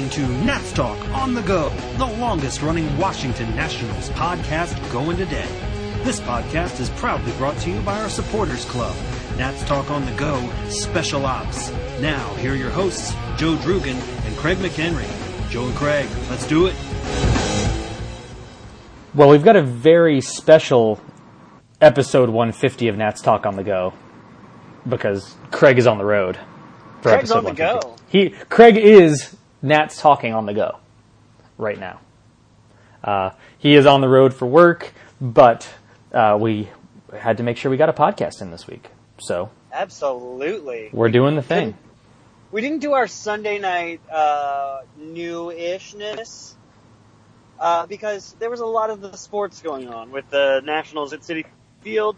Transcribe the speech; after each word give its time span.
You're 0.00 0.08
listening 0.08 0.28
to 0.28 0.44
Nats 0.46 0.72
Talk 0.72 0.98
on 1.10 1.34
the 1.34 1.42
Go, 1.42 1.68
the 1.98 2.06
longest 2.06 2.62
running 2.62 2.96
Washington 2.96 3.54
Nationals 3.54 4.08
podcast 4.10 4.90
going 4.90 5.18
today. 5.18 5.46
This 6.04 6.20
podcast 6.20 6.80
is 6.80 6.88
proudly 6.90 7.32
brought 7.32 7.58
to 7.58 7.70
you 7.70 7.78
by 7.82 8.00
our 8.00 8.08
supporters 8.08 8.64
club, 8.64 8.96
Nats 9.36 9.62
Talk 9.64 9.90
on 9.90 10.06
the 10.06 10.12
Go 10.12 10.50
Special 10.70 11.26
Ops. 11.26 11.70
Now, 12.00 12.32
here 12.36 12.52
are 12.52 12.56
your 12.56 12.70
hosts, 12.70 13.12
Joe 13.36 13.56
Drugan 13.56 13.96
and 14.24 14.36
Craig 14.38 14.56
McHenry. 14.58 15.06
Joe 15.50 15.66
and 15.66 15.74
Craig, 15.74 16.08
let's 16.30 16.46
do 16.46 16.66
it. 16.66 16.74
Well, 19.14 19.28
we've 19.28 19.44
got 19.44 19.56
a 19.56 19.62
very 19.62 20.22
special 20.22 20.98
episode 21.82 22.30
150 22.30 22.88
of 22.88 22.96
Nats 22.96 23.20
Talk 23.20 23.44
on 23.44 23.56
the 23.56 23.64
Go 23.64 23.92
because 24.88 25.36
Craig 25.50 25.76
is 25.76 25.86
on 25.86 25.98
the 25.98 26.06
road. 26.06 26.38
For 27.02 27.10
Craig's 27.10 27.30
episode 27.30 27.38
on 27.38 27.44
the 27.44 27.62
150. 27.62 27.88
go. 27.88 27.96
He 28.08 28.30
Craig 28.48 28.78
is 28.78 29.36
Nats 29.62 30.00
talking 30.00 30.34
on 30.34 30.46
the 30.46 30.54
go 30.54 30.78
right 31.58 31.78
now. 31.78 32.00
Uh, 33.02 33.30
he 33.58 33.74
is 33.74 33.86
on 33.86 34.00
the 34.00 34.08
road 34.08 34.34
for 34.34 34.46
work, 34.46 34.92
but 35.20 35.68
uh, 36.12 36.36
we 36.40 36.68
had 37.16 37.38
to 37.38 37.42
make 37.42 37.56
sure 37.56 37.70
we 37.70 37.76
got 37.76 37.88
a 37.88 37.94
podcast 37.94 38.42
in 38.42 38.50
this 38.50 38.66
week. 38.66 38.88
So 39.18 39.50
Absolutely. 39.72 40.90
we're 40.92 41.10
doing 41.10 41.36
the 41.36 41.42
thing. 41.42 41.76
We 42.52 42.60
didn't 42.60 42.80
do 42.80 42.92
our 42.92 43.06
Sunday 43.06 43.58
night 43.58 44.00
uh, 44.10 44.80
new-ishness 44.96 46.56
uh, 47.60 47.86
because 47.86 48.34
there 48.38 48.50
was 48.50 48.60
a 48.60 48.66
lot 48.66 48.90
of 48.90 49.00
the 49.00 49.16
sports 49.16 49.62
going 49.62 49.88
on 49.88 50.10
with 50.10 50.28
the 50.30 50.60
Nationals 50.64 51.12
at 51.12 51.20
Citi 51.20 51.44
Field 51.82 52.16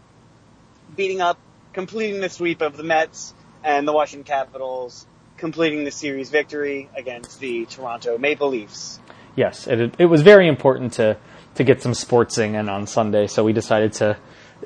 beating 0.95 1.21
up, 1.21 1.37
completing 1.73 2.19
the 2.19 2.29
sweep 2.29 2.61
of 2.61 2.77
the 2.77 2.83
Mets 2.83 3.33
and 3.63 3.87
the 3.87 3.93
Washington 3.93 4.23
Capitals, 4.25 5.05
completing 5.43 5.83
the 5.83 5.91
series 5.91 6.29
victory 6.29 6.89
against 6.95 7.37
the 7.41 7.65
Toronto 7.65 8.17
Maple 8.17 8.47
Leafs. 8.47 9.01
Yes, 9.35 9.67
it, 9.67 9.93
it 9.99 10.05
was 10.05 10.21
very 10.21 10.47
important 10.47 10.93
to, 10.93 11.17
to 11.55 11.65
get 11.65 11.81
some 11.81 11.91
sportsing 11.91 12.57
in 12.57 12.69
on 12.69 12.87
Sunday, 12.87 13.27
so 13.27 13.43
we 13.43 13.51
decided 13.51 13.91
to, 13.91 14.17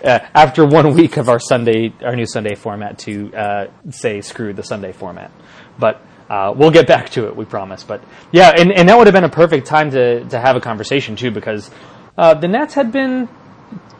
uh, 0.03 0.19
after 0.35 0.63
one 0.67 0.93
week 0.93 1.17
of 1.17 1.29
our 1.29 1.39
Sunday, 1.39 1.91
our 2.03 2.15
new 2.15 2.27
Sunday 2.27 2.53
format, 2.53 2.99
to 2.99 3.33
uh, 3.33 3.67
say 3.89 4.21
screw 4.21 4.53
the 4.53 4.61
Sunday 4.61 4.91
format. 4.91 5.31
But 5.79 5.99
uh, 6.29 6.53
we'll 6.55 6.69
get 6.69 6.85
back 6.85 7.09
to 7.11 7.25
it, 7.25 7.35
we 7.35 7.45
promise. 7.45 7.83
But 7.83 8.03
yeah, 8.31 8.53
and, 8.55 8.71
and 8.71 8.87
that 8.87 8.99
would 8.99 9.07
have 9.07 9.15
been 9.15 9.23
a 9.23 9.29
perfect 9.29 9.65
time 9.65 9.89
to, 9.89 10.25
to 10.25 10.39
have 10.39 10.55
a 10.55 10.61
conversation 10.61 11.15
too, 11.15 11.31
because 11.31 11.71
uh, 12.19 12.35
the 12.35 12.47
Nats 12.47 12.75
had 12.75 12.91
been 12.91 13.27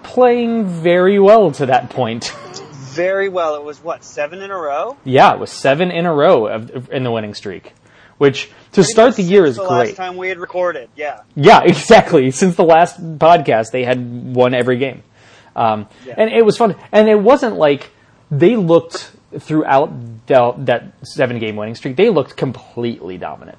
playing 0.04 0.68
very 0.68 1.18
well 1.18 1.50
to 1.54 1.66
that 1.66 1.90
point. 1.90 2.32
Very 2.98 3.30
well. 3.30 3.56
It 3.56 3.64
was 3.64 3.80
what 3.80 4.04
seven 4.04 4.42
in 4.42 4.52
a 4.52 4.58
row. 4.58 4.98
yeah, 5.06 5.34
it 5.34 5.40
was 5.40 5.52
seven 5.52 5.92
in 5.92 6.06
a 6.06 6.14
row 6.14 6.48
of, 6.48 6.92
in 6.92 7.04
the 7.04 7.12
winning 7.12 7.34
streak, 7.34 7.74
which 8.18 8.50
to 8.74 8.84
start 8.84 9.16
the 9.16 9.24
year 9.24 9.46
is 9.46 9.56
the 9.56 9.66
great. 9.66 9.90
Last 9.90 9.96
time 9.96 10.18
we 10.18 10.30
had 10.30 10.40
recorded, 10.40 10.90
yeah. 10.96 11.22
Yeah, 11.36 11.62
exactly. 11.66 12.32
Since 12.32 12.56
the 12.56 12.64
last 12.64 13.00
podcast, 13.20 13.72
they 13.72 13.84
had 13.84 14.36
won 14.36 14.54
every 14.54 14.78
game. 14.78 15.04
Um, 15.56 15.88
Yeah. 16.06 16.16
And 16.18 16.30
it 16.30 16.44
was 16.46 16.58
fun. 16.58 16.76
And 16.92 17.08
it 17.10 17.20
wasn't 17.20 17.56
like 17.58 17.90
they 18.30 18.56
looked 18.56 19.12
throughout 19.40 19.92
the, 20.28 20.54
that 20.60 20.94
seven 21.04 21.40
game 21.40 21.56
winning 21.56 21.76
streak, 21.76 21.96
they 21.96 22.10
looked 22.10 22.36
completely 22.38 23.18
dominant. 23.18 23.58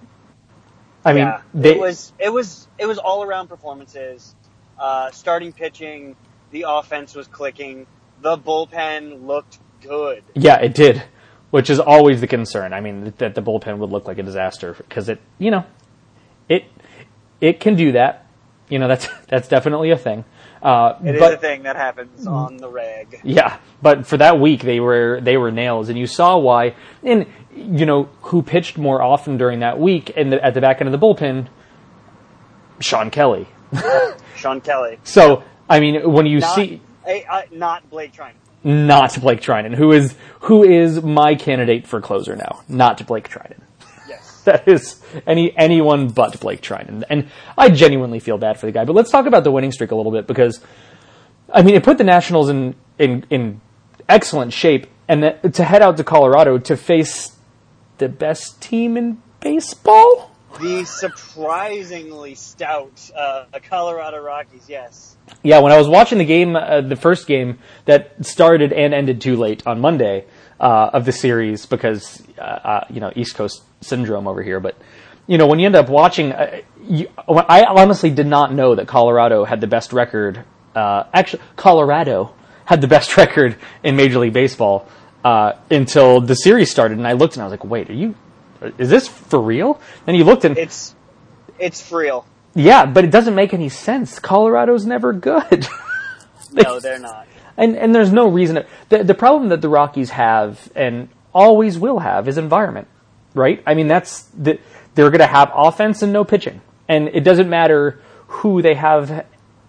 I 1.05 1.13
mean, 1.13 1.25
yeah, 1.25 1.43
they, 1.55 1.71
it 1.73 1.79
was 1.79 2.13
it 2.19 2.31
was 2.31 2.69
it 2.77 2.87
was 2.87 2.99
all 2.99 3.23
around 3.23 3.49
performances. 3.49 4.35
Uh, 4.79 5.11
starting 5.11 5.53
pitching, 5.53 6.17
the 6.51 6.67
offense 6.69 7.15
was 7.15 7.27
clicking. 7.27 7.87
The 8.21 8.37
bullpen 8.37 9.27
looked 9.27 9.59
good. 9.81 10.25
yeah, 10.35 10.57
it 10.61 10.75
did, 10.75 11.03
which 11.51 11.71
is 11.71 11.79
always 11.79 12.21
the 12.21 12.27
concern. 12.27 12.73
I 12.73 12.81
mean, 12.81 13.13
that 13.19 13.35
the 13.35 13.43
bullpen 13.43 13.79
would 13.79 13.91
look 13.91 14.07
like 14.07 14.19
a 14.19 14.23
disaster 14.23 14.75
because 14.77 15.09
it, 15.09 15.21
you 15.39 15.51
know, 15.51 15.65
it, 16.49 16.65
it 17.41 17.61
can 17.61 17.77
do 17.77 17.93
that. 17.93 18.27
You 18.69 18.79
know, 18.79 18.89
that's, 18.89 19.09
that's 19.29 19.49
definitely 19.49 19.91
a 19.91 19.97
thing. 19.97 20.25
Uh, 20.61 20.99
It 21.05 21.15
is 21.15 21.21
but, 21.21 21.35
a 21.35 21.37
thing 21.37 21.63
that 21.63 21.77
happens 21.77 22.27
on 22.27 22.57
the 22.57 22.69
reg. 22.69 23.21
Yeah, 23.23 23.59
but 23.81 24.07
for 24.07 24.17
that 24.17 24.41
week 24.41 24.63
they 24.63 24.81
were 24.81 25.21
they 25.23 25.37
were 25.37 25.53
nails, 25.53 25.89
and 25.89 25.97
you 25.97 26.09
saw 26.09 26.37
why. 26.37 26.75
And 27.05 27.27
you 27.55 27.87
know 27.87 28.09
who 28.23 28.43
pitched 28.43 28.77
more 28.77 29.01
often 29.01 29.37
during 29.39 29.61
that 29.61 29.79
week, 29.79 30.13
and 30.17 30.33
the, 30.33 30.45
at 30.45 30.55
the 30.55 30.61
back 30.61 30.81
end 30.81 30.93
of 30.93 31.01
the 31.01 31.07
bullpen, 31.07 31.47
Shawn 32.81 33.11
Kelley. 33.11 33.47
Shawn 34.37 34.61
Kelley, 34.61 34.99
So 35.05 35.45
I 35.71 35.79
mean, 35.79 36.11
when 36.13 36.27
you 36.27 36.41
not 36.41 36.57
see 36.57 36.81
eh, 37.09 37.23
uh, 37.29 37.43
not 37.51 37.89
Blake 37.91 38.13
Treinen. 38.13 38.35
not 38.65 39.21
Blake 39.21 39.41
Treinen, 39.41 39.75
who 39.75 39.93
is 39.93 40.15
who 40.41 40.63
is 40.63 41.03
my 41.03 41.35
candidate 41.35 41.87
for 41.87 42.01
closer 42.01 42.37
now, 42.37 42.63
not 42.69 43.05
Blake 43.07 43.29
Treinen. 43.29 43.61
Yes, 44.09 44.43
That 44.45 44.67
is 44.69 45.03
any 45.27 45.57
anyone 45.57 46.09
but 46.09 46.39
Blake 46.41 46.61
Treinen, 46.63 47.05
and 47.11 47.29
I 47.57 47.71
genuinely 47.71 48.21
feel 48.21 48.39
bad 48.39 48.59
for 48.59 48.67
the 48.67 48.73
guy. 48.73 48.85
But 48.85 48.95
let's 48.95 49.11
talk 49.11 49.27
about 49.27 49.45
the 49.45 49.51
winning 49.51 49.73
streak 49.73 49.91
a 49.91 49.95
little 49.97 50.13
bit 50.13 50.27
because, 50.27 50.61
I 51.53 51.63
mean, 51.63 51.75
it 51.75 51.83
put 51.83 51.99
the 51.99 52.05
Nationals 52.05 52.49
in 52.49 52.75
in, 52.99 53.25
in 53.31 53.61
excellent 54.09 54.53
shape, 54.53 54.87
and 55.09 55.23
that, 55.23 55.55
to 55.55 55.65
head 55.65 55.83
out 55.83 55.97
to 55.99 56.05
Colorado 56.05 56.59
to 56.59 56.77
face 56.77 57.37
the 57.99 58.09
best 58.09 58.61
team 58.61 58.97
in 58.97 59.23
baseball. 59.41 60.28
The 60.61 60.85
surprisingly 60.85 62.35
stout 62.35 63.11
uh, 63.17 63.45
Colorado 63.69 64.23
Rockies. 64.23 64.69
Yes, 64.69 65.17
Yeah, 65.43 65.61
when 65.61 65.73
I 65.73 65.79
was 65.79 65.89
watching 65.89 66.19
the 66.19 66.25
game, 66.25 66.57
uh, 66.57 66.81
the 66.81 66.97
first 66.97 67.27
game 67.27 67.59
that 67.85 68.25
started 68.25 68.73
and 68.73 68.95
ended 68.95 69.21
too 69.21 69.37
late 69.37 69.67
on 69.67 69.81
Monday 69.81 70.27
uh, 70.61 70.91
of 70.93 71.05
the 71.05 71.13
series 71.13 71.67
because 71.67 72.23
uh, 72.39 72.43
uh, 72.43 72.85
you 72.91 73.01
know 73.01 73.13
East 73.15 73.35
Coast 73.35 73.63
syndrome 73.81 74.27
over 74.27 74.43
here. 74.43 74.61
But 74.61 74.77
you 75.27 75.39
know 75.39 75.47
when 75.47 75.59
you 75.59 75.67
end 75.67 75.77
up 75.77 75.89
watching, 75.89 76.33
uh, 76.33 76.61
you, 76.83 77.09
I 77.29 77.65
honestly 77.65 78.11
did 78.11 78.27
not 78.27 78.53
know 78.53 78.75
that 78.75 78.89
Colorado 78.89 79.45
had 79.45 79.61
the 79.61 79.69
best 79.69 79.93
record. 79.93 80.45
Actually, 80.75 81.43
Colorado 81.57 82.35
had 82.65 82.81
the 82.81 82.89
best 82.89 83.17
record 83.17 83.57
in 83.83 83.97
Major 83.97 84.19
League 84.19 84.33
Baseball 84.33 84.89
until 85.25 86.21
the 86.21 86.35
series 86.35 86.71
started, 86.71 86.99
and 86.99 87.07
I 87.07 87.13
looked 87.13 87.35
and 87.35 87.43
I 87.43 87.47
was 87.47 87.53
like, 87.53 87.65
"Wait, 87.65 87.91
are 87.91 87.95
you? 87.95 88.15
Is 88.79 88.91
this 88.91 89.09
for 89.09 89.41
real?" 89.41 89.81
Then 90.07 90.15
you 90.15 90.25
looked 90.25 90.45
and 90.45 90.57
it's 90.59 90.95
it's 91.59 91.81
for 91.81 91.99
real. 91.99 92.27
yeah, 92.55 92.87
but 92.87 93.05
it 93.05 93.11
doesn't 93.11 93.35
make 93.35 93.53
any 93.55 93.69
sense. 93.69 94.19
Colorado's 94.19 94.87
never 94.87 95.13
good. 95.13 95.67
No, 96.51 96.81
they're 96.81 96.99
not. 96.99 97.27
And 97.59 97.77
and 97.77 97.95
there's 97.95 98.13
no 98.13 98.27
reason. 98.29 98.57
To, 98.57 98.67
the 98.89 99.05
the 99.05 99.15
problem 99.15 99.51
that 99.51 99.61
the 99.61 99.69
Rockies 99.69 100.11
have 100.11 100.71
and 100.75 101.09
always 101.35 101.79
will 101.79 101.99
have 101.99 102.27
is 102.27 102.39
environment, 102.39 102.89
right? 103.35 103.63
I 103.67 103.75
mean 103.75 103.87
that's 103.87 104.23
the, 104.23 104.59
they're 104.95 105.11
going 105.11 105.21
to 105.21 105.27
have 105.27 105.53
offense 105.55 106.03
and 106.03 106.13
no 106.13 106.25
pitching, 106.25 106.63
and 106.89 107.09
it 107.09 107.23
doesn't 107.23 107.51
matter 107.51 108.01
who 108.29 108.63
they 108.63 108.75
have 108.75 109.27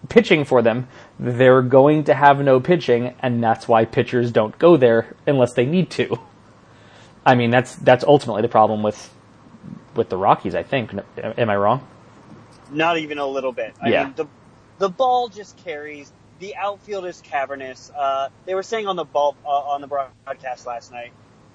pitching 0.07 0.45
for 0.45 0.61
them. 0.61 0.87
They're 1.19 1.61
going 1.61 2.05
to 2.05 2.13
have 2.13 2.39
no 2.39 2.61
pitching, 2.61 3.13
and 3.19 3.43
that's 3.43 3.67
why 3.67 3.83
pitchers 3.85 4.31
don't 4.31 4.57
go 4.57 4.77
there 4.77 5.15
unless 5.27 5.53
they 5.53 5.65
need 5.65 5.89
to. 5.91 6.17
I 7.25 7.35
mean 7.35 7.51
that's 7.51 7.75
that's 7.75 8.03
ultimately 8.03 8.41
the 8.43 8.49
problem 8.49 8.83
with 8.83 9.13
with 9.95 10.09
the 10.09 10.17
Rockies. 10.17 10.55
I 10.55 10.63
think. 10.63 10.93
Am 11.17 11.49
I 11.49 11.55
wrong? 11.57 11.87
Not 12.69 12.97
even 12.99 13.17
a 13.19 13.27
little 13.27 13.53
bit. 13.53 13.75
I 13.81 13.89
Yeah. 13.89 13.91
mean, 13.91 14.13
the 14.15 14.27
the 14.79 14.89
ball 14.89 15.29
just 15.29 15.57
carries. 15.57 16.11
The 16.39 16.55
outfield 16.57 17.05
is 17.05 17.21
cavernous. 17.21 17.91
Uh, 17.95 18.29
they 18.45 18.55
were 18.55 18.63
saying 18.63 18.87
on 18.87 18.95
the 18.95 19.05
ball 19.05 19.37
uh, 19.45 19.49
on 19.49 19.81
the 19.81 19.87
broadcast 19.87 20.65
last 20.65 20.91
night. 20.91 21.13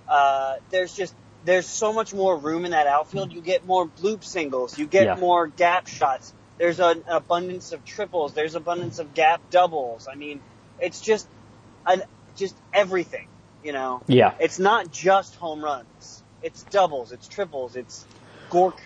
Uh, 0.09 0.57
there's 0.71 0.95
just 0.95 1.15
there's 1.45 1.69
so 1.69 1.93
much 1.93 2.15
more 2.15 2.37
room 2.39 2.65
in 2.65 2.73
that 2.73 2.87
outfield. 2.87 3.33
You 3.33 3.43
get 3.43 3.65
more 3.67 3.87
bloop 3.89 4.25
singles. 4.25 4.79
You 4.79 4.87
get 4.87 5.09
Yeah. 5.09 5.15
more 5.15 5.49
gap 5.49 5.89
shots. 5.89 6.35
There's 6.59 6.81
an 6.81 7.05
abundance 7.09 7.73
of 7.73 7.85
triples. 7.85 8.35
There's 8.35 8.55
abundance 8.55 8.99
of 8.99 9.15
gap 9.15 9.51
doubles. 9.51 10.09
I 10.11 10.15
mean, 10.17 10.43
it's 10.79 11.01
just 11.01 11.29
an 11.87 12.03
just 12.37 12.57
everything. 12.73 13.29
You 13.65 13.73
know. 13.73 14.03
Yeah. 14.07 14.35
It's 14.39 14.59
not 14.59 14.93
just 14.93 15.35
home 15.37 15.65
runs. 15.65 16.23
It's 16.43 16.63
doubles. 16.65 17.11
It's 17.11 17.27
triples. 17.27 17.75
It's 17.75 18.05
gork 18.51 18.79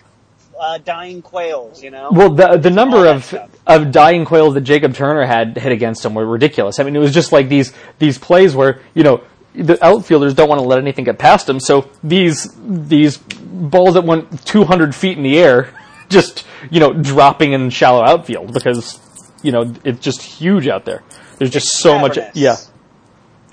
uh, 0.59 0.77
dying 0.79 1.21
quails. 1.21 1.83
You 1.83 1.91
know. 1.91 2.09
Well, 2.11 2.29
the 2.29 2.57
the 2.57 2.69
number 2.69 3.05
of 3.05 3.25
stuff. 3.25 3.49
of 3.67 3.91
dying 3.91 4.25
quails 4.25 4.53
that 4.53 4.61
Jacob 4.61 4.93
Turner 4.93 5.25
had 5.25 5.57
hit 5.57 5.71
against 5.71 6.03
him 6.05 6.13
were 6.13 6.25
ridiculous. 6.25 6.79
I 6.79 6.83
mean, 6.83 6.95
it 6.95 6.99
was 6.99 7.13
just 7.13 7.31
like 7.31 7.49
these 7.49 7.73
these 7.99 8.17
plays 8.17 8.55
where 8.55 8.81
you 8.93 9.03
know 9.03 9.23
the 9.53 9.83
outfielders 9.83 10.33
don't 10.33 10.49
want 10.49 10.61
to 10.61 10.67
let 10.67 10.79
anything 10.79 11.05
get 11.05 11.19
past 11.19 11.47
them, 11.47 11.59
so 11.59 11.89
these 12.03 12.55
these 12.65 13.17
balls 13.17 13.95
that 13.95 14.03
went 14.03 14.45
200 14.45 14.95
feet 14.95 15.17
in 15.17 15.23
the 15.23 15.37
air, 15.37 15.73
just 16.09 16.45
you 16.69 16.79
know 16.79 16.93
dropping 16.93 17.53
in 17.53 17.69
shallow 17.69 18.03
outfield 18.03 18.53
because 18.53 18.99
you 19.43 19.51
know 19.51 19.73
it's 19.83 19.99
just 19.99 20.21
huge 20.21 20.67
out 20.67 20.85
there. 20.85 21.03
There's 21.37 21.51
just 21.51 21.69
so 21.77 21.97
much, 21.97 22.17
yeah, 22.33 22.57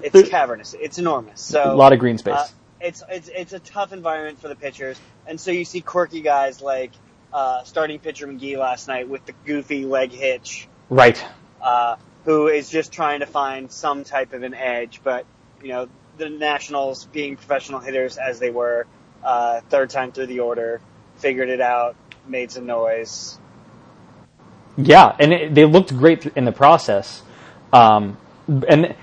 It's 0.02 0.28
cavernous. 0.28 0.74
It's 0.78 0.98
enormous. 0.98 1.40
So 1.40 1.72
a 1.72 1.74
lot 1.74 1.92
of 1.92 1.98
green 1.98 2.18
space. 2.18 2.34
uh, 2.34 2.48
it's 2.80 3.02
it's 3.08 3.28
it's 3.28 3.52
a 3.52 3.58
tough 3.58 3.92
environment 3.92 4.40
for 4.40 4.48
the 4.48 4.54
pitchers, 4.54 5.00
and 5.26 5.40
so 5.40 5.50
you 5.50 5.64
see 5.64 5.80
quirky 5.80 6.20
guys 6.20 6.60
like 6.60 6.92
uh, 7.32 7.62
starting 7.64 7.98
pitcher 7.98 8.26
McGee 8.26 8.58
last 8.58 8.88
night 8.88 9.08
with 9.08 9.24
the 9.26 9.32
goofy 9.44 9.84
leg 9.84 10.12
hitch, 10.12 10.68
right. 10.88 11.22
uh, 11.60 11.96
who 12.24 12.48
is 12.48 12.68
just 12.68 12.92
trying 12.92 13.20
to 13.20 13.26
find 13.26 13.70
some 13.70 14.04
type 14.04 14.32
of 14.32 14.42
an 14.42 14.54
edge. 14.54 15.00
But 15.02 15.26
you 15.62 15.68
know, 15.68 15.88
the 16.18 16.28
Nationals 16.28 17.04
being 17.06 17.36
professional 17.36 17.80
hitters 17.80 18.18
as 18.18 18.38
they 18.38 18.50
were, 18.50 18.86
uh, 19.24 19.60
third 19.68 19.90
time 19.90 20.12
through 20.12 20.26
the 20.26 20.40
order, 20.40 20.80
figured 21.16 21.48
it 21.48 21.60
out, 21.60 21.96
made 22.26 22.50
some 22.50 22.66
noise. 22.66 23.38
Yeah, 24.76 25.16
and 25.18 25.32
it, 25.32 25.54
they 25.54 25.64
looked 25.64 25.96
great 25.96 26.26
in 26.26 26.44
the 26.44 26.52
process. 26.52 27.22
Um, 27.72 28.18
and 28.46 28.94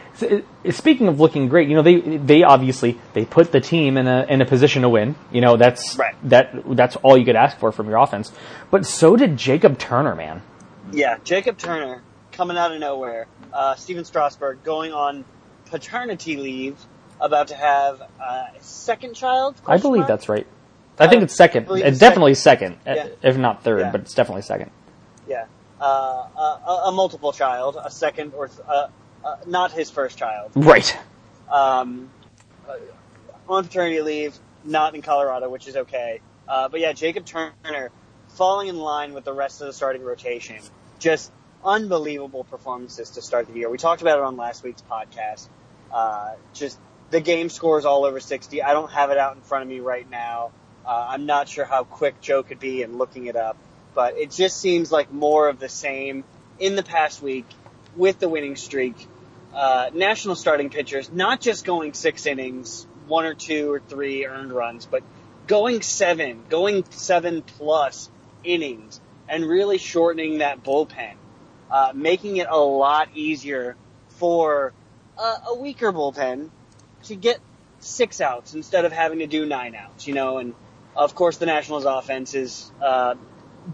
speaking 0.72 1.08
of 1.08 1.20
looking 1.20 1.48
great, 1.50 1.68
you 1.70 1.76
know 1.76 1.82
they 1.82 2.00
they 2.00 2.44
obviously 2.44 3.00
they 3.14 3.26
put 3.26 3.52
the 3.52 3.62
team 3.62 3.98
in 3.98 4.08
a 4.08 4.26
in 4.30 4.42
a 4.42 4.46
position 4.46 4.82
to 4.84 4.90
win. 4.90 5.16
You 5.32 5.42
know 5.42 5.58
that's 5.58 5.98
right. 5.98 6.16
that 6.30 6.54
that's 6.76 6.96
all 6.98 7.18
you 7.18 7.26
could 7.26 7.36
ask 7.36 7.58
for 7.58 7.72
from 7.72 7.88
your 7.88 7.98
offense. 7.98 8.32
But 8.72 8.86
so 8.86 9.16
did 9.16 9.38
Jacob 9.38 9.78
Turner, 9.78 10.16
man. 10.16 10.42
Yeah, 10.92 11.18
Jacob 11.24 11.58
Turner 11.58 12.02
coming 12.32 12.58
out 12.58 12.72
of 12.72 12.80
nowhere. 12.80 13.28
Uh, 13.52 13.76
Stephen 13.76 14.06
Strasburg 14.06 14.64
going 14.64 14.94
on 14.94 15.24
paternity 15.66 16.38
leave, 16.38 16.78
about 17.20 17.48
to 17.48 17.56
have 17.56 18.02
uh, 18.02 18.46
a 18.56 18.62
second 18.62 19.16
child. 19.16 19.56
I 19.66 19.78
believe 19.78 20.02
mark? 20.02 20.08
that's 20.08 20.30
right. 20.30 20.48
I 21.00 21.08
think 21.08 21.24
it's 21.24 21.36
second. 21.36 21.68
It's 21.72 21.98
definitely 22.00 22.36
second, 22.36 22.78
second 22.84 23.12
yeah. 23.22 23.30
if 23.30 23.38
not 23.38 23.64
third, 23.64 23.80
yeah. 23.80 23.92
but 23.92 24.02
it's 24.02 24.14
definitely 24.14 24.44
second. 24.44 24.70
Yeah, 25.28 25.46
uh, 25.82 25.84
a, 25.86 26.82
a, 26.86 26.92
multiple 26.92 27.32
child, 27.32 27.78
a 27.84 27.90
second 27.90 28.34
or 28.36 28.48
th- 28.48 28.60
uh, 28.68 28.88
uh, 29.24 29.38
not 29.48 29.72
his 29.72 29.90
first 29.90 30.18
child. 30.18 30.52
Right. 30.56 30.98
Um, 31.50 32.10
uh, 32.68 32.78
on 33.48 33.66
paternity 33.66 34.02
leave, 34.02 34.38
not 34.64 34.96
in 34.96 35.02
Colorado, 35.02 35.50
which 35.50 35.68
is 35.68 35.76
okay. 35.76 36.22
Uh, 36.48 36.70
but 36.70 36.80
yeah, 36.80 36.94
Jacob 36.94 37.26
Turner 37.26 37.92
falling 38.30 38.68
in 38.68 38.78
line 38.78 39.14
with 39.14 39.24
the 39.24 39.34
rest 39.34 39.62
of 39.62 39.68
the 39.68 39.74
starting 39.74 40.04
rotation. 40.04 40.58
Just 41.00 41.32
unbelievable 41.64 42.44
performances 42.44 43.12
to 43.12 43.22
start 43.22 43.48
the 43.48 43.54
year. 43.54 43.70
We 43.70 43.78
talked 43.78 44.02
about 44.02 44.18
it 44.18 44.24
on 44.24 44.38
last 44.38 44.64
week's 44.64 44.82
podcast. 44.82 45.48
Uh, 45.92 46.34
just 46.54 46.80
the 47.12 47.22
game 47.22 47.50
scores 47.50 47.86
all 47.86 48.06
over 48.06 48.20
60. 48.20 48.62
I 48.62 48.74
don't 48.74 48.92
have 48.92 49.12
it 49.12 49.18
out 49.18 49.36
in 49.36 49.42
front 49.42 49.64
of 49.64 49.70
me 49.70 49.80
right 49.80 50.10
now. 50.10 50.52
Uh, 50.86 51.08
I'm 51.10 51.26
not 51.26 51.48
sure 51.48 51.66
how 51.66 51.84
quick 51.84 52.20
Joe 52.20 52.44
could 52.44 52.60
be 52.60 52.82
in 52.82 52.98
looking 52.98 53.28
it 53.28 53.36
up, 53.36 53.56
but 53.94 54.18
it 54.18 54.32
just 54.32 54.58
seems 54.60 54.92
like 54.92 55.12
more 55.14 55.48
of 55.48 55.60
the 55.60 55.70
same 55.70 56.24
in 56.60 56.76
the 56.76 56.84
past 56.84 57.22
week 57.22 57.46
with 57.96 58.20
the 58.20 58.28
winning 58.28 58.56
streak. 58.56 59.08
Uh, 59.54 59.92
national 59.94 60.36
starting 60.36 60.72
pitchers, 60.72 61.12
not 61.12 61.40
just 61.40 61.64
going 61.64 61.94
six 61.94 62.26
innings, 62.26 62.88
one 63.08 63.26
or 63.26 63.36
two 63.36 63.72
or 63.72 63.80
three 63.80 64.26
earned 64.26 64.52
runs, 64.52 64.88
but 64.88 65.04
going 65.46 65.84
seven, 65.84 66.44
going 66.50 66.84
seven 66.90 67.44
plus 67.44 68.10
innings, 68.44 69.00
and 69.30 69.46
really 69.46 69.78
shortening 69.78 70.40
that 70.40 70.64
bullpen, 70.64 71.14
uh, 71.70 71.92
making 71.94 72.38
it 72.38 72.48
a 72.50 72.58
lot 72.58 73.10
easier 73.14 73.76
for 74.10 74.74
a, 75.20 75.34
a 75.50 75.56
weaker 75.56 75.94
bullpen 75.94 76.50
to 77.04 77.16
get 77.16 77.40
six 77.80 78.22
outs 78.22 78.56
instead 78.56 78.86
of 78.86 78.92
having 78.92 79.20
to 79.20 79.28
do 79.28 79.46
nine 79.46 79.76
outs, 79.76 80.08
you 80.08 80.16
know, 80.16 80.40
and 80.40 80.56
of 80.96 81.14
course 81.14 81.38
the 81.38 81.46
Nationals 81.46 81.86
offense 81.86 82.34
is, 82.34 82.72
uh, 82.82 83.14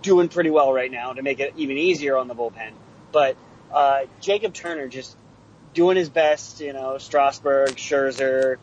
doing 0.02 0.28
pretty 0.28 0.50
well 0.50 0.74
right 0.74 0.92
now 0.92 1.14
to 1.14 1.22
make 1.22 1.40
it 1.40 1.54
even 1.56 1.78
easier 1.78 2.18
on 2.18 2.28
the 2.28 2.36
bullpen. 2.36 2.72
But, 3.12 3.38
uh, 3.72 4.02
Jacob 4.20 4.54
Turner 4.54 4.88
just 4.88 5.16
doing 5.74 5.98
his 5.98 6.10
best, 6.10 6.62
you 6.62 6.74
know, 6.74 6.98
Strasburg, 6.98 7.70
Scherzer, 7.70 8.58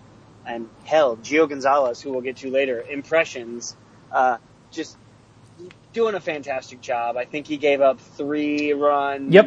and 0.46 0.68
hell, 0.84 1.16
Gio 1.16 1.48
Gonzalez, 1.48 2.00
who 2.00 2.12
we'll 2.12 2.20
get 2.20 2.38
to 2.38 2.50
later, 2.50 2.80
impressions, 2.80 3.76
uh, 4.12 4.38
just 4.70 4.96
doing 5.92 6.14
a 6.14 6.20
fantastic 6.20 6.80
job. 6.80 7.16
I 7.16 7.24
think 7.24 7.46
he 7.46 7.56
gave 7.56 7.80
up 7.80 7.98
three 8.00 8.72
runs. 8.72 9.32
Yep. 9.32 9.46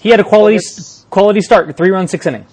He 0.00 0.10
had 0.10 0.20
a 0.20 0.24
quality 0.24 0.58
quality 1.10 1.40
start, 1.40 1.76
three 1.76 1.90
runs, 1.90 2.10
six 2.10 2.26
innings. 2.26 2.50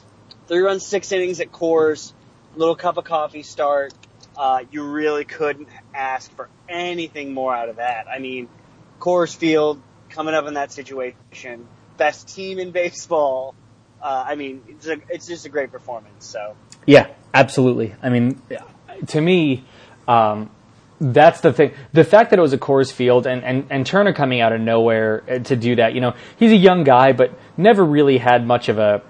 Three 0.47 0.59
runs, 0.59 0.85
six 0.85 1.11
innings 1.11 1.39
at 1.39 1.51
Coors, 1.51 2.13
little 2.55 2.75
cup 2.75 2.97
of 2.97 3.03
coffee 3.03 3.43
start. 3.43 3.93
Uh, 4.35 4.63
you 4.71 4.83
really 4.83 5.25
couldn't 5.25 5.67
ask 5.93 6.31
for 6.35 6.49
anything 6.67 7.33
more 7.33 7.53
out 7.53 7.69
of 7.69 7.75
that. 7.75 8.07
I 8.07 8.19
mean, 8.19 8.47
Coors 8.99 9.35
Field 9.35 9.81
coming 10.09 10.33
up 10.33 10.47
in 10.47 10.55
that 10.55 10.71
situation, 10.71 11.67
best 11.97 12.33
team 12.33 12.57
in 12.57 12.71
baseball. 12.71 13.53
Uh, 14.01 14.23
I 14.27 14.35
mean, 14.35 14.61
it's 14.67 14.87
a, 14.87 14.97
it's 15.09 15.27
just 15.27 15.45
a 15.45 15.49
great 15.49 15.71
performance. 15.71 16.25
So 16.25 16.55
yeah, 16.85 17.07
absolutely. 17.33 17.95
I 18.01 18.09
mean, 18.09 18.41
to 19.07 19.21
me, 19.21 19.65
um, 20.07 20.49
that's 21.01 21.41
the 21.41 21.53
thing. 21.53 21.73
The 21.93 22.03
fact 22.03 22.31
that 22.31 22.39
it 22.39 22.41
was 22.41 22.53
a 22.53 22.57
Coors 22.57 22.91
Field 22.91 23.25
and, 23.25 23.43
and, 23.43 23.67
and 23.69 23.85
Turner 23.85 24.13
coming 24.13 24.41
out 24.41 24.51
of 24.51 24.59
nowhere 24.59 25.23
uh, 25.29 25.39
to 25.39 25.55
do 25.55 25.77
that, 25.77 25.93
you 25.93 26.01
know, 26.01 26.13
he's 26.37 26.51
a 26.51 26.57
young 26.57 26.83
guy, 26.83 27.13
but 27.13 27.31
never 27.57 27.83
really 27.83 28.17
had 28.17 28.45
much 28.45 28.69
of 28.69 28.79
a, 28.79 29.01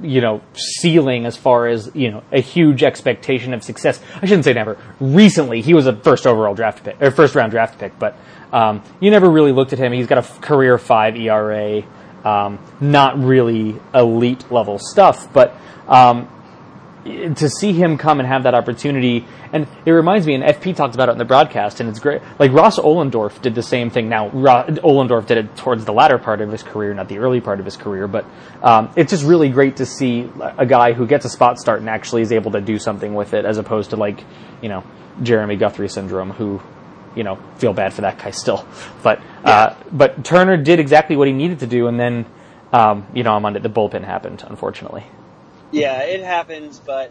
you 0.00 0.20
know, 0.20 0.42
ceiling 0.54 1.24
as 1.24 1.36
far 1.36 1.68
as, 1.68 1.90
you 1.94 2.10
know, 2.10 2.22
a 2.32 2.40
huge 2.40 2.82
expectation 2.82 3.54
of 3.54 3.62
success. 3.62 4.00
I 4.16 4.26
shouldn't 4.26 4.44
say 4.44 4.52
never. 4.54 4.76
Recently, 4.98 5.62
he 5.62 5.72
was 5.72 5.86
a 5.86 5.94
first 5.94 6.26
overall 6.26 6.54
draft 6.54 6.84
pick, 6.84 7.00
or 7.00 7.10
first 7.10 7.34
round 7.34 7.52
draft 7.52 7.78
pick, 7.78 7.98
but, 7.98 8.16
um, 8.52 8.82
you 9.00 9.10
never 9.10 9.30
really 9.30 9.52
looked 9.52 9.72
at 9.72 9.78
him. 9.78 9.92
He's 9.92 10.06
got 10.06 10.18
a 10.18 10.40
career 10.40 10.78
five 10.78 11.16
ERA, 11.16 11.82
um, 12.26 12.58
not 12.80 13.18
really 13.18 13.76
elite 13.94 14.50
level 14.50 14.78
stuff, 14.78 15.32
but, 15.32 15.54
um, 15.86 16.28
to 17.04 17.48
see 17.48 17.72
him 17.72 17.98
come 17.98 18.18
and 18.18 18.28
have 18.28 18.42
that 18.42 18.54
opportunity, 18.54 19.24
and 19.52 19.68
it 19.84 19.92
reminds 19.92 20.26
me, 20.26 20.34
and 20.34 20.42
FP 20.42 20.74
talked 20.74 20.96
about 20.96 21.08
it 21.08 21.12
in 21.12 21.18
the 21.18 21.24
broadcast, 21.24 21.78
and 21.78 21.88
it's 21.88 22.00
great. 22.00 22.20
Like 22.38 22.52
Ross 22.52 22.80
Ohlendorf 22.80 23.40
did 23.42 23.54
the 23.54 23.62
same 23.62 23.90
thing. 23.90 24.08
Now, 24.08 24.28
Ohlendorf 24.30 25.26
did 25.26 25.38
it 25.38 25.56
towards 25.56 25.84
the 25.84 25.92
latter 25.92 26.18
part 26.18 26.40
of 26.40 26.50
his 26.50 26.64
career, 26.64 26.92
not 26.94 27.08
the 27.08 27.18
early 27.18 27.40
part 27.40 27.60
of 27.60 27.64
his 27.64 27.76
career, 27.76 28.08
but 28.08 28.24
um, 28.60 28.92
it's 28.96 29.12
just 29.12 29.24
really 29.24 29.50
great 29.50 29.76
to 29.76 29.86
see 29.86 30.28
a 30.58 30.66
guy 30.66 30.94
who 30.94 31.06
gets 31.06 31.24
a 31.24 31.30
spot 31.30 31.60
start 31.60 31.78
and 31.78 31.88
actually 31.88 32.22
is 32.22 32.32
able 32.32 32.50
to 32.50 32.60
do 32.60 32.76
something 32.76 33.14
with 33.14 33.34
it, 33.34 33.44
as 33.44 33.58
opposed 33.58 33.90
to 33.90 33.96
like, 33.96 34.24
you 34.60 34.68
know, 34.68 34.82
Jeremy 35.22 35.54
Guthrie 35.54 35.88
syndrome, 35.88 36.30
who, 36.30 36.60
you 37.16 37.24
know, 37.24 37.36
feel 37.56 37.72
bad 37.72 37.92
for 37.92 38.02
that 38.02 38.18
guy 38.18 38.30
still. 38.30 38.66
But 39.02 39.20
yeah. 39.42 39.50
uh, 39.50 39.76
but 39.90 40.24
Turner 40.24 40.56
did 40.56 40.78
exactly 40.78 41.16
what 41.16 41.26
he 41.26 41.32
needed 41.32 41.60
to 41.60 41.66
do, 41.66 41.88
and 41.88 41.98
then, 41.98 42.26
um, 42.72 43.06
you 43.14 43.24
know, 43.24 43.34
I'm 43.34 43.44
on 43.44 43.56
it. 43.56 43.62
The 43.62 43.70
bullpen 43.70 44.04
happened, 44.04 44.44
unfortunately. 44.46 45.04
Yeah, 45.72 46.02
it 46.02 46.22
happens, 46.22 46.78
but 46.78 47.10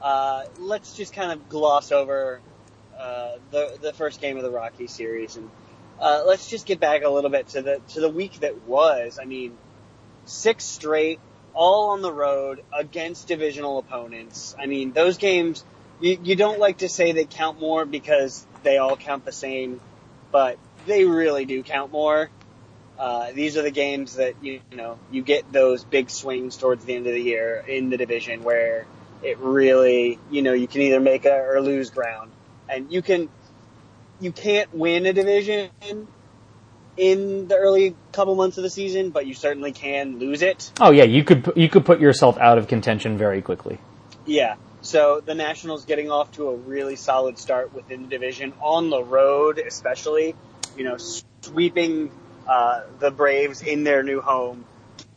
uh, 0.00 0.44
let's 0.58 0.96
just 0.96 1.12
kind 1.12 1.32
of 1.32 1.48
gloss 1.48 1.92
over 1.92 2.40
uh, 2.98 3.32
the 3.50 3.78
the 3.82 3.92
first 3.92 4.20
game 4.20 4.36
of 4.36 4.44
the 4.44 4.50
Rocky 4.50 4.86
series, 4.86 5.36
and 5.36 5.50
uh, 6.00 6.22
let's 6.26 6.48
just 6.48 6.64
get 6.64 6.80
back 6.80 7.02
a 7.02 7.08
little 7.10 7.30
bit 7.30 7.48
to 7.48 7.62
the 7.62 7.80
to 7.88 8.00
the 8.00 8.08
week 8.08 8.40
that 8.40 8.62
was. 8.66 9.18
I 9.20 9.24
mean, 9.24 9.58
six 10.24 10.64
straight, 10.64 11.20
all 11.52 11.90
on 11.90 12.00
the 12.00 12.12
road 12.12 12.62
against 12.72 13.28
divisional 13.28 13.78
opponents. 13.78 14.54
I 14.58 14.66
mean, 14.66 14.92
those 14.92 15.18
games 15.18 15.64
you, 16.02 16.18
you 16.22 16.36
don't 16.36 16.58
like 16.58 16.78
to 16.78 16.88
say 16.88 17.12
they 17.12 17.24
count 17.24 17.60
more 17.60 17.84
because 17.86 18.46
they 18.62 18.78
all 18.78 18.96
count 18.96 19.24
the 19.24 19.32
same, 19.32 19.80
but 20.30 20.58
they 20.86 21.04
really 21.04 21.44
do 21.44 21.62
count 21.62 21.92
more. 21.92 22.30
Uh, 22.98 23.32
these 23.32 23.56
are 23.56 23.62
the 23.62 23.70
games 23.70 24.16
that 24.16 24.34
you, 24.42 24.60
you 24.70 24.76
know 24.76 24.98
you 25.10 25.22
get 25.22 25.50
those 25.50 25.82
big 25.82 26.10
swings 26.10 26.56
towards 26.56 26.84
the 26.84 26.94
end 26.94 27.06
of 27.06 27.14
the 27.14 27.20
year 27.20 27.64
in 27.66 27.90
the 27.90 27.96
division 27.96 28.44
where 28.44 28.86
it 29.22 29.38
really 29.38 30.18
you 30.30 30.42
know 30.42 30.52
you 30.52 30.68
can 30.68 30.82
either 30.82 31.00
make 31.00 31.24
a, 31.24 31.34
or 31.34 31.60
lose 31.60 31.90
ground, 31.90 32.30
and 32.68 32.92
you 32.92 33.02
can 33.02 33.28
you 34.20 34.30
can't 34.32 34.72
win 34.74 35.06
a 35.06 35.12
division 35.12 35.70
in 36.96 37.48
the 37.48 37.56
early 37.56 37.96
couple 38.12 38.34
months 38.34 38.58
of 38.58 38.62
the 38.62 38.70
season, 38.70 39.10
but 39.10 39.26
you 39.26 39.34
certainly 39.34 39.72
can 39.72 40.18
lose 40.18 40.42
it. 40.42 40.70
Oh 40.80 40.90
yeah, 40.90 41.04
you 41.04 41.24
could 41.24 41.52
you 41.56 41.68
could 41.68 41.84
put 41.84 42.00
yourself 42.00 42.38
out 42.38 42.58
of 42.58 42.68
contention 42.68 43.16
very 43.16 43.42
quickly. 43.42 43.78
Yeah. 44.26 44.56
So 44.82 45.22
the 45.24 45.36
Nationals 45.36 45.84
getting 45.84 46.10
off 46.10 46.32
to 46.32 46.48
a 46.48 46.56
really 46.56 46.96
solid 46.96 47.38
start 47.38 47.72
within 47.72 48.02
the 48.02 48.08
division 48.08 48.52
on 48.60 48.90
the 48.90 49.02
road, 49.02 49.58
especially, 49.60 50.34
you 50.76 50.82
know, 50.82 50.96
sweeping 51.40 52.10
uh, 52.48 52.82
the 52.98 53.12
Braves 53.12 53.62
in 53.62 53.84
their 53.84 54.02
new 54.02 54.20
home, 54.20 54.64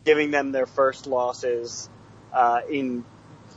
giving 0.04 0.30
them 0.30 0.52
their 0.52 0.68
first 0.68 1.08
losses 1.08 1.90
uh, 2.32 2.62
in 2.70 3.04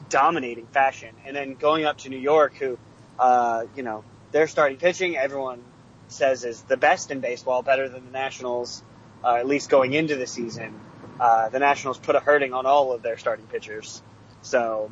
dominating 0.08 0.66
fashion, 0.68 1.14
and 1.26 1.36
then 1.36 1.52
going 1.52 1.84
up 1.84 1.98
to 1.98 2.08
New 2.08 2.18
York, 2.18 2.54
who, 2.54 2.78
uh, 3.18 3.64
you 3.76 3.82
know, 3.82 4.02
their 4.32 4.46
starting 4.46 4.78
pitching, 4.78 5.14
everyone 5.14 5.62
says 6.08 6.42
is 6.42 6.62
the 6.62 6.78
best 6.78 7.10
in 7.10 7.20
baseball, 7.20 7.60
better 7.60 7.86
than 7.86 8.06
the 8.06 8.10
Nationals, 8.10 8.82
uh, 9.22 9.34
at 9.34 9.46
least 9.46 9.68
going 9.68 9.92
into 9.92 10.16
the 10.16 10.26
season. 10.26 10.80
Uh, 11.20 11.50
the 11.50 11.58
Nationals 11.58 11.98
put 11.98 12.16
a 12.16 12.20
hurting 12.20 12.54
on 12.54 12.64
all 12.64 12.92
of 12.92 13.02
their 13.02 13.18
starting 13.18 13.44
pitchers, 13.44 14.02
so 14.40 14.90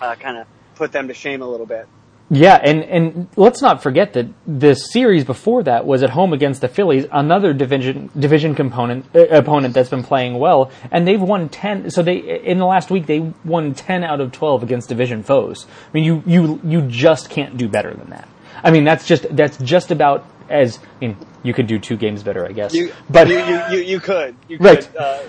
uh, 0.00 0.14
kind 0.16 0.38
of 0.38 0.46
put 0.74 0.92
them 0.92 1.08
to 1.08 1.14
shame 1.14 1.42
a 1.42 1.48
little 1.48 1.66
bit. 1.66 1.86
Yeah, 2.32 2.60
and, 2.62 2.84
and 2.84 3.28
let's 3.34 3.60
not 3.60 3.82
forget 3.82 4.12
that 4.12 4.28
the 4.46 4.74
series 4.74 5.24
before 5.24 5.64
that 5.64 5.84
was 5.84 6.04
at 6.04 6.10
home 6.10 6.32
against 6.32 6.60
the 6.60 6.68
Phillies, 6.68 7.04
another 7.10 7.52
division 7.52 8.08
division 8.16 8.54
component 8.54 9.04
uh, 9.16 9.26
opponent 9.30 9.74
that's 9.74 9.88
been 9.88 10.04
playing 10.04 10.38
well, 10.38 10.70
and 10.92 11.08
they've 11.08 11.20
won 11.20 11.48
ten. 11.48 11.90
So 11.90 12.04
they 12.04 12.18
in 12.18 12.58
the 12.58 12.66
last 12.66 12.88
week 12.88 13.06
they 13.06 13.32
won 13.44 13.74
ten 13.74 14.04
out 14.04 14.20
of 14.20 14.30
twelve 14.30 14.62
against 14.62 14.88
division 14.88 15.24
foes. 15.24 15.66
I 15.66 15.92
mean, 15.92 16.04
you 16.04 16.22
you 16.24 16.60
you 16.62 16.82
just 16.82 17.30
can't 17.30 17.56
do 17.56 17.68
better 17.68 17.92
than 17.92 18.10
that. 18.10 18.28
I 18.62 18.70
mean, 18.70 18.84
that's 18.84 19.08
just 19.08 19.26
that's 19.34 19.56
just 19.58 19.90
about 19.90 20.24
as 20.48 20.78
I 20.78 21.06
mean, 21.06 21.16
you 21.42 21.52
could 21.52 21.66
do 21.66 21.80
two 21.80 21.96
games 21.96 22.22
better, 22.22 22.46
I 22.46 22.52
guess. 22.52 22.72
You, 22.72 22.92
but 23.08 23.26
you 23.26 23.38
you, 23.38 23.62
you, 23.70 23.78
you 23.80 24.00
could 24.00 24.36
you 24.48 24.58
right. 24.58 24.80
Could, 24.80 24.96
uh, 24.96 25.22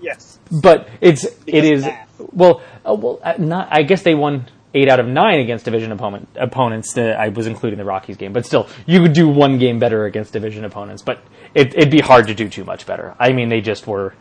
yes, 0.00 0.38
but 0.50 0.88
it's 1.00 1.24
because 1.24 1.44
it 1.46 1.64
is 1.64 1.82
math. 1.82 2.20
well 2.32 2.62
uh, 2.84 2.94
well 2.94 3.20
uh, 3.22 3.34
not. 3.38 3.68
I 3.70 3.82
guess 3.82 4.02
they 4.02 4.14
won 4.14 4.46
eight 4.74 4.88
out 4.88 5.00
of 5.00 5.06
nine 5.06 5.40
against 5.40 5.64
division 5.64 5.92
opponent, 5.92 6.28
opponents. 6.36 6.96
Uh, 6.96 7.16
I 7.18 7.28
was 7.28 7.46
including 7.46 7.78
the 7.78 7.84
Rockies 7.84 8.16
game, 8.16 8.32
but 8.32 8.44
still, 8.46 8.68
you 8.86 9.00
could 9.00 9.12
do 9.12 9.28
one 9.28 9.58
game 9.58 9.78
better 9.78 10.04
against 10.04 10.32
division 10.32 10.64
opponents. 10.64 11.02
But 11.02 11.22
it, 11.54 11.74
it'd 11.74 11.90
be 11.90 12.00
hard 12.00 12.26
to 12.28 12.34
do 12.34 12.48
too 12.48 12.64
much 12.64 12.86
better. 12.86 13.14
I 13.18 13.32
mean, 13.32 13.48
they 13.48 13.60
just 13.60 13.86
were 13.86 14.14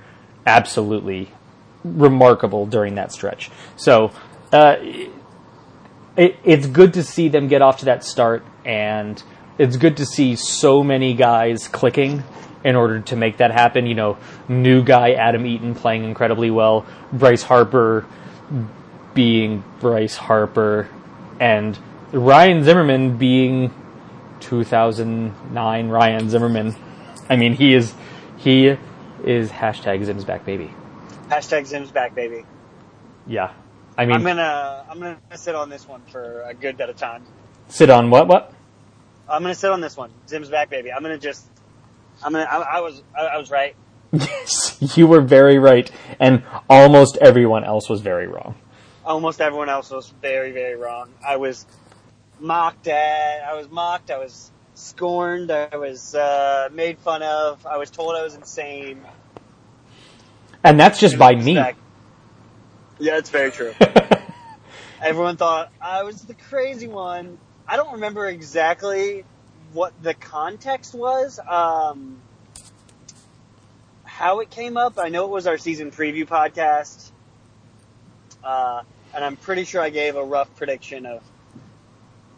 absolutely 0.46 1.32
remarkable 1.84 2.66
during 2.66 2.96
that 2.96 3.12
stretch. 3.12 3.52
So 3.76 4.12
uh, 4.52 4.76
it, 6.18 6.38
it's 6.44 6.68
good 6.68 6.94
to 6.94 7.04
see 7.04 7.30
them 7.30 7.48
get 7.48 7.62
off 7.62 7.80
to 7.80 7.86
that 7.86 8.04
start, 8.04 8.44
and 8.64 9.22
it's 9.58 9.78
good 9.78 9.98
to 9.98 10.06
see 10.06 10.36
so 10.36 10.84
many 10.84 11.14
guys 11.14 11.68
clicking 11.68 12.24
in 12.66 12.76
order 12.76 13.00
to 13.00 13.16
make 13.16 13.38
that 13.38 13.52
happen. 13.52 13.86
You 13.86 13.96
know, 13.96 14.18
new 14.50 14.84
guy 14.84 15.12
Adam 15.12 15.46
Eaton 15.46 15.76
playing 15.76 16.04
incredibly 16.04 16.52
well, 16.52 16.86
Bryce 17.14 17.44
Harper 17.44 18.06
being 19.14 19.64
Bryce 19.80 20.18
Harper, 20.18 20.90
and 21.40 21.80
Ryan 22.12 22.64
Zimmerman 22.64 23.18
being 23.18 23.74
2009 24.42 25.88
Ryan 25.88 26.30
Zimmerman. 26.30 26.76
I 27.30 27.38
mean, 27.38 27.54
he 27.54 27.74
is 27.74 27.94
he 28.38 28.76
is 29.24 29.50
hashtag 29.50 30.04
Zim's 30.04 30.26
back 30.26 30.44
baby. 30.44 30.74
Hashtag 31.30 31.66
Zim's 31.66 31.92
back, 31.92 32.14
baby. 32.14 32.46
Yeah, 33.28 33.54
I 33.98 34.06
mean, 34.06 34.16
I'm 34.16 34.24
gonna 34.24 34.86
I'm 34.90 35.00
gonna 35.00 35.18
sit 35.36 35.56
on 35.56 35.70
this 35.70 35.88
one 35.88 36.02
for 36.12 36.42
a 36.42 36.54
good 36.54 36.78
bit 36.78 36.90
of 36.90 36.98
time. 36.98 37.24
sit 37.70 37.90
on 37.90 38.10
what 38.10 38.28
what? 38.28 38.54
I'm 39.28 39.42
gonna 39.42 39.56
sit 39.56 39.72
on 39.72 39.82
this 39.82 39.98
one. 39.98 40.12
Zim's 40.28 40.50
back, 40.50 40.70
baby. 40.70 40.92
I'm 40.92 41.02
gonna 41.02 41.18
just 41.18 41.48
I'm 42.26 42.32
gonna 42.32 42.46
I, 42.46 42.78
I 42.78 42.80
was 42.82 43.04
I, 43.16 43.22
I 43.22 43.38
was 43.38 43.52
right. 43.52 43.76
Yes, 44.12 44.98
you 44.98 45.06
were 45.06 45.22
very 45.22 45.60
right, 45.60 45.90
and 46.20 46.44
almost 46.68 47.18
everyone 47.18 47.64
else 47.64 47.88
was 47.88 48.02
very 48.02 48.26
wrong. 48.26 48.56
Almost 49.06 49.42
everyone 49.42 49.70
else 49.70 49.92
was 49.92 50.10
very 50.22 50.52
very 50.52 50.76
wrong. 50.76 51.12
I 51.26 51.36
was 51.38 51.68
mocked 52.40 52.88
at. 52.88 53.44
I 53.44 53.54
was 53.54 53.70
mocked. 53.70 54.10
I 54.10 54.18
was 54.18 54.52
scorned. 54.74 55.52
I 55.52 55.78
was 55.78 56.16
uh, 56.16 56.70
made 56.72 56.98
fun 56.98 57.22
of. 57.22 57.64
I 57.68 57.78
was 57.78 57.92
told 57.92 58.16
I 58.16 58.24
was 58.24 58.34
insane. 58.34 59.02
And 60.64 60.80
that's 60.80 61.00
just 61.00 61.20
by 61.20 61.36
me. 61.36 61.54
Yeah, 62.98 63.18
it's 63.18 63.30
very 63.30 63.52
true. 63.52 63.74
Everyone 65.02 65.38
thought 65.38 65.72
I 65.80 66.02
was 66.04 66.24
the 66.24 66.34
crazy 66.34 66.88
one. 66.88 67.38
I 67.68 67.76
don't 67.76 67.94
remember 67.94 68.28
exactly 68.28 69.26
what 69.76 69.94
the 70.02 70.14
context 70.14 70.94
was, 70.96 71.38
um, 71.38 72.18
how 74.06 74.40
it 74.40 74.50
came 74.50 74.78
up. 74.78 74.98
I 74.98 75.10
know 75.10 75.26
it 75.26 75.32
was 75.32 75.48
our 75.48 75.58
season 75.58 75.92
preview 75.92 76.26
podcast, 76.26 77.12
uh, 78.42 78.84
and 79.14 79.24
I'm 79.24 79.36
pretty 79.36 79.66
sure 79.66 79.82
I 79.82 79.90
gave 79.90 80.16
a 80.16 80.24
rough 80.24 80.56
prediction 80.56 81.06
of 81.06 81.22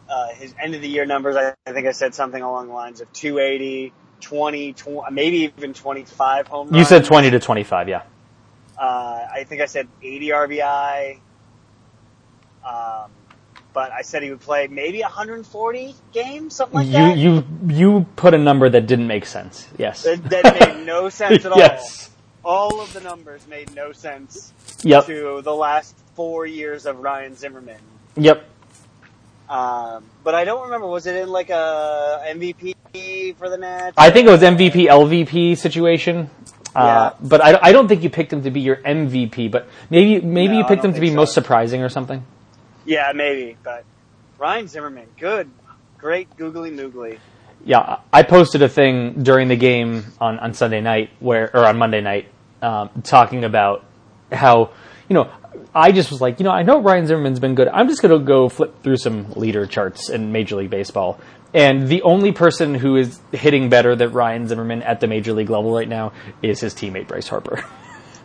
uh, 0.09 0.29
his 0.29 0.53
end 0.59 0.73
of 0.73 0.81
the 0.81 0.89
year 0.89 1.05
numbers. 1.05 1.35
I, 1.35 1.53
I 1.67 1.73
think 1.73 1.85
I 1.85 1.91
said 1.91 2.15
something 2.15 2.41
along 2.41 2.67
the 2.67 2.73
lines 2.73 3.01
of 3.01 3.13
280, 3.13 3.93
20, 4.19 4.73
20 4.73 5.13
maybe 5.13 5.37
even 5.37 5.73
25 5.75 6.47
home 6.47 6.69
runs. 6.69 6.77
You 6.77 6.85
said 6.85 7.05
20 7.05 7.29
to 7.31 7.39
25, 7.39 7.87
yeah. 7.87 8.01
Uh, 8.79 9.27
I 9.31 9.43
think 9.43 9.61
I 9.61 9.65
said 9.65 9.87
80 10.01 10.29
RBI. 10.29 11.19
Um, 12.67 13.11
but 13.77 13.91
I 13.91 14.01
said 14.01 14.23
he 14.23 14.31
would 14.31 14.41
play 14.41 14.65
maybe 14.65 15.01
140 15.01 15.93
games, 16.11 16.55
something 16.55 16.77
like 16.81 16.87
You 16.87 16.93
that. 16.93 17.17
you 17.23 17.31
you 17.81 18.05
put 18.15 18.33
a 18.33 18.37
number 18.49 18.67
that 18.75 18.87
didn't 18.91 19.05
make 19.05 19.25
sense. 19.27 19.67
Yes. 19.77 20.01
that, 20.01 20.17
that 20.33 20.45
made 20.59 20.85
no 20.85 21.09
sense 21.21 21.45
at 21.45 21.51
all. 21.51 21.59
yes. 21.59 22.09
All 22.43 22.81
of 22.81 22.89
the 22.93 23.01
numbers 23.01 23.45
made 23.47 23.69
no 23.75 23.91
sense 23.91 24.51
Yep. 24.81 25.05
to 25.05 25.41
the 25.43 25.53
last 25.53 25.93
four 26.15 26.47
years 26.47 26.87
of 26.89 26.97
Ryan 27.09 27.35
Zimmerman. 27.35 27.77
Yep. 28.15 28.41
Um, 29.47 30.03
but 30.23 30.33
I 30.33 30.43
don't 30.43 30.63
remember. 30.63 30.87
Was 30.87 31.05
it 31.05 31.15
in 31.15 31.29
like 31.29 31.51
a 31.51 32.23
MVP 32.33 33.37
for 33.37 33.47
the 33.53 33.57
Nats? 33.57 33.93
I 33.95 34.09
think 34.09 34.27
it 34.27 34.31
was 34.31 34.41
MVP 34.41 34.87
LVP 34.89 35.55
situation. 35.55 36.29
Uh, 36.75 36.81
Yeah. 36.81 37.27
but 37.33 37.39
I, 37.45 37.59
I 37.69 37.71
don't 37.71 37.87
think 37.87 38.01
you 38.01 38.09
picked 38.09 38.33
him 38.33 38.41
to 38.43 38.51
be 38.51 38.61
your 38.61 38.77
MVP, 38.77 39.51
but 39.51 39.67
maybe 39.89 40.19
maybe 40.25 40.53
No, 40.53 40.59
you 40.59 40.65
picked 40.65 40.83
him 40.83 40.93
to 40.93 40.99
be 40.99 41.09
so. 41.09 41.15
most 41.21 41.33
surprising 41.33 41.81
or 41.83 41.89
something. 41.89 42.25
Yeah, 42.87 43.11
maybe. 43.13 43.57
But 43.63 43.83
Ryan 44.39 44.67
Zimmerman, 44.67 45.07
good, 45.19 45.51
great 45.97 46.35
googly 46.37 46.71
moogly. 46.71 47.19
Yeah, 47.65 47.97
I 48.13 48.23
posted 48.23 48.61
a 48.61 48.69
thing 48.69 49.23
during 49.23 49.49
the 49.49 49.57
game 49.57 50.05
on, 50.21 50.39
on 50.39 50.53
Sunday 50.53 50.79
night 50.79 51.09
where 51.19 51.55
or 51.55 51.65
on 51.65 51.77
Monday 51.77 52.01
night 52.01 52.29
um, 52.61 52.89
talking 53.03 53.43
about 53.43 53.83
how 54.31 54.71
you 55.09 55.15
know 55.15 55.29
I 55.75 55.91
just 55.91 56.09
was 56.11 56.21
like 56.21 56.39
you 56.39 56.45
know 56.45 56.51
I 56.51 56.63
know 56.63 56.81
Ryan 56.81 57.07
Zimmerman's 57.07 57.39
been 57.39 57.55
good. 57.55 57.67
I'm 57.67 57.89
just 57.89 58.01
gonna 58.01 58.19
go 58.19 58.47
flip 58.47 58.81
through 58.83 58.97
some 58.97 59.31
leader 59.33 59.65
charts 59.65 60.09
in 60.09 60.31
Major 60.31 60.55
League 60.55 60.69
Baseball, 60.69 61.19
and 61.53 61.89
the 61.89 62.03
only 62.03 62.31
person 62.31 62.73
who 62.73 62.95
is 62.95 63.19
hitting 63.33 63.69
better 63.69 63.95
than 63.97 64.13
Ryan 64.13 64.47
Zimmerman 64.47 64.81
at 64.83 65.01
the 65.01 65.07
major 65.07 65.33
league 65.33 65.49
level 65.49 65.73
right 65.73 65.89
now 65.89 66.13
is 66.41 66.61
his 66.61 66.73
teammate 66.73 67.07
Bryce 67.07 67.27
Harper. 67.27 67.65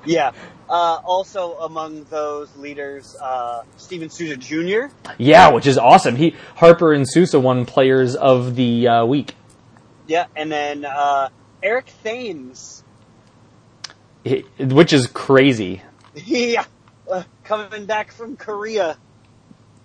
Yeah. 0.05 0.33
Uh, 0.73 0.99
also 1.05 1.59
among 1.59 2.03
those 2.05 2.49
leaders, 2.57 3.15
uh, 3.21 3.63
Steven 3.77 4.09
Souza 4.09 4.37
Jr. 4.39 4.87
yeah, 5.19 5.51
which 5.51 5.67
is 5.67 5.77
awesome. 5.77 6.17
He 6.17 6.35
Harper 6.57 6.95
and 6.95 7.07
Souza 7.07 7.39
won 7.39 7.67
Players 7.67 8.17
of 8.17 8.55
the 8.57 8.89
uh, 8.89 9.05
Week, 9.05 9.35
Yeah, 10.07 10.29
and 10.35 10.51
then 10.51 10.87
uh, 10.87 11.29
Eric 11.63 11.93
Thames. 12.03 12.85
He- 14.25 14.47
which 14.59 14.95
is 14.95 15.09
crazy 15.09 15.83
Yeah, 16.15 16.65
uh, 17.11 17.25
coming 17.45 17.85
back 17.85 18.11
from 18.11 18.39
Korea. 18.39 18.97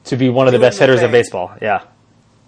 to 0.05 0.15
be 0.15 0.29
one 0.29 0.47
of 0.47 0.53
the 0.53 0.59
best 0.59 0.77
the 0.79 0.85
hitters 0.85 1.01
of 1.03 1.11
baseball. 1.11 1.51
Yeah, 1.61 1.83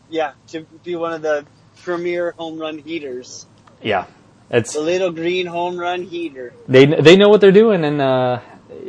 Yeah, 0.10 0.32
to 0.48 0.62
be 0.86 0.96
one 0.96 1.12
of 1.12 1.22
the 1.22 1.46
premier 1.84 2.32
home 2.38 2.58
run 2.58 2.78
heaters. 2.78 3.46
yeah. 3.82 4.06
It's 4.52 4.74
The 4.74 4.82
little 4.82 5.12
green 5.12 5.46
home 5.46 5.78
run 5.78 6.04
heater. 6.04 6.54
they 6.68 6.86
they 6.86 7.16
know 7.16 7.30
what 7.30 7.42
they're 7.42 7.52
doing, 7.52 7.84
and 7.86 8.02
uh, 8.02 8.42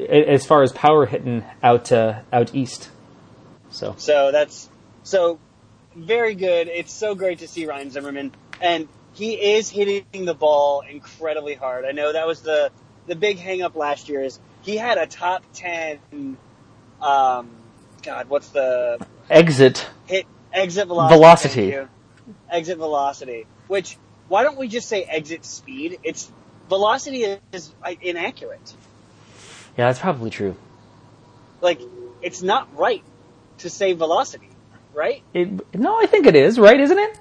as 0.09 0.47
far 0.47 0.63
as 0.63 0.73
power 0.73 1.07
hitting 1.07 1.45
out 1.63 1.93
uh, 1.93 2.21
out 2.33 2.55
east, 2.55 2.91
so 3.71 3.95
So 3.99 4.33
that's 4.33 4.69
so 5.03 5.39
very 5.95 6.35
good. 6.35 6.69
It's 6.69 6.93
so 6.93 7.15
great 7.15 7.41
to 7.41 7.49
see 7.49 7.67
Ryan 7.67 7.91
Zimmerman, 7.91 8.33
and 8.61 8.89
he 9.13 9.35
is 9.35 9.69
hitting 9.69 10.25
the 10.25 10.35
ball 10.35 10.83
incredibly 10.89 11.55
hard. 11.55 11.85
I 11.85 11.93
know 11.93 12.13
that 12.13 12.27
was 12.27 12.41
the 12.41 12.71
the 13.07 13.17
big 13.17 13.39
hang 13.39 13.63
up 13.63 13.75
last 13.77 14.09
year 14.09 14.23
is 14.23 14.39
he 14.63 14.77
had 14.77 14.99
a 14.99 15.07
top 15.07 15.43
ten. 15.53 15.99
Um, 17.01 17.51
God, 18.03 18.29
what's 18.29 18.49
the 18.49 19.05
exit. 19.29 19.87
hit 20.07 20.27
exit 20.53 20.87
velocity? 20.87 21.17
Velocity. 21.17 21.89
Exit 22.51 22.79
velocity. 22.79 23.47
Which 23.69 23.97
why 24.31 24.45
don't 24.45 24.57
we 24.57 24.69
just 24.69 24.89
say 24.89 25.03
exit 25.03 25.45
speed? 25.45 25.99
It's 26.05 26.31
velocity 26.69 27.37
is 27.53 27.75
inaccurate. 28.01 28.73
Yeah, 29.77 29.89
that's 29.89 29.99
probably 29.99 30.31
true. 30.31 30.55
Like 31.61 31.81
it's 32.23 32.41
not 32.41 32.75
right 32.77 33.03
to 33.59 33.69
say 33.69 33.93
velocity, 33.93 34.49
right? 34.95 35.23
It, 35.35 35.75
no, 35.75 36.01
I 36.01 36.07
think 36.07 36.27
it 36.27 36.37
is 36.37 36.61
right, 36.61 36.79
isn't 36.79 36.99
it? 36.99 37.19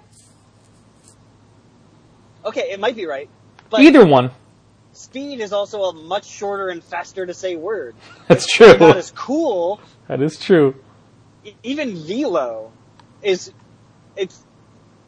Okay, 2.46 2.72
it 2.72 2.80
might 2.80 2.96
be 2.96 3.08
right. 3.08 3.28
But 3.72 3.82
Either 3.82 4.06
one. 4.06 4.30
speed 4.94 5.40
is 5.40 5.52
also 5.52 5.86
a 5.86 5.94
much 5.94 6.26
shorter 6.26 6.70
and 6.70 6.84
faster 6.84 7.26
to 7.26 7.34
say 7.34 7.56
word. 7.56 7.96
That's 8.28 8.46
true. 8.46 8.78
Not 8.78 8.98
as 8.98 9.10
cool. 9.16 9.82
That 10.08 10.22
is 10.22 10.38
true. 10.40 10.76
Even 11.64 11.96
velo 11.96 12.72
is 13.24 13.52
it's 14.16 14.40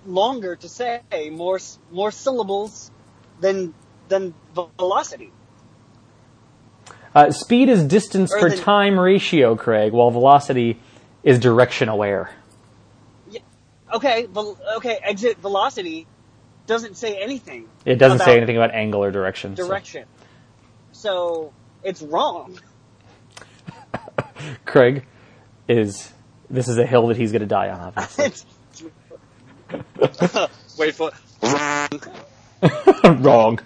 longer 0.05 0.55
to 0.55 0.69
say, 0.69 1.01
more 1.31 1.59
more 1.91 2.11
syllables 2.11 2.91
than 3.39 3.73
than 4.09 4.33
velocity. 4.53 5.31
Uh, 7.13 7.31
speed 7.31 7.67
is 7.69 7.83
distance 7.83 8.31
Or 8.33 8.39
per 8.39 8.49
the- 8.49 8.57
time 8.57 8.99
ratio, 8.99 9.55
Craig, 9.55 9.91
while 9.91 10.11
velocity 10.11 10.79
is 11.23 11.39
direction 11.39 11.89
aware. 11.89 12.31
Yeah, 13.29 13.41
Okay, 13.93 14.25
vel- 14.27 14.57
okay, 14.77 14.97
exit 15.03 15.37
velocity 15.37 16.07
doesn't 16.67 16.95
say 16.95 17.21
anything. 17.21 17.67
It 17.83 17.95
doesn't 17.95 18.19
say 18.19 18.37
anything 18.37 18.55
about 18.55 18.71
angle 18.73 19.03
or 19.03 19.11
direction. 19.11 19.55
Direction. 19.55 20.05
So 20.93 21.51
it's 21.83 22.01
wrong. 22.01 22.57
Craig 24.65 25.05
is 25.67 26.11
this 26.49 26.67
is 26.67 26.77
a 26.77 26.85
hill 26.85 27.07
that 27.07 27.17
he's 27.17 27.31
going 27.31 27.41
to 27.41 27.45
die 27.47 27.69
on. 27.69 27.93
Obviously, 27.97 28.49
Wait 30.77 30.95
for 30.95 31.11
wrong. 31.41 31.89
wrong. 33.21 33.59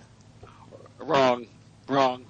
Wrong. 0.99 1.47
Wrong. 1.87 2.25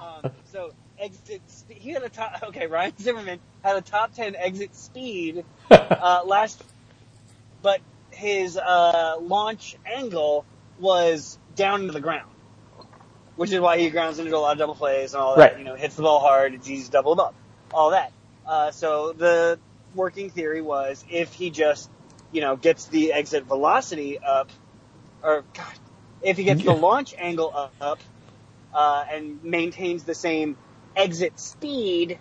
Um, 0.00 0.30
so 0.52 0.72
exit. 0.98 1.42
Spe- 1.46 1.72
he 1.72 1.90
had 1.90 2.02
a 2.02 2.08
top. 2.08 2.42
Okay, 2.44 2.66
Ryan 2.66 2.92
Zimmerman 2.98 3.38
had 3.62 3.76
a 3.76 3.80
top 3.80 4.14
ten 4.14 4.36
exit 4.36 4.74
speed 4.74 5.44
uh, 5.70 6.22
last, 6.24 6.62
but 7.62 7.80
his 8.10 8.56
uh, 8.56 9.16
launch 9.20 9.76
angle 9.86 10.44
was 10.78 11.38
down 11.56 11.82
into 11.82 11.92
the 11.92 12.00
ground, 12.00 12.30
which 13.36 13.52
is 13.52 13.60
why 13.60 13.78
he 13.78 13.90
grounds 13.90 14.18
into 14.18 14.36
a 14.36 14.38
lot 14.38 14.52
of 14.52 14.58
double 14.58 14.74
plays 14.74 15.14
and 15.14 15.22
all 15.22 15.36
that. 15.36 15.52
Right. 15.52 15.58
You 15.58 15.64
know, 15.64 15.74
hits 15.74 15.96
the 15.96 16.02
ball 16.02 16.20
hard. 16.20 16.54
It's 16.54 16.68
easy 16.68 16.84
to 16.84 16.90
double 16.90 17.12
him 17.12 17.20
up. 17.20 17.34
All 17.72 17.90
that. 17.90 18.12
Uh, 18.46 18.70
so 18.70 19.12
the 19.12 19.58
working 19.94 20.30
theory 20.30 20.60
was 20.60 21.04
if 21.10 21.32
he 21.32 21.50
just, 21.50 21.88
you 22.34 22.42
know, 22.42 22.56
gets 22.56 22.86
the 22.86 23.12
exit 23.14 23.44
velocity 23.44 24.18
up, 24.18 24.50
or 25.22 25.44
God, 25.54 25.72
if 26.20 26.36
he 26.36 26.44
gets 26.44 26.62
the 26.62 26.74
launch 26.74 27.14
angle 27.16 27.70
up, 27.80 28.00
uh, 28.74 29.04
and 29.10 29.42
maintains 29.42 30.02
the 30.04 30.14
same 30.14 30.56
exit 30.96 31.38
speed, 31.38 32.18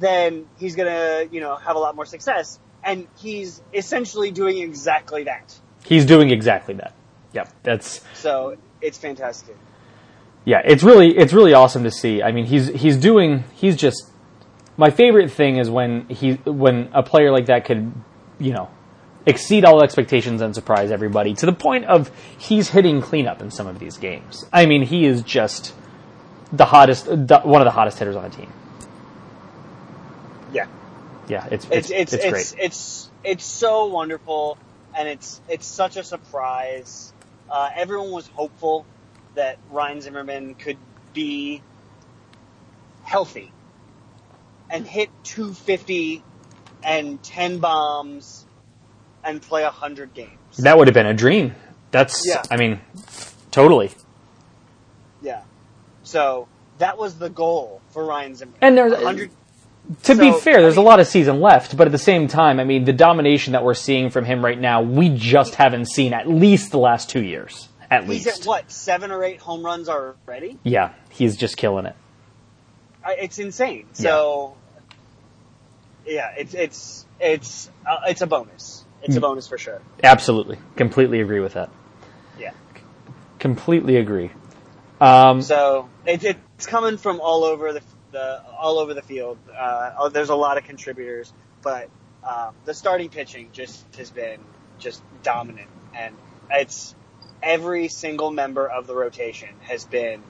then 0.00 0.46
he's 0.58 0.76
gonna, 0.76 1.24
you 1.30 1.40
know, 1.40 1.56
have 1.56 1.76
a 1.76 1.78
lot 1.78 1.94
more 1.96 2.04
success. 2.04 2.58
And 2.84 3.06
he's 3.18 3.62
essentially 3.72 4.30
doing 4.30 4.58
exactly 4.58 5.24
that. 5.24 5.58
He's 5.84 6.04
doing 6.04 6.30
exactly 6.30 6.74
that. 6.74 6.94
Yep, 7.32 7.52
that's 7.62 8.00
So 8.14 8.56
it's 8.80 8.98
fantastic. 8.98 9.56
yeah. 10.44 10.62
It's 10.64 10.82
really 10.82 11.16
it's 11.16 11.32
really 11.32 11.54
awesome 11.54 11.84
to 11.84 11.90
see. 11.90 12.22
I 12.22 12.32
mean, 12.32 12.46
he's 12.46 12.68
he's 12.68 12.96
doing 12.96 13.44
he's 13.54 13.76
just 13.76 14.10
my 14.76 14.90
favorite 14.90 15.30
thing 15.30 15.56
is 15.58 15.70
when 15.70 16.08
he 16.08 16.34
when 16.44 16.88
a 16.92 17.02
player 17.02 17.30
like 17.30 17.46
that 17.46 17.64
could 17.64 17.92
you 18.38 18.52
know 18.52 18.68
exceed 19.26 19.64
all 19.64 19.82
expectations 19.82 20.40
and 20.40 20.54
surprise 20.54 20.90
everybody 20.90 21.34
to 21.34 21.46
the 21.46 21.52
point 21.52 21.84
of 21.86 22.10
he's 22.38 22.70
hitting 22.70 23.02
cleanup 23.02 23.42
in 23.42 23.50
some 23.50 23.66
of 23.66 23.78
these 23.78 23.98
games. 23.98 24.46
I 24.52 24.66
mean, 24.66 24.82
he 24.82 25.04
is 25.04 25.22
just 25.22 25.74
the 26.52 26.64
hottest, 26.64 27.06
the, 27.06 27.40
one 27.42 27.60
of 27.60 27.66
the 27.66 27.72
hottest 27.72 27.98
hitters 27.98 28.16
on 28.16 28.22
the 28.22 28.30
team. 28.30 28.52
Yeah. 30.52 30.66
Yeah, 31.28 31.48
it's 31.50 31.66
It's 31.70 31.90
it's 31.90 31.90
it's 31.90 32.12
it's, 32.12 32.24
it's 32.24 32.52
great. 32.52 32.64
it's 32.64 33.10
it's 33.24 33.44
so 33.44 33.86
wonderful, 33.86 34.58
and 34.96 35.08
it's 35.08 35.40
it's 35.48 35.66
such 35.66 35.96
a 35.96 36.04
surprise. 36.04 37.12
Uh, 37.50 37.68
everyone 37.74 38.12
was 38.12 38.28
hopeful 38.28 38.86
that 39.34 39.58
Ryan 39.70 40.00
Zimmerman 40.00 40.54
could 40.54 40.78
be 41.12 41.62
healthy 43.02 43.52
and 44.70 44.86
hit 44.86 45.10
250 45.24 46.22
and 46.82 47.22
10 47.22 47.58
bombs 47.58 48.45
and 49.26 49.42
play 49.42 49.62
a 49.62 49.66
100 49.66 50.14
games. 50.14 50.30
That 50.58 50.78
would 50.78 50.86
have 50.86 50.94
been 50.94 51.06
a 51.06 51.14
dream. 51.14 51.54
That's 51.90 52.26
Yeah. 52.26 52.42
I 52.50 52.56
mean, 52.56 52.80
totally. 53.50 53.90
Yeah. 55.20 55.42
So 56.04 56.48
that 56.78 56.96
was 56.96 57.18
the 57.18 57.28
goal 57.28 57.80
for 57.90 58.04
Ryan 58.04 58.34
Zimmerman. 58.36 58.58
And 58.62 58.78
there's 58.78 58.92
100 58.92 59.30
To 60.04 60.14
be 60.14 60.32
So, 60.32 60.38
fair, 60.38 60.58
I 60.58 60.60
there's 60.62 60.76
a 60.76 60.82
lot 60.82 61.00
of 61.00 61.06
season 61.06 61.40
left, 61.40 61.76
but 61.76 61.86
at 61.86 61.92
the 61.92 61.98
same 61.98 62.28
time, 62.28 62.58
I 62.60 62.64
mean, 62.64 62.84
the 62.84 62.92
domination 62.92 63.52
that 63.52 63.64
we're 63.64 63.74
seeing 63.74 64.10
from 64.10 64.24
him 64.24 64.44
right 64.44 64.58
now, 64.58 64.82
we 64.82 65.08
just 65.10 65.56
haven't 65.56 65.86
seen 65.86 66.12
at 66.12 66.28
least 66.28 66.70
the 66.70 66.78
last 66.78 67.10
two 67.10 67.22
years. 67.22 67.68
At 67.90 68.02
He's 68.04 68.26
least. 68.26 68.40
at 68.40 68.46
what, 68.46 68.70
seven 68.70 69.10
or 69.12 69.22
eight 69.22 69.38
home 69.40 69.64
runs 69.64 69.88
already? 69.88 70.58
Yeah, 70.64 70.92
he's 71.10 71.36
just 71.36 71.56
killing 71.56 71.86
it. 71.86 71.94
I, 73.04 73.12
it's 73.14 73.38
insane. 73.38 73.86
So, 73.92 74.56
yeah, 76.04 76.32
it's 76.36 76.52
it's 76.54 77.06
it's 77.20 77.70
uh, 77.88 77.98
it's 78.08 78.22
a 78.22 78.26
bonus. 78.26 78.84
It's 79.02 79.14
Mm. 79.14 79.18
a 79.18 79.20
bonus 79.20 79.46
for 79.46 79.58
sure. 79.58 79.80
Absolutely. 80.02 80.58
Completely 80.76 81.20
agree 81.20 81.40
with 81.40 81.54
that. 81.54 81.70
Yeah. 82.38 82.52
Completely 83.38 83.96
agree. 83.96 84.30
Um, 85.00 85.42
So 85.42 85.88
it, 86.06 86.24
it's 86.24 86.66
coming 86.66 86.96
from 86.96 87.20
all 87.20 87.44
over 87.44 87.72
the, 87.72 87.82
the 88.12 88.42
all 88.58 88.78
over 88.78 88.94
the 88.94 89.02
field. 89.02 89.38
Uh, 89.56 89.92
oh, 89.98 90.08
there's 90.08 90.30
a 90.30 90.34
lot 90.34 90.56
of 90.58 90.64
contributors, 90.64 91.32
but 91.62 91.88
um, 92.24 92.54
the 92.64 92.74
starting 92.74 93.10
pitching 93.10 93.50
just 93.52 93.84
has 93.96 94.10
been 94.10 94.40
just 94.78 95.02
dominant, 95.22 95.68
and 95.94 96.14
it's 96.50 96.94
every 97.42 97.88
single 97.88 98.30
member 98.30 98.66
of 98.66 98.86
the 98.86 98.94
rotation 98.94 99.50
has 99.60 99.84
been. 99.84 100.22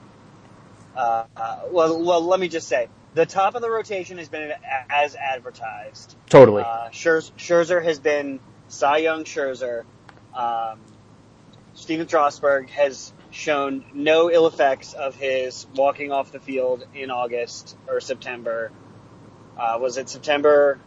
Uh, 0.95 1.23
uh, 1.35 1.59
well, 1.71 2.03
well, 2.03 2.21
let 2.25 2.39
me 2.39 2.47
just 2.47 2.67
say 2.67 2.89
the 3.13 3.25
top 3.25 3.55
of 3.55 3.61
the 3.61 3.69
rotation 3.69 4.17
has 4.17 4.27
been 4.29 4.51
as 4.89 5.15
advertised. 5.15 6.15
totally. 6.29 6.63
Uh, 6.63 6.89
Scherz, 6.89 7.31
Scherzer 7.37 7.83
has 7.83 7.99
been 7.99 8.39
Cy 8.67 8.97
Young 8.97 9.23
Scherzer. 9.23 9.83
Um, 10.33 10.79
Stephen 11.73 12.07
Strasburg 12.07 12.69
has 12.71 13.13
shown 13.31 13.83
no 13.93 14.31
ill 14.31 14.47
effects 14.47 14.93
of 14.93 15.15
his 15.15 15.67
walking 15.75 16.11
off 16.11 16.31
the 16.31 16.39
field 16.39 16.85
in 16.95 17.11
August 17.11 17.75
or 17.87 17.99
September. 17.99 18.71
Uh, 19.57 19.77
was 19.79 19.97
it 19.97 20.09
September? 20.09 20.79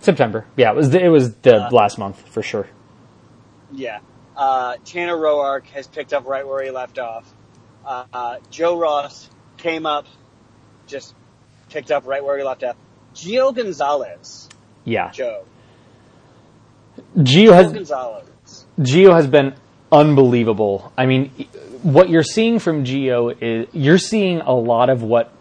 September. 0.00 0.46
Yeah, 0.56 0.70
it 0.72 0.76
was 0.76 0.90
the, 0.90 1.02
it 1.04 1.08
was 1.08 1.34
the 1.36 1.66
Uh, 1.66 1.70
last 1.70 1.98
month 1.98 2.28
for 2.28 2.42
sure. 2.42 2.68
Yeah. 3.72 4.00
Uh, 4.36 4.76
Tanner 4.84 5.16
Roark 5.16 5.66
has 5.68 5.86
picked 5.86 6.12
up 6.12 6.26
right 6.26 6.46
where 6.46 6.62
he 6.62 6.70
left 6.70 6.98
off. 6.98 7.30
Uh, 7.84 8.04
uh, 8.12 8.36
Joe 8.50 8.78
Ross 8.78 9.28
came 9.58 9.86
up, 9.86 10.06
just 10.86 11.14
picked 11.70 11.90
up 11.90 12.06
right 12.06 12.24
where 12.24 12.36
he 12.38 12.44
left 12.44 12.64
off. 12.64 12.76
Gio 13.14 13.54
Gonzalez, 13.54 14.48
Yeah. 14.84 15.10
Joe. 15.10 15.44
Gio 17.18 17.52
has 17.52 17.72
Gonzalez. 17.72 18.24
Gio 18.78 19.14
has 19.14 19.26
been 19.26 19.54
unbelievable. 19.90 20.92
I 20.96 21.06
mean, 21.06 21.30
what 21.82 22.08
you're 22.08 22.22
seeing 22.22 22.58
from 22.58 22.84
Gio 22.84 23.36
is 23.40 23.68
you're 23.72 23.98
seeing 23.98 24.40
a 24.40 24.52
lot 24.52 24.90
of 24.90 25.02
what 25.02 25.32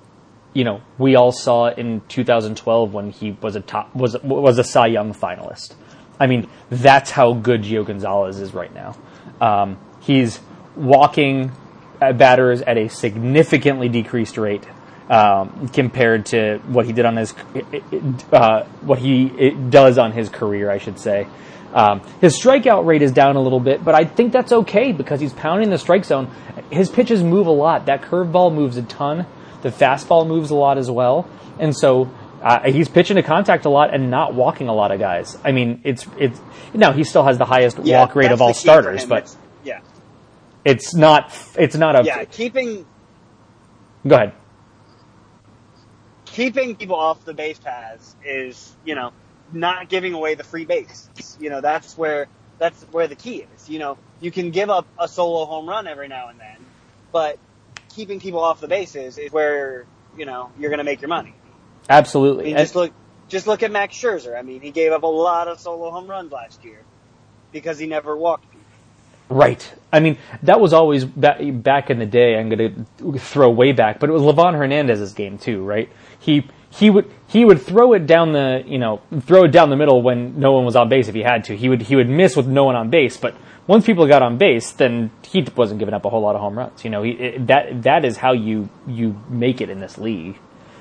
you 0.53 0.63
know 0.63 0.81
we 0.97 1.15
all 1.15 1.31
saw 1.31 1.69
in 1.69 2.01
2012 2.09 2.93
when 2.93 3.09
he 3.11 3.31
was 3.41 3.55
a 3.55 3.61
top 3.61 3.95
was 3.95 4.15
was 4.23 4.57
a 4.57 4.63
Cy 4.63 4.87
Young 4.87 5.13
finalist. 5.13 5.73
I 6.19 6.27
mean, 6.27 6.47
that's 6.69 7.11
how 7.11 7.33
good 7.33 7.63
Gio 7.63 7.85
Gonzalez 7.85 8.39
is 8.39 8.53
right 8.53 8.73
now. 8.73 8.95
Um, 9.41 9.79
he's 10.01 10.39
walking 10.75 11.51
at 11.99 12.17
batters 12.17 12.61
at 12.61 12.77
a 12.77 12.87
significantly 12.87 13.89
decreased 13.89 14.37
rate 14.37 14.63
um, 15.09 15.67
compared 15.69 16.25
to 16.27 16.59
what 16.67 16.85
he 16.85 16.93
did 16.93 17.05
on 17.05 17.15
his 17.17 17.33
uh, 18.31 18.63
what 18.81 18.99
he 18.99 19.25
it 19.27 19.69
does 19.69 19.97
on 19.97 20.11
his 20.11 20.29
career, 20.29 20.69
I 20.71 20.77
should 20.77 20.99
say. 20.99 21.27
Um, 21.73 22.01
his 22.21 22.39
strikeout 22.39 22.85
rate 22.85 23.01
is 23.01 23.11
down 23.11 23.35
a 23.35 23.41
little 23.41 23.59
bit, 23.59 23.83
but 23.83 23.95
I 23.95 24.05
think 24.05 24.31
that's 24.31 24.51
okay 24.51 24.91
because 24.91 25.19
he's 25.19 25.33
pounding 25.33 25.69
the 25.71 25.77
strike 25.79 26.05
zone. 26.05 26.29
His 26.69 26.89
pitches 26.89 27.23
move 27.23 27.47
a 27.47 27.51
lot. 27.51 27.87
That 27.87 28.03
curveball 28.03 28.53
moves 28.53 28.77
a 28.77 28.83
ton. 28.83 29.25
The 29.63 29.69
fastball 29.69 30.27
moves 30.27 30.51
a 30.51 30.55
lot 30.55 30.77
as 30.77 30.91
well, 30.91 31.27
and 31.57 31.75
so 31.75 32.11
uh, 32.43 32.69
he's 32.69 32.89
pitching 32.89 33.15
to 33.15 33.23
contact 33.23 33.65
a 33.65 33.69
lot 33.69 33.93
and 33.93 34.11
not 34.11 34.35
walking 34.35 34.67
a 34.67 34.73
lot 34.73 34.91
of 34.91 34.99
guys. 34.99 35.37
I 35.43 35.51
mean, 35.51 35.81
it's 35.83 36.05
it's 36.19 36.39
now 36.73 36.91
he 36.91 37.03
still 37.03 37.23
has 37.23 37.37
the 37.37 37.45
highest 37.45 37.79
Yeah, 37.83 38.01
walk 38.01 38.15
rate 38.15 38.31
of 38.31 38.41
all 38.41 38.49
the 38.49 38.53
key 38.53 38.59
for 38.59 38.61
starters, 38.61 39.05
but 39.05 39.17
It's- 39.23 39.37
yeah, 39.63 39.79
it's 40.65 40.93
not 40.93 41.33
it's 41.57 41.75
not 41.75 41.95
a. 41.99 42.03
yeah, 42.03 42.23
keeping 42.25 42.85
Go 44.05 44.15
ahead. 44.15 44.33
Keeping 46.33 46.75
people 46.75 46.95
off 46.95 47.23
the 47.25 47.33
base 47.33 47.59
paths 47.59 48.15
is, 48.25 48.75
you 48.83 48.95
know, 48.95 49.13
not 49.53 49.87
giving 49.87 50.13
away 50.13 50.35
the 50.35 50.43
free 50.43 50.65
base. 50.65 51.07
You 51.39 51.49
know, 51.49 51.61
that's 51.61 51.97
where 51.97 52.27
that's 52.57 52.83
where 52.91 53.07
the 53.07 53.15
key 53.15 53.45
is. 53.55 53.69
You 53.69 53.79
know, 53.79 53.97
you 54.19 54.31
can 54.31 54.51
give 54.51 54.69
up 54.69 54.87
a 54.99 55.07
solo 55.07 55.45
home 55.45 55.69
run 55.69 55.87
every 55.87 56.07
now 56.07 56.29
and 56.29 56.39
then, 56.39 56.57
but 57.11 57.37
keeping 57.89 58.19
people 58.19 58.39
off 58.39 58.59
the 58.59 58.67
bases 58.67 59.17
is 59.17 59.31
where 59.31 59.85
you 60.17 60.25
know 60.25 60.51
you're 60.59 60.69
going 60.69 60.79
to 60.79 60.83
make 60.83 61.01
your 61.01 61.09
money. 61.09 61.33
I 61.89 61.97
Absolutely. 61.97 62.45
mean, 62.45 62.57
just 62.57 62.75
look, 62.75 62.91
just 63.29 63.45
look 63.45 63.61
at 63.61 63.71
Max 63.71 63.95
Scherzer. 63.95 64.37
I 64.37 64.41
mean, 64.41 64.61
he 64.61 64.71
gave 64.71 64.91
up 64.91 65.03
a 65.03 65.07
lot 65.07 65.47
of 65.47 65.59
solo 65.59 65.91
home 65.91 66.07
runs 66.07 66.31
last 66.31 66.63
year 66.63 66.81
because 67.51 67.77
he 67.77 67.87
never 67.87 68.17
walked 68.17 68.49
people. 68.49 68.65
Right. 69.29 69.73
I 69.93 69.99
mean, 69.99 70.17
that 70.41 70.59
was 70.59 70.73
always 70.73 71.05
back, 71.05 71.37
back 71.39 71.91
in 71.91 71.99
the 71.99 72.07
day. 72.07 72.35
I'm 72.35 72.49
going 72.49 72.87
to 72.97 73.19
throw 73.19 73.51
way 73.51 73.73
back, 73.73 73.99
but 73.99 74.09
it 74.09 74.13
was 74.13 74.23
Livan 74.23 74.55
Hernandez's 74.55 75.13
game 75.13 75.37
too, 75.37 75.63
right? 75.63 75.87
He 76.19 76.49
he 76.71 76.89
would 76.89 77.09
he 77.27 77.45
would 77.45 77.61
throw 77.61 77.93
it 77.93 78.07
down 78.07 78.31
the 78.31 78.63
you 78.65 78.79
know 78.79 79.01
throw 79.21 79.43
it 79.43 79.51
down 79.51 79.69
the 79.69 79.75
middle 79.75 80.01
when 80.01 80.39
no 80.39 80.53
one 80.53 80.65
was 80.65 80.75
on 80.75 80.89
base 80.89 81.07
if 81.07 81.13
he 81.13 81.21
had 81.21 81.43
to. 81.45 81.55
He 81.55 81.69
would 81.69 81.83
he 81.83 81.95
would 81.95 82.09
miss 82.09 82.35
with 82.35 82.47
no 82.47 82.63
one 82.63 82.75
on 82.75 82.89
base, 82.89 83.17
but 83.17 83.35
once 83.67 83.85
people 83.85 84.07
got 84.07 84.23
on 84.23 84.39
base, 84.39 84.71
then 84.71 85.11
he 85.21 85.45
wasn't 85.55 85.79
giving 85.79 85.93
up 85.93 86.03
a 86.05 86.09
whole 86.09 86.21
lot 86.21 86.33
of 86.35 86.41
home 86.41 86.57
runs. 86.57 86.83
You 86.83 86.89
know, 86.89 87.03
he, 87.03 87.11
it, 87.11 87.47
that 87.47 87.83
that 87.83 88.03
is 88.03 88.17
how 88.17 88.33
you 88.33 88.69
you 88.87 89.21
make 89.29 89.61
it 89.61 89.69
in 89.69 89.79
this 89.79 89.99
league 89.99 90.39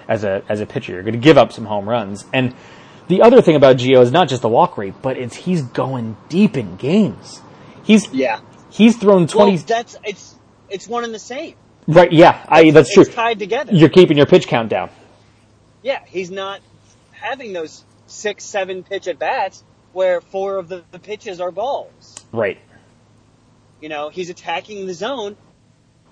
as 0.09 0.25
a 0.25 0.43
as 0.49 0.61
a 0.61 0.67
pitcher. 0.67 0.95
You're 0.95 1.03
going 1.03 1.13
to 1.13 1.21
give 1.21 1.37
up 1.37 1.53
some 1.53 1.67
home 1.67 1.89
runs 1.89 2.25
and. 2.33 2.55
The 3.09 3.21
other 3.21 3.43
thing 3.43 3.57
about 3.57 3.77
Gio 3.77 4.01
is 4.01 4.13
not 4.13 4.29
just 4.29 4.43
the 4.43 4.49
walk 4.49 4.79
rate, 4.79 4.95
but 5.03 5.19
it's 5.19 5.35
he's 5.35 5.61
going 5.61 6.17
deep 6.29 6.57
in 6.57 6.77
games. 6.77 7.43
He's 7.83 8.11
Yeah. 8.15 8.39
He's 8.73 8.97
thrown 8.97 9.27
twenty. 9.27 9.57
Well, 9.57 9.65
that's 9.67 9.97
it's 10.05 10.35
it's 10.69 10.89
one 10.89 11.05
and 11.05 11.15
the 11.15 11.19
same. 11.19 11.55
right? 11.87 12.11
Yeah, 12.11 12.45
I, 12.49 12.71
that's 12.71 12.93
true. 12.93 13.03
It's 13.03 13.15
tied 13.15 13.39
together. 13.39 13.73
You're 13.75 13.91
keeping 13.91 14.17
your 14.17 14.27
pitch 14.27 14.47
count 14.49 14.71
down. 14.71 14.91
Yeah, 15.83 16.01
he's 16.07 16.31
not 16.31 16.61
having 17.13 17.53
those 17.53 17.85
six, 18.07 18.45
seven 18.45 18.83
pitch 18.83 19.09
at 19.09 19.19
bats 19.19 19.63
where 19.93 20.21
four 20.21 20.57
of 20.57 20.69
the, 20.69 20.85
the 20.91 20.99
pitches 20.99 21.41
are 21.41 21.51
balls. 21.51 22.17
Right. 22.33 22.59
You 23.81 23.89
know, 23.89 24.09
he's 24.09 24.31
attacking 24.31 24.87
the 24.87 24.95
zone, 24.95 25.37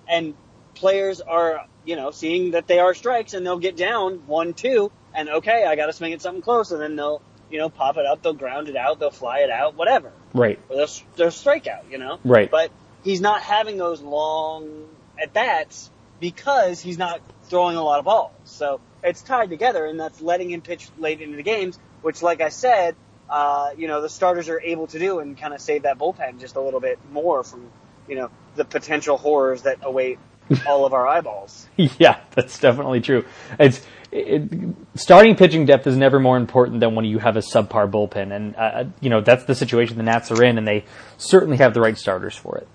and 0.09 0.35
players 0.75 1.21
are, 1.21 1.67
you 1.85 1.97
know, 1.97 2.11
seeing 2.11 2.51
that 2.51 2.67
they 2.67 2.79
are 2.79 2.95
strikes, 2.95 3.33
and 3.33 3.47
they'll 3.47 3.59
get 3.59 3.77
down 3.77 4.27
one, 4.27 4.53
two, 4.53 4.93
and 5.15 5.29
okay, 5.29 5.65
I 5.65 5.77
got 5.77 5.87
to 5.87 5.93
swing 5.93 6.13
at 6.13 6.21
something 6.21 6.43
close, 6.43 6.73
and 6.73 6.81
then 6.81 6.97
they'll, 6.97 7.23
you 7.51 7.59
know, 7.59 7.69
pop 7.69 7.97
it 7.97 8.07
up, 8.07 8.23
they'll 8.23 8.33
ground 8.33 8.69
it 8.69 8.77
out, 8.77 8.99
they'll 9.01 9.11
fly 9.11 9.41
it 9.41 9.51
out, 9.51 9.75
whatever, 9.77 10.13
Right. 10.33 10.59
or 10.69 10.77
they'll, 10.77 10.89
they'll 11.17 11.31
strike 11.31 11.67
out, 11.67 11.85
you 11.91 11.99
know. 11.99 12.19
Right. 12.25 12.51
But 12.51 12.71
he's 13.05 13.21
not 13.21 13.43
having 13.43 13.77
those 13.79 14.01
long 14.01 14.89
at 15.21 15.33
bats 15.33 15.91
because 16.21 16.81
he's 16.81 16.99
not 16.99 17.21
throwing 17.45 17.77
a 17.77 17.83
lot 17.83 17.99
of 17.99 18.05
balls. 18.05 18.33
So 18.45 18.81
it's 19.03 19.23
tied 19.23 19.51
together, 19.51 19.85
and 19.87 19.99
that's 19.99 20.21
letting 20.21 20.51
him 20.51 20.61
pitch 20.61 20.89
late 20.99 21.21
into 21.21 21.37
the 21.37 21.43
games, 21.43 21.79
which, 22.03 22.23
like 22.23 22.41
I 22.41 22.49
said, 22.51 22.95
uh, 23.29 23.71
you 23.77 23.89
know, 23.89 24.03
the 24.03 24.09
starters 24.09 24.49
are 24.49 24.61
able 24.61 24.87
to 24.89 24.99
do 24.99 25.19
and 25.21 25.39
kind 25.39 25.55
of 25.55 25.61
save 25.61 25.83
that 25.85 25.99
bullpen 25.99 26.41
just 26.41 26.57
a 26.57 26.61
little 26.61 26.81
bit 26.81 26.99
more 27.13 27.43
from, 27.45 27.71
you 28.09 28.17
know, 28.17 28.31
the 28.57 28.65
potential 28.65 29.17
horrors 29.17 29.63
that 29.63 29.79
await 29.83 30.19
all 30.67 30.85
of 30.85 30.93
our 30.93 31.07
eyeballs. 31.07 31.67
yeah, 31.77 32.19
that's 32.33 32.59
definitely 32.59 33.01
true. 33.01 33.25
It's 33.59 33.81
it, 34.13 34.75
starting 34.95 35.37
pitching 35.37 35.67
depth 35.67 35.87
is 35.87 35.97
never 35.97 36.19
more 36.19 36.37
important 36.37 36.81
than 36.81 36.95
when 36.95 37.05
you 37.05 37.19
have 37.19 37.37
a 37.37 37.41
subpar 37.41 37.91
bullpen, 37.91 38.33
and 38.35 38.57
uh, 38.57 38.85
you 39.01 39.11
know 39.11 39.21
that's 39.21 39.45
the 39.45 39.55
situation 39.55 39.97
the 39.97 40.03
Nats 40.03 40.31
are 40.31 40.43
in, 40.43 40.59
and 40.59 40.67
they 40.67 40.85
certainly 41.17 41.59
have 41.59 41.75
the 41.75 41.81
right 41.81 41.97
starters 41.97 42.35
for 42.35 42.59
it 42.59 42.69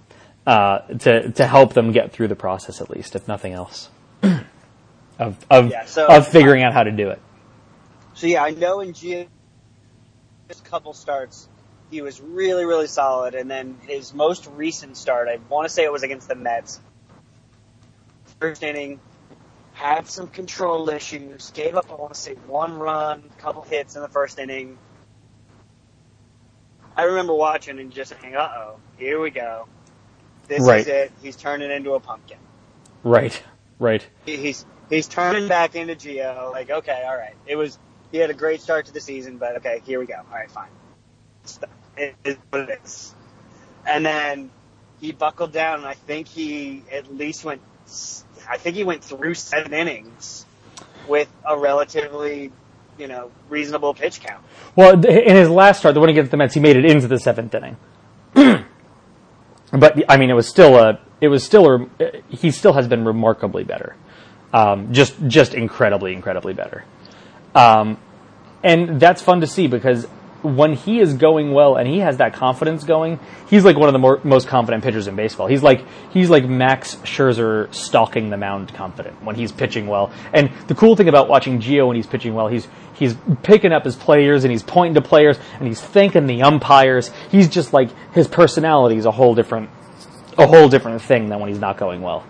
uh, 0.48 0.80
to 0.80 1.32
to 1.32 1.48
help 1.48 1.74
them 1.74 1.92
get 1.92 2.12
through 2.12 2.28
the 2.28 2.36
process 2.36 2.82
at 2.82 2.90
least, 2.90 3.16
if 3.16 3.28
nothing 3.28 3.54
else, 3.54 3.90
of 4.24 5.46
of 5.50 5.70
Yeah, 5.70 5.86
so- 5.86 6.08
of 6.08 6.28
figuring 6.28 6.64
out 6.64 6.74
how 6.74 6.84
to 6.84 6.92
do 6.92 7.10
it. 7.10 7.22
So 8.14 8.28
yeah, 8.28 8.44
I 8.44 8.52
know 8.52 8.80
in 8.80 8.94
Gio's 8.94 9.28
couple 10.64 10.94
starts, 10.94 11.50
he 11.92 12.02
was 12.02 12.22
really, 12.22 12.66
really 12.66 12.88
solid, 12.88 13.36
and 13.36 13.52
then 13.52 13.78
his 13.88 14.14
most 14.14 14.48
recent 14.56 14.96
start, 14.96 15.28
I 15.28 15.40
want 15.50 15.68
to 15.68 15.74
say 15.74 15.84
it 15.84 15.92
was 15.92 16.04
against 16.04 16.28
the 16.30 16.36
Mets. 16.36 16.80
First 18.40 18.64
inning, 18.64 19.00
had 19.76 20.08
some 20.10 20.30
control 20.30 20.90
issues, 20.90 21.52
gave 21.52 21.76
up, 21.76 21.92
I 21.92 21.96
want 21.96 22.16
to 22.16 22.22
say, 22.22 22.36
one 22.48 22.80
run, 22.80 23.24
couple 23.40 23.64
hits 23.64 23.96
in 23.98 24.04
the 24.04 24.10
first 24.10 24.40
inning. 24.40 24.80
I 26.98 27.04
remember 27.04 27.34
watching 27.36 27.80
and 27.80 27.92
just 27.92 28.14
saying, 28.22 28.36
uh 28.36 28.50
oh, 28.56 28.78
here 28.98 29.22
we 29.22 29.32
go. 29.32 29.68
This 30.48 30.64
Right. 30.64 30.72
is 30.72 30.88
it. 30.88 31.14
He's 31.22 31.36
turning 31.38 31.72
into 31.72 31.94
a 31.94 32.02
pumpkin. 32.02 32.40
Right, 33.04 33.44
right. 33.80 34.08
He's 34.26 34.66
he's 34.90 35.08
turning 35.08 35.48
back 35.48 35.76
into 35.76 35.96
Gio. 35.96 36.52
Like, 36.54 36.70
okay, 36.70 37.04
all 37.08 37.18
right. 37.18 37.36
It 37.48 37.56
was 37.58 37.80
he 38.12 38.20
had 38.20 38.30
a 38.32 38.36
great 38.36 38.62
start 38.62 38.88
to 38.88 38.94
the 38.94 39.02
season, 39.02 39.38
but 39.38 39.58
okay, 39.58 39.82
here 39.86 40.00
we 40.00 40.08
go. 40.08 40.16
All 40.16 40.38
right, 40.38 40.52
fine. 40.52 40.70
It 41.98 42.16
is 42.26 42.38
what 42.50 42.70
it 42.70 42.82
is. 42.84 43.16
And 43.86 44.06
then 44.06 44.52
he 45.02 45.12
buckled 45.14 45.54
down, 45.54 45.80
and 45.80 45.88
I 45.88 45.96
think 45.96 46.28
he 46.28 46.84
at 46.92 47.14
least 47.14 47.46
went. 47.46 47.62
I 48.50 48.58
think 48.58 48.76
he 48.76 48.84
went 48.84 49.04
through 49.04 49.34
seven 49.36 49.74
innings 49.74 50.46
with 51.08 51.30
a 51.48 51.58
relatively, 51.58 52.52
you 52.98 53.08
know, 53.08 53.32
reasonable 53.50 53.94
pitch 53.94 54.22
count. 54.22 54.44
Well, 54.76 55.06
in 55.06 55.36
his 55.36 55.50
last 55.50 55.80
start, 55.80 55.94
the 55.94 56.00
one 56.00 56.10
against 56.10 56.32
the 56.32 56.38
Mets, 56.38 56.54
he 56.54 56.60
made 56.60 56.76
it 56.78 56.86
into 56.86 57.08
the 57.08 57.20
seventh 57.20 57.54
inning. 57.54 57.78
but 59.72 60.04
I 60.10 60.18
mean, 60.18 60.30
it 60.30 60.36
was 60.36 60.48
still 60.48 60.76
a. 60.76 61.00
It 61.22 61.28
was 61.30 61.44
still 61.44 61.88
a. 62.00 62.22
He 62.30 62.52
still 62.52 62.74
has 62.74 62.88
been 62.88 63.06
remarkably 63.06 63.64
better. 63.64 63.96
Um, 64.54 64.94
just, 64.94 65.16
just 65.28 65.54
incredibly, 65.54 66.14
incredibly 66.14 66.54
better. 66.54 66.86
Um, 67.54 67.98
and 68.64 69.02
that's 69.02 69.22
fun 69.22 69.42
to 69.42 69.48
see 69.48 69.68
because 69.68 70.08
when 70.46 70.74
he 70.74 71.00
is 71.00 71.14
going 71.16 71.52
well 71.52 71.76
and 71.76 71.88
he 71.88 72.00
has 72.00 72.18
that 72.18 72.34
confidence 72.34 72.84
going, 72.84 73.20
he's 73.50 73.66
like 73.66 73.76
one 73.78 73.90
of 73.90 73.94
the 73.94 74.00
more, 74.00 74.20
most 74.24 74.48
confident 74.48 74.84
pitchers 74.84 75.08
in 75.08 75.16
baseball. 75.16 75.48
He's 75.48 75.64
like 75.64 75.84
he's 76.12 76.30
like 76.30 76.46
Max 76.46 76.96
Scherzer 76.98 77.74
stalking 77.74 78.30
the 78.30 78.38
mound 78.38 78.74
confident 78.74 79.24
when 79.24 79.36
he's 79.36 79.52
pitching 79.52 79.88
well. 79.88 80.12
And 80.34 80.52
the 80.68 80.76
cool 80.76 80.96
thing 80.96 81.08
about 81.10 81.28
watching 81.28 81.60
Gio 81.60 81.88
when 81.88 81.96
he's 81.96 82.08
pitching 82.08 82.34
well, 82.34 82.48
he's 82.48 82.68
he's 82.94 83.16
picking 83.44 83.72
up 83.74 83.84
his 83.84 83.96
players 83.96 84.44
and 84.44 84.52
he's 84.52 84.64
pointing 84.64 84.94
to 84.96 85.02
players 85.02 85.38
and 85.60 85.68
he's 85.68 85.82
thanking 85.82 86.28
the 86.28 86.44
umpires. 86.44 87.12
He's 87.32 87.50
just 87.50 87.74
like 87.74 87.90
his 88.14 88.28
personality 88.28 88.98
is 88.98 89.06
a 89.06 89.12
whole 89.12 89.36
different 89.36 89.70
a 90.38 90.46
whole 90.48 90.70
different 90.70 91.02
thing 91.02 91.30
than 91.30 91.40
when 91.40 91.50
he's 91.50 91.60
not 91.60 91.78
going 91.78 92.02
well. 92.02 92.24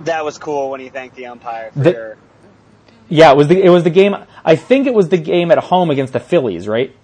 That 0.00 0.24
was 0.24 0.38
cool 0.38 0.70
when 0.70 0.80
he 0.80 0.88
thanked 0.88 1.16
the 1.16 1.26
umpire 1.26 1.70
for 1.72 1.78
The- 1.80 1.92
sure. 1.92 2.16
Yeah, 3.08 3.30
it 3.32 3.36
was 3.36 3.48
the 3.48 3.62
it 3.62 3.68
was 3.68 3.84
the 3.84 3.90
game. 3.90 4.16
I 4.44 4.56
think 4.56 4.86
it 4.86 4.94
was 4.94 5.10
the 5.10 5.18
game 5.18 5.50
at 5.50 5.58
home 5.58 5.90
against 5.90 6.14
the 6.14 6.20
Phillies, 6.20 6.66
right? 6.66 6.94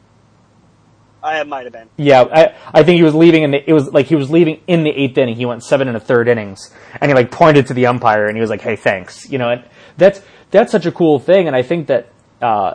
I 1.37 1.43
might 1.45 1.65
have 1.65 1.73
been. 1.73 1.89
Yeah, 1.97 2.23
I, 2.23 2.55
I 2.73 2.83
think 2.83 2.97
he 2.97 3.03
was 3.03 3.15
leaving 3.15 3.43
in 3.43 3.51
the, 3.51 3.69
it 3.69 3.73
was 3.73 3.93
like 3.93 4.07
he 4.07 4.17
was 4.17 4.31
leaving 4.31 4.61
in 4.67 4.83
the 4.83 4.91
eighth 4.91 5.17
inning. 5.19 5.37
He 5.37 5.47
went 5.47 5.65
seven 5.65 5.89
and 5.89 5.97
a 5.97 6.01
third 6.01 6.29
innings 6.29 6.73
and 7.01 7.11
he 7.11 7.15
like 7.15 7.31
pointed 7.31 7.67
to 7.69 7.75
the 7.75 7.87
umpire 7.87 8.27
and 8.27 8.37
he 8.37 8.41
was 8.41 8.51
like, 8.51 8.61
Hey, 8.61 8.77
thanks. 8.77 9.29
You 9.31 9.39
know, 9.39 9.51
and 9.51 9.65
that's, 9.97 10.21
that's 10.51 10.73
such 10.73 10.87
a 10.87 10.93
cool 10.93 11.19
thing. 11.19 11.47
And 11.47 11.57
I 11.57 11.63
think 11.63 11.89
that, 11.89 12.13
uh, 12.41 12.75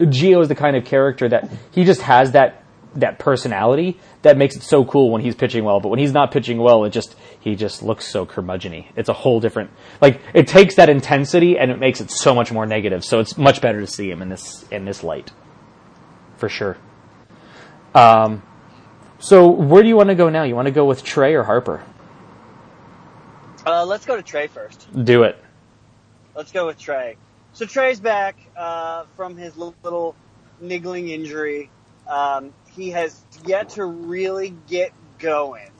Gio 0.00 0.42
is 0.42 0.48
the 0.48 0.54
kind 0.54 0.76
of 0.76 0.84
character 0.84 1.28
that 1.28 1.50
he 1.70 1.84
just 1.84 2.02
has 2.02 2.32
that, 2.32 2.64
that 2.96 3.18
personality 3.18 3.98
that 4.22 4.36
makes 4.36 4.56
it 4.56 4.62
so 4.62 4.84
cool 4.84 5.10
when 5.10 5.20
he's 5.20 5.34
pitching 5.34 5.64
well. 5.64 5.80
But 5.80 5.88
when 5.88 5.98
he's 5.98 6.12
not 6.12 6.32
pitching 6.32 6.58
well, 6.58 6.84
it 6.84 6.90
just, 6.90 7.14
he 7.40 7.54
just 7.54 7.82
looks 7.82 8.06
so 8.06 8.26
curmudgeony. 8.26 8.86
It's 8.96 9.08
a 9.08 9.12
whole 9.12 9.40
different, 9.40 9.70
like, 10.00 10.20
it 10.32 10.48
takes 10.48 10.76
that 10.76 10.88
intensity 10.88 11.58
and 11.58 11.70
it 11.70 11.78
makes 11.78 12.00
it 12.00 12.10
so 12.10 12.34
much 12.34 12.50
more 12.50 12.66
negative. 12.66 13.04
So 13.04 13.20
it's 13.20 13.36
much 13.36 13.60
better 13.60 13.80
to 13.80 13.86
see 13.86 14.10
him 14.10 14.22
in 14.22 14.28
this, 14.28 14.64
in 14.70 14.84
this 14.84 15.04
light. 15.04 15.30
For 16.36 16.48
sure. 16.48 16.76
Um, 17.94 18.42
so 19.18 19.48
where 19.48 19.82
do 19.82 19.88
you 19.88 19.96
want 19.96 20.08
to 20.08 20.14
go 20.14 20.28
now? 20.28 20.42
You 20.42 20.54
want 20.54 20.66
to 20.66 20.72
go 20.72 20.84
with 20.84 21.04
Trey 21.04 21.34
or 21.34 21.42
Harper? 21.44 21.82
Uh, 23.66 23.84
let's 23.86 24.04
go 24.04 24.16
to 24.16 24.22
Trey 24.22 24.46
first. 24.46 24.86
Do 25.04 25.22
it. 25.22 25.42
Let's 26.34 26.52
go 26.52 26.66
with 26.66 26.78
Trey. 26.78 27.16
So 27.52 27.64
Trey's 27.66 28.00
back 28.00 28.36
uh, 28.56 29.04
from 29.16 29.36
his 29.36 29.56
little 29.56 30.14
niggling 30.60 31.08
injury. 31.08 31.70
Um, 32.08 32.52
he 32.72 32.90
has 32.90 33.22
yet 33.46 33.70
to 33.70 33.84
really 33.84 34.54
get 34.68 34.92
going. 35.18 35.70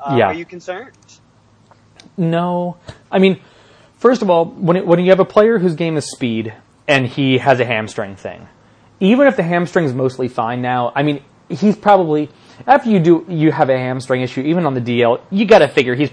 Uh, 0.00 0.14
Yeah. 0.16 0.26
Are 0.28 0.34
you 0.34 0.44
concerned? 0.44 0.96
No, 2.16 2.76
I 3.10 3.18
mean, 3.18 3.40
first 3.98 4.22
of 4.22 4.30
all, 4.30 4.44
when 4.46 4.76
it, 4.76 4.86
when 4.86 5.00
you 5.00 5.10
have 5.10 5.20
a 5.20 5.24
player 5.24 5.58
whose 5.58 5.74
game 5.74 5.96
is 5.96 6.10
speed 6.10 6.54
and 6.86 7.06
he 7.06 7.38
has 7.38 7.58
a 7.60 7.64
hamstring 7.64 8.16
thing, 8.16 8.48
even 9.02 9.26
if 9.26 9.36
the 9.36 9.42
hamstring's 9.42 9.92
mostly 9.92 10.28
fine 10.28 10.62
now, 10.62 10.92
I 10.94 11.02
mean, 11.02 11.24
he's 11.48 11.76
probably 11.76 12.30
after 12.66 12.88
you 12.88 13.00
do 13.00 13.26
you 13.28 13.50
have 13.50 13.68
a 13.68 13.76
hamstring 13.76 14.22
issue, 14.22 14.42
even 14.42 14.64
on 14.64 14.74
the 14.74 14.80
DL, 14.80 15.20
you 15.30 15.44
got 15.44 15.58
to 15.58 15.68
figure 15.68 15.94
he's 15.94 16.10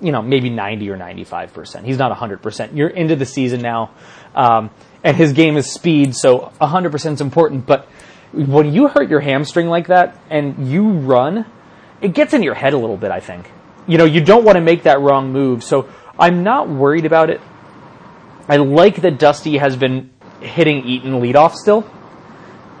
you 0.00 0.10
know 0.10 0.22
maybe 0.22 0.48
ninety 0.48 0.88
or 0.90 0.96
ninety 0.96 1.24
five 1.24 1.52
percent. 1.52 1.84
He's 1.84 1.98
not 1.98 2.16
hundred 2.16 2.42
percent. 2.42 2.74
You're 2.74 2.88
into 2.88 3.14
the 3.14 3.26
season 3.26 3.60
now, 3.60 3.90
um, 4.34 4.70
and 5.04 5.16
his 5.16 5.34
game 5.34 5.58
is 5.58 5.70
speed, 5.70 6.16
so 6.16 6.50
hundred 6.60 6.92
percent 6.92 7.14
is 7.14 7.20
important. 7.20 7.66
But 7.66 7.86
when 8.32 8.72
you 8.72 8.88
hurt 8.88 9.10
your 9.10 9.20
hamstring 9.20 9.68
like 9.68 9.88
that 9.88 10.16
and 10.30 10.68
you 10.68 10.92
run, 10.92 11.44
it 12.00 12.14
gets 12.14 12.32
in 12.32 12.42
your 12.42 12.54
head 12.54 12.72
a 12.72 12.78
little 12.78 12.96
bit. 12.96 13.10
I 13.10 13.20
think 13.20 13.50
you 13.86 13.98
know 13.98 14.06
you 14.06 14.24
don't 14.24 14.44
want 14.44 14.56
to 14.56 14.62
make 14.62 14.84
that 14.84 15.00
wrong 15.00 15.30
move. 15.30 15.62
So 15.62 15.90
I'm 16.18 16.42
not 16.42 16.70
worried 16.70 17.04
about 17.04 17.28
it. 17.28 17.42
I 18.48 18.56
like 18.56 19.02
that 19.02 19.18
Dusty 19.18 19.58
has 19.58 19.76
been 19.76 20.10
hitting 20.40 20.86
Eaton 20.86 21.20
leadoff 21.20 21.54
still. 21.54 21.86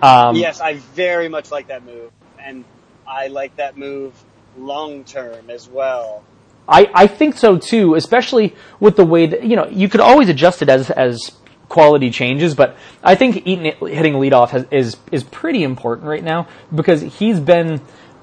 Um, 0.02 0.36
yes, 0.36 0.60
I 0.60 0.74
very 0.94 1.28
much 1.28 1.50
like 1.50 1.68
that 1.68 1.84
move, 1.84 2.12
and 2.38 2.64
I 3.06 3.28
like 3.28 3.56
that 3.56 3.76
move 3.76 4.14
long 4.56 5.04
term 5.04 5.50
as 5.50 5.68
well. 5.68 6.24
I, 6.68 6.88
I 6.94 7.06
think 7.08 7.36
so 7.36 7.58
too, 7.58 7.96
especially 7.96 8.54
with 8.78 8.96
the 8.96 9.04
way 9.04 9.26
that, 9.26 9.44
you 9.44 9.56
know, 9.56 9.66
you 9.66 9.88
could 9.88 10.00
always 10.00 10.28
adjust 10.28 10.62
it 10.62 10.68
as, 10.68 10.90
as 10.90 11.32
quality 11.68 12.10
changes, 12.10 12.54
but 12.54 12.76
I 13.02 13.16
think 13.16 13.46
Eaton 13.46 13.64
hitting 13.88 14.14
leadoff 14.14 14.50
has, 14.50 14.66
is, 14.70 14.96
is 15.10 15.24
pretty 15.24 15.64
important 15.64 16.06
right 16.06 16.22
now 16.22 16.46
because 16.72 17.00
he's 17.00 17.40
been, 17.40 17.80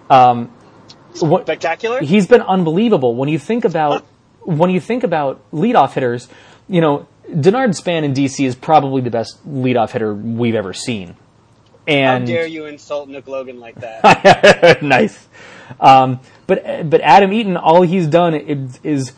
um, 0.10 0.54
what, 1.20 1.44
Spectacular. 1.44 2.00
he's 2.00 2.28
been 2.28 2.42
unbelievable. 2.42 3.16
When 3.16 3.28
you 3.28 3.40
think 3.40 3.66
about, 3.66 4.06
when 4.42 4.70
you 4.70 4.80
think 4.80 5.04
about 5.04 5.50
leadoff 5.52 5.94
hitters, 5.94 6.30
you 6.70 6.80
know, 6.80 7.08
Denard 7.30 7.76
Span 7.76 8.06
in 8.06 8.13
DC 8.13 8.46
is 8.46 8.56
probably 8.56 9.02
the 9.02 9.10
best 9.10 9.46
leadoff 9.46 9.92
hitter 9.92 10.13
we've 10.13 10.56
ever 10.56 10.72
seen. 10.72 11.18
How 11.88 12.19
dare 12.19 12.47
you 12.47 12.65
insult 12.65 13.10
Nick 13.10 13.28
Logan 13.28 13.60
like 13.60 13.76
that? 13.76 14.80
nice. 14.82 15.28
Um, 15.80 16.19
but 16.45 16.89
but 16.89 17.02
Adam 17.02 17.32
Eaton, 17.34 17.58
all 17.58 17.82
he's 17.82 18.08
done 18.08 18.34
is, 18.36 18.80
is 18.84 19.12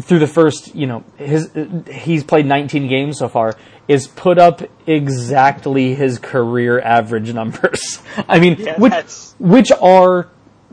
through 0.00 0.18
the 0.18 0.26
first, 0.26 0.74
you 0.74 0.86
know, 0.86 1.04
his 1.16 1.50
he's 1.90 2.24
played 2.24 2.46
19 2.46 2.88
games 2.88 3.18
so 3.18 3.28
far, 3.28 3.56
is 3.88 4.06
put 4.06 4.38
up 4.38 4.62
exactly 4.86 5.94
his 5.94 6.18
career 6.18 6.80
average 6.80 7.32
numbers. 7.32 8.02
I 8.28 8.38
mean, 8.38 8.56
Yeah, 8.58 8.78
which 8.78 8.92
that's- 8.92 9.34
which 9.38 9.70
are 9.80 10.28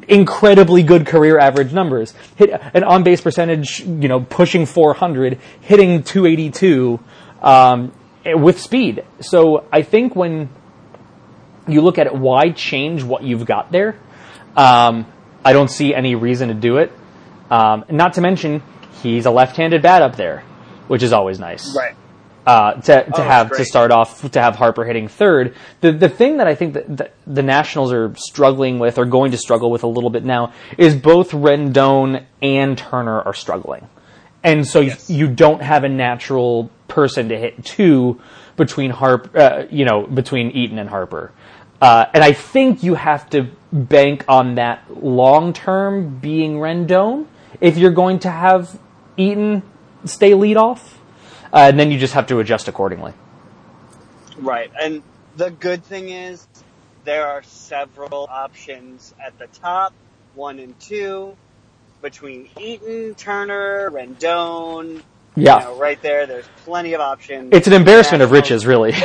incredibly 0.08 0.84
good 0.84 1.06
career 1.06 1.40
average 1.40 1.72
numbers. 1.72 2.14
Hit 2.36 2.50
an 2.74 2.84
on 2.84 3.04
base 3.04 3.22
percentage, 3.22 3.80
you 3.82 4.08
know, 4.10 4.20
pushing 4.22 4.66
400, 4.66 5.40
hitting 5.62 6.04
282 6.04 7.00
um, 7.42 7.94
with 8.26 8.60
speed. 8.60 9.06
So 9.22 9.66
I 9.72 9.82
think 9.84 10.16
when 10.16 10.50
you 11.68 11.82
look 11.82 11.98
at 11.98 12.08
it, 12.08 12.16
why 12.16 12.52
change 12.52 13.04
what 13.04 13.24
you've 13.24 13.46
got 13.46 13.72
there? 13.72 13.98
Um, 14.56 15.06
I 15.44 15.54
don't 15.54 15.70
see 15.70 15.94
any 15.94 16.16
reason 16.16 16.50
to 16.50 16.54
do 16.54 16.78
it. 16.78 16.92
Um, 17.50 17.86
not 17.90 18.14
to 18.14 18.22
mention, 18.22 18.62
he's 19.02 19.26
a 19.26 19.32
left-handed 19.32 19.82
bat 19.82 20.02
up 20.02 20.16
there, 20.16 20.44
which 20.88 21.04
is 21.04 21.12
always 21.14 21.40
nice 21.40 21.76
right. 21.76 21.96
uh, 22.46 22.74
to, 22.74 23.04
to 23.04 23.12
Oh, 23.16 23.22
have 23.22 23.52
to 23.52 23.66
start 23.66 23.92
off 23.92 24.32
to 24.32 24.42
have 24.42 24.56
Harper 24.56 24.86
hitting 24.86 25.08
third. 25.08 25.56
The 25.82 25.92
the 25.92 26.10
thing 26.10 26.38
that 26.38 26.48
I 26.48 26.56
think 26.56 26.74
that 26.74 26.98
the, 26.98 27.12
the 27.28 27.44
Nationals 27.44 27.92
are 27.92 28.16
struggling 28.16 28.80
with, 28.80 28.98
or 28.98 29.06
going 29.06 29.32
to 29.32 29.38
struggle 29.38 29.70
with 29.72 29.84
a 29.84 29.88
little 29.88 30.10
bit 30.10 30.24
now, 30.24 30.54
is 30.78 30.96
both 30.96 31.32
Rendon 31.32 32.26
and 32.42 32.78
Turner 32.78 33.22
are 33.22 33.34
struggling, 33.34 33.88
and 34.44 34.68
so 34.68 34.82
Yes. 34.82 35.10
you 35.10 35.28
don't 35.28 35.62
have 35.62 35.84
a 35.84 35.90
natural 35.90 36.70
person 36.88 37.30
to 37.30 37.38
hit 37.38 37.64
two 37.66 38.22
between 38.56 38.92
Harp, 38.92 39.32
uh, 39.36 39.64
you 39.72 39.86
know, 39.86 40.04
between 40.06 40.52
Eaton 40.52 40.78
and 40.78 40.90
Harper. 40.90 41.32
Uh, 41.82 42.06
and 42.14 42.24
I 42.24 42.34
think 42.34 42.84
you 42.84 42.96
have 42.96 43.30
to 43.32 43.50
bank 43.72 44.26
on 44.28 44.56
that 44.56 45.04
long 45.04 45.54
term 45.54 46.20
being 46.20 46.58
Rendon 46.58 47.26
if 47.60 47.78
you're 47.78 47.92
going 47.92 48.20
to 48.20 48.30
have 48.30 48.80
Eaton 49.18 49.64
stay 50.06 50.34
lead 50.34 50.58
off, 50.58 51.00
uh, 51.52 51.68
and 51.70 51.80
then 51.80 51.92
you 51.92 51.98
just 51.98 52.14
have 52.14 52.28
to 52.28 52.40
adjust 52.40 52.68
accordingly. 52.68 53.14
Right. 54.38 54.72
And 54.80 55.04
the 55.36 55.52
good 55.52 55.84
thing 55.84 56.10
is 56.10 56.48
there 57.06 57.28
are 57.28 57.44
several 57.44 58.28
options 58.30 59.14
at 59.26 59.38
the 59.40 59.48
top, 59.48 59.94
one 60.36 60.60
and 60.60 60.80
two, 60.80 61.36
between 62.04 62.50
Eaton, 62.60 63.16
Turner, 63.16 63.90
Rendon. 63.90 65.02
Yeah. 65.36 65.58
You 65.58 65.66
know, 65.66 65.80
right 65.80 66.00
there, 66.04 66.28
there's 66.28 66.46
plenty 66.66 66.94
of 66.94 67.02
options. 67.02 67.50
It's 67.54 67.66
an 67.66 67.74
embarrassment 67.74 68.22
of 68.22 68.30
riches, 68.32 68.66
really. 68.68 68.94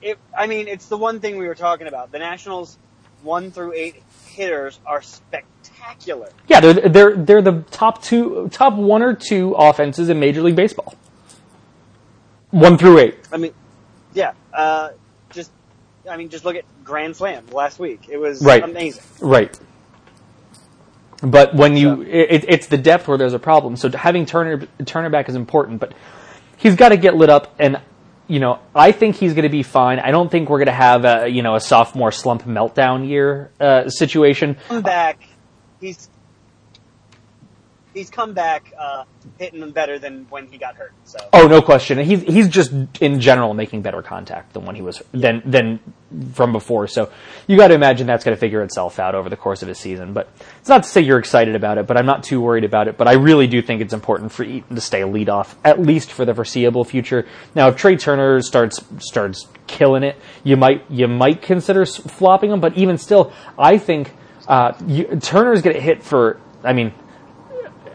It, 0.00 0.16
I 0.34 0.46
mean, 0.46 0.68
it's 0.68 0.86
the 0.86 0.96
one 0.96 1.18
thing 1.18 1.38
we 1.38 1.48
were 1.48 1.56
talking 1.56 1.88
about. 1.88 2.12
The 2.12 2.20
Nationals 2.20 2.78
one 3.24 3.50
through 3.50 3.72
eight 3.72 4.00
hitters 4.26 4.78
are 4.86 5.02
spectacular. 5.02 6.30
yeah, 6.46 6.60
they're 6.60 6.88
they're 6.88 7.16
they're 7.16 7.42
the 7.42 7.64
top 7.72 8.00
two, 8.00 8.48
top 8.52 8.74
one 8.74 9.02
or 9.02 9.12
two 9.14 9.54
offenses 9.54 10.08
in 10.08 10.20
Major 10.20 10.40
League 10.42 10.54
Baseball. 10.54 10.94
One 12.52 12.78
through 12.78 12.98
eight. 12.98 13.16
I 13.32 13.38
mean, 13.38 13.52
yeah. 14.14 14.34
Uh, 14.54 14.90
just, 15.30 15.50
I 16.08 16.16
mean, 16.16 16.28
just 16.28 16.44
look 16.44 16.54
at 16.54 16.64
Grand 16.84 17.16
Slam 17.16 17.46
last 17.48 17.80
week. 17.80 18.06
It 18.08 18.18
was 18.18 18.40
Right. 18.40 18.62
amazing. 18.62 19.02
Right. 19.20 19.58
But 21.20 21.54
when 21.54 21.76
you, 21.76 22.02
it, 22.02 22.44
it's 22.48 22.68
the 22.68 22.78
depth 22.78 23.08
where 23.08 23.18
there's 23.18 23.34
a 23.34 23.38
problem. 23.38 23.76
So 23.76 23.90
having 23.90 24.24
Turner 24.24 24.66
Turner 24.84 25.10
back 25.10 25.28
is 25.28 25.34
important, 25.34 25.80
but 25.80 25.92
he's 26.56 26.76
got 26.76 26.90
to 26.90 26.96
get 26.96 27.16
lit 27.16 27.28
up. 27.28 27.54
And 27.58 27.80
you 28.28 28.40
know, 28.40 28.60
I 28.74 28.92
think 28.92 29.16
he's 29.16 29.34
going 29.34 29.44
to 29.44 29.48
be 29.48 29.62
fine. 29.62 29.98
I 29.98 30.10
don't 30.10 30.30
think 30.30 30.48
we're 30.48 30.58
going 30.58 30.66
to 30.66 30.72
have 30.72 31.04
a 31.04 31.28
you 31.28 31.42
know 31.42 31.56
a 31.56 31.60
sophomore 31.60 32.12
slump 32.12 32.44
meltdown 32.44 33.08
year 33.08 33.50
uh, 33.58 33.88
situation. 33.88 34.56
Come 34.68 34.82
back. 34.82 35.26
He's 35.80 36.08
he's 37.98 38.10
come 38.10 38.32
back 38.32 38.72
uh, 38.78 39.04
hitting 39.38 39.70
better 39.72 39.98
than 39.98 40.26
when 40.30 40.46
he 40.46 40.56
got 40.56 40.76
hurt. 40.76 40.92
So 41.04 41.18
Oh, 41.32 41.46
no 41.46 41.60
question. 41.60 41.98
He's 41.98 42.22
he's 42.22 42.48
just 42.48 42.72
in 43.00 43.20
general 43.20 43.52
making 43.54 43.82
better 43.82 44.02
contact 44.02 44.54
than 44.54 44.64
when 44.64 44.76
he 44.76 44.82
was 44.82 45.02
than 45.12 45.42
than 45.44 45.80
from 46.32 46.52
before. 46.52 46.86
So 46.86 47.10
you 47.46 47.56
got 47.56 47.68
to 47.68 47.74
imagine 47.74 48.06
that's 48.06 48.24
going 48.24 48.34
to 48.34 48.40
figure 48.40 48.62
itself 48.62 48.98
out 48.98 49.14
over 49.14 49.28
the 49.28 49.36
course 49.36 49.62
of 49.62 49.68
his 49.68 49.78
season. 49.78 50.14
But 50.14 50.28
it's 50.60 50.68
not 50.68 50.84
to 50.84 50.88
say 50.88 51.02
you're 51.02 51.18
excited 51.18 51.54
about 51.54 51.76
it, 51.76 51.86
but 51.86 51.98
I'm 51.98 52.06
not 52.06 52.22
too 52.22 52.40
worried 52.40 52.64
about 52.64 52.88
it. 52.88 52.96
But 52.96 53.08
I 53.08 53.14
really 53.14 53.46
do 53.46 53.60
think 53.60 53.82
it's 53.82 53.92
important 53.92 54.32
for 54.32 54.44
Eaton 54.44 54.74
to 54.74 54.80
stay 54.80 55.04
lead 55.04 55.28
off 55.28 55.56
at 55.64 55.80
least 55.80 56.12
for 56.12 56.24
the 56.24 56.34
foreseeable 56.34 56.84
future. 56.84 57.26
Now, 57.54 57.68
if 57.68 57.76
Trey 57.76 57.96
Turner 57.96 58.40
starts 58.40 58.82
starts 59.00 59.46
killing 59.66 60.04
it, 60.04 60.16
you 60.44 60.56
might 60.56 60.90
you 60.90 61.08
might 61.08 61.42
consider 61.42 61.84
flopping 61.84 62.52
him. 62.52 62.60
But 62.60 62.76
even 62.78 62.96
still, 62.96 63.32
I 63.58 63.76
think 63.78 64.12
uh, 64.46 64.72
you, 64.86 65.04
Turner 65.20 65.52
is 65.52 65.62
going 65.62 65.74
to 65.74 65.82
hit 65.82 66.02
for. 66.02 66.40
I 66.64 66.72
mean, 66.72 66.92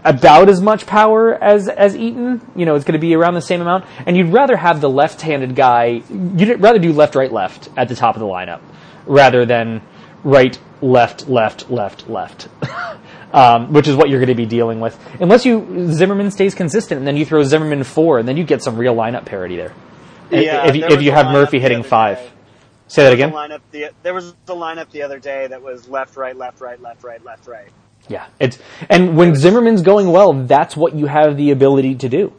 about 0.04 0.50
as 0.50 0.62
much 0.62 0.86
power 0.86 1.34
as 1.34 1.68
as 1.68 1.96
Eaton. 1.96 2.42
You 2.56 2.66
know, 2.66 2.76
it's 2.76 2.86
going 2.86 2.94
to 2.94 3.00
be 3.00 3.16
around 3.16 3.36
the 3.36 3.42
same 3.42 3.62
amount. 3.62 3.86
And 4.06 4.16
you'd 4.18 4.34
rather 4.34 4.56
have 4.56 4.82
the 4.82 4.90
left-handed 4.90 5.56
guy. 5.56 6.04
You'd 6.10 6.62
rather 6.62 6.80
do 6.80 6.94
left, 6.94 7.16
right, 7.16 7.32
left 7.32 7.70
at 7.78 7.88
the 7.88 7.96
top 7.96 8.16
of 8.16 8.20
the 8.20 8.28
lineup 8.28 8.62
rather 9.06 9.46
than 9.46 9.82
right, 10.24 10.58
left, 10.82 11.28
left, 11.28 11.70
left, 11.70 12.10
left. 12.10 12.48
um, 13.34 13.74
which 13.74 13.88
is 13.88 13.96
what 13.96 14.10
you're 14.10 14.20
going 14.20 14.28
to 14.30 14.36
be 14.36 14.46
dealing 14.46 14.80
with, 14.80 14.98
unless 15.20 15.46
you 15.46 15.90
Zimmerman 15.92 16.32
stays 16.32 16.54
consistent, 16.54 17.00
and 17.00 17.08
then 17.08 17.18
you 17.18 17.26
throw 17.26 17.44
Zimmerman 17.44 17.84
four, 17.84 18.20
and 18.20 18.28
then 18.28 18.38
you 18.38 18.44
get 18.44 18.62
some 18.62 18.78
real 18.78 18.96
lineup 18.96 19.26
parity 19.26 19.56
there. 19.56 19.74
Yeah, 20.30 20.68
if 20.68 20.76
you, 20.76 20.82
there 20.82 20.94
if 20.94 21.02
you 21.02 21.12
have 21.12 21.28
Murphy 21.28 21.60
hitting 21.60 21.84
five, 21.84 22.18
day. 22.18 22.30
say 22.88 23.04
that 23.04 23.14
again. 23.14 23.32
lineup 23.32 23.62
the 23.72 23.90
there 24.04 24.14
was 24.14 24.30
a 24.30 24.54
lineup 24.54 24.92
the 24.92 25.02
other 25.02 25.20
day 25.20 25.48
that 25.48 25.62
was 25.62 25.88
left, 25.90 26.16
right, 26.16 26.36
left, 26.36 26.62
right, 26.62 26.80
left, 26.80 27.04
right, 27.04 27.24
left, 27.24 27.48
right. 27.48 27.70
Yeah, 28.10 28.28
it's 28.40 28.60
and 28.90 29.16
when 29.16 29.36
Zimmerman's 29.36 29.82
going 29.82 30.12
well, 30.12 30.34
that's 30.34 30.76
what 30.76 30.94
you 30.96 31.06
have 31.06 31.38
the 31.38 31.52
ability 31.52 31.96
to 31.96 32.10
do. 32.10 32.34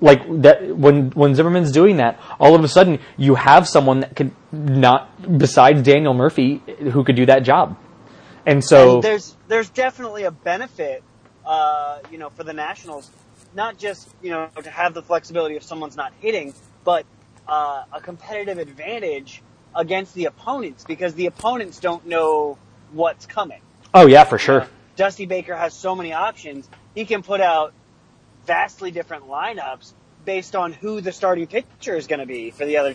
Like 0.00 0.22
that 0.42 0.76
when 0.76 1.10
when 1.10 1.34
Zimmerman's 1.34 1.72
doing 1.72 1.96
that, 1.96 2.20
all 2.38 2.54
of 2.54 2.62
a 2.62 2.68
sudden 2.68 2.98
you 3.16 3.36
have 3.36 3.68
someone 3.68 4.00
that 4.00 4.14
could 4.16 4.32
not 4.52 5.38
besides 5.38 5.82
Daniel 5.82 6.12
Murphy 6.12 6.62
who 6.92 7.04
could 7.04 7.16
do 7.16 7.26
that 7.26 7.42
job. 7.42 7.78
And 8.44 8.62
so 8.62 8.94
And 8.94 9.02
there's 9.04 9.36
there's 9.48 9.70
definitely 9.70 10.24
a 10.24 10.30
benefit, 10.32 11.02
uh, 11.46 12.00
you 12.10 12.18
know, 12.18 12.30
for 12.30 12.42
the 12.44 12.52
Nationals, 12.52 13.10
not 13.54 13.78
just 13.78 14.08
you 14.20 14.30
know 14.30 14.48
to 14.62 14.70
have 14.70 14.92
the 14.92 15.02
flexibility 15.02 15.56
if 15.56 15.62
someone's 15.62 15.96
not 15.96 16.12
hitting, 16.20 16.52
but 16.84 17.06
uh, 17.48 17.84
a 17.92 18.00
competitive 18.00 18.58
advantage 18.58 19.42
against 19.74 20.14
the 20.14 20.26
opponents 20.26 20.84
because 20.84 21.14
the 21.14 21.26
opponents 21.26 21.78
don't 21.78 22.06
know 22.06 22.58
what's 22.92 23.26
coming. 23.26 23.60
oh 23.94 24.06
yeah, 24.06 24.24
for 24.24 24.38
sure. 24.38 24.66
Dusty 24.96 25.26
Baker 25.26 25.56
has 25.56 25.74
so 25.74 25.94
many 25.94 26.12
options; 26.12 26.68
he 26.94 27.04
can 27.04 27.22
put 27.22 27.40
out 27.40 27.72
vastly 28.46 28.90
different 28.90 29.28
lineups 29.28 29.92
based 30.24 30.54
on 30.54 30.72
who 30.72 31.00
the 31.00 31.12
starting 31.12 31.46
pitcher 31.46 31.96
is 31.96 32.06
going 32.06 32.20
to 32.20 32.26
be 32.26 32.50
for 32.50 32.64
the 32.66 32.76
other 32.76 32.94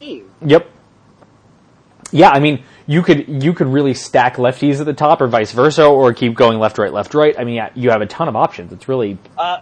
team. 0.00 0.30
Yep. 0.44 0.70
Yeah, 2.10 2.30
I 2.30 2.40
mean, 2.40 2.64
you 2.86 3.02
could 3.02 3.42
you 3.42 3.52
could 3.52 3.66
really 3.66 3.92
stack 3.94 4.36
lefties 4.36 4.80
at 4.80 4.86
the 4.86 4.94
top, 4.94 5.20
or 5.20 5.26
vice 5.26 5.52
versa, 5.52 5.84
or 5.84 6.14
keep 6.14 6.34
going 6.34 6.58
left, 6.58 6.78
right, 6.78 6.92
left, 6.92 7.12
right. 7.14 7.34
I 7.38 7.44
mean, 7.44 7.56
yeah, 7.56 7.70
you 7.74 7.90
have 7.90 8.00
a 8.00 8.06
ton 8.06 8.28
of 8.28 8.36
options. 8.36 8.72
It's 8.72 8.88
really 8.88 9.18
Uh, 9.36 9.60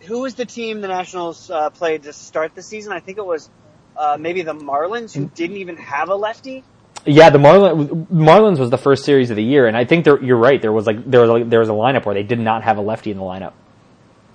who 0.00 0.20
was 0.20 0.34
the 0.34 0.44
team 0.44 0.82
the 0.82 0.88
Nationals 0.88 1.50
uh, 1.50 1.70
played 1.70 2.02
to 2.02 2.12
start 2.12 2.54
the 2.54 2.62
season? 2.62 2.92
I 2.92 3.00
think 3.00 3.16
it 3.16 3.24
was 3.24 3.48
uh, 3.96 4.18
maybe 4.20 4.42
the 4.42 4.54
Marlins, 4.54 5.14
who 5.14 5.26
didn't 5.34 5.56
even 5.56 5.76
have 5.78 6.10
a 6.10 6.14
lefty. 6.14 6.64
Yeah, 7.06 7.30
the 7.30 7.38
Marlin, 7.38 8.06
Marlins 8.06 8.58
was 8.58 8.70
the 8.70 8.78
first 8.78 9.04
series 9.04 9.30
of 9.30 9.36
the 9.36 9.44
year, 9.44 9.66
and 9.66 9.76
I 9.76 9.84
think 9.84 10.04
there, 10.04 10.22
you're 10.22 10.36
right. 10.36 10.60
There 10.60 10.72
was 10.72 10.86
like 10.86 11.08
there 11.08 11.20
was 11.20 11.30
like, 11.30 11.48
there 11.48 11.60
was 11.60 11.68
a 11.68 11.72
lineup 11.72 12.04
where 12.04 12.14
they 12.14 12.24
did 12.24 12.40
not 12.40 12.64
have 12.64 12.78
a 12.78 12.80
lefty 12.80 13.10
in 13.10 13.16
the 13.16 13.22
lineup. 13.22 13.52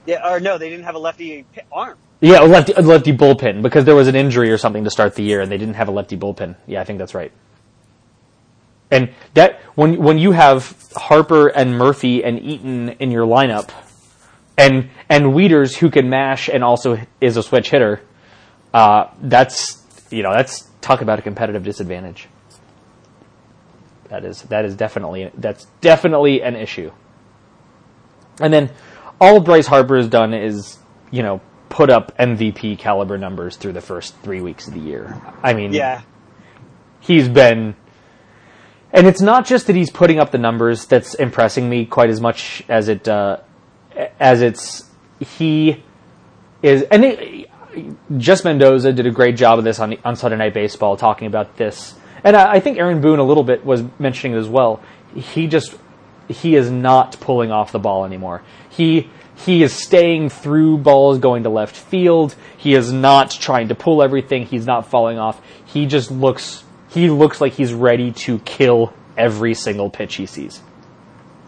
Yeah, 0.05 0.27
or 0.27 0.39
no, 0.39 0.57
they 0.57 0.69
didn't 0.69 0.85
have 0.85 0.95
a 0.95 0.99
lefty 0.99 1.45
arm. 1.71 1.97
Yeah, 2.21 2.43
a 2.43 2.45
lefty, 2.45 2.73
a 2.73 2.81
lefty 2.81 3.11
bullpen 3.11 3.61
because 3.61 3.85
there 3.85 3.95
was 3.95 4.07
an 4.07 4.15
injury 4.15 4.51
or 4.51 4.57
something 4.57 4.83
to 4.83 4.89
start 4.89 5.15
the 5.15 5.23
year, 5.23 5.41
and 5.41 5.51
they 5.51 5.57
didn't 5.57 5.73
have 5.75 5.89
a 5.89 5.91
lefty 5.91 6.17
bullpen. 6.17 6.55
Yeah, 6.65 6.81
I 6.81 6.83
think 6.85 6.99
that's 6.99 7.13
right. 7.13 7.31
And 8.89 9.13
that 9.33 9.61
when 9.75 10.01
when 10.01 10.17
you 10.17 10.31
have 10.31 10.75
Harper 10.95 11.47
and 11.47 11.77
Murphy 11.77 12.23
and 12.23 12.39
Eaton 12.39 12.89
in 12.99 13.11
your 13.11 13.25
lineup, 13.25 13.71
and 14.57 14.89
and 15.09 15.25
Wieters 15.27 15.75
who 15.75 15.89
can 15.89 16.09
mash 16.09 16.49
and 16.49 16.63
also 16.63 16.99
is 17.19 17.37
a 17.37 17.43
switch 17.43 17.69
hitter, 17.69 18.01
uh, 18.73 19.05
that's 19.21 19.81
you 20.11 20.23
know 20.23 20.33
that's 20.33 20.69
talk 20.81 21.01
about 21.01 21.19
a 21.19 21.21
competitive 21.21 21.63
disadvantage. 21.63 22.27
That 24.11 24.25
is 24.25 24.41
that 24.43 24.65
is 24.65 24.75
definitely 24.75 25.31
that's 25.35 25.65
definitely 25.79 26.41
an 26.41 26.57
issue. 26.57 26.91
And 28.41 28.53
then 28.53 28.69
all 29.21 29.39
Bryce 29.39 29.67
Harper 29.67 29.95
has 29.95 30.09
done 30.09 30.33
is 30.33 30.77
you 31.11 31.23
know 31.23 31.39
put 31.69 31.89
up 31.89 32.15
MVP 32.17 32.77
caliber 32.77 33.17
numbers 33.17 33.55
through 33.55 33.71
the 33.71 33.81
first 33.81 34.13
three 34.17 34.41
weeks 34.41 34.67
of 34.67 34.73
the 34.73 34.81
year. 34.81 35.19
I 35.41 35.53
mean, 35.53 35.73
Yeah, 35.73 36.01
he's 36.99 37.29
been 37.29 37.75
and 38.91 39.07
it's 39.07 39.21
not 39.21 39.45
just 39.45 39.67
that 39.67 39.77
he's 39.77 39.89
putting 39.89 40.19
up 40.19 40.31
the 40.31 40.37
numbers 40.37 40.85
that's 40.85 41.13
impressing 41.13 41.69
me 41.69 41.85
quite 41.85 42.09
as 42.09 42.19
much 42.19 42.63
as 42.67 42.89
it 42.89 43.07
uh, 43.07 43.37
as 44.19 44.41
it's 44.41 44.89
he 45.19 45.81
is 46.61 46.83
and 46.83 47.05
it, 47.05 47.49
just 48.17 48.43
Mendoza 48.43 48.91
did 48.91 49.07
a 49.07 49.11
great 49.11 49.37
job 49.37 49.57
of 49.57 49.63
this 49.63 49.79
on 49.79 49.95
on 50.03 50.17
Sunday 50.17 50.35
Night 50.35 50.53
Baseball 50.53 50.97
talking 50.97 51.27
about 51.27 51.55
this 51.55 51.95
and 52.23 52.35
I, 52.35 52.53
I 52.53 52.59
think 52.59 52.77
Aaron 52.77 53.01
Boone 53.01 53.19
a 53.19 53.23
little 53.23 53.43
bit 53.43 53.65
was 53.65 53.83
mentioning 53.99 54.35
it 54.35 54.39
as 54.39 54.47
well 54.47 54.81
he 55.15 55.47
just 55.47 55.75
he 56.27 56.55
is 56.55 56.69
not 56.71 57.19
pulling 57.19 57.51
off 57.51 57.71
the 57.71 57.79
ball 57.79 58.05
anymore 58.05 58.41
he 58.69 59.09
he 59.35 59.63
is 59.63 59.73
staying 59.73 60.29
through 60.29 60.77
balls 60.77 61.19
going 61.19 61.43
to 61.43 61.49
left 61.49 61.75
field 61.75 62.35
he 62.57 62.73
is 62.73 62.91
not 62.91 63.31
trying 63.31 63.67
to 63.67 63.75
pull 63.75 64.01
everything 64.01 64.45
he's 64.45 64.65
not 64.65 64.87
falling 64.87 65.17
off 65.17 65.41
he 65.65 65.85
just 65.85 66.11
looks 66.11 66.63
he 66.89 67.09
looks 67.09 67.41
like 67.41 67.53
he's 67.53 67.73
ready 67.73 68.11
to 68.11 68.39
kill 68.39 68.93
every 69.17 69.53
single 69.53 69.89
pitch 69.89 70.15
he 70.15 70.25
sees 70.25 70.61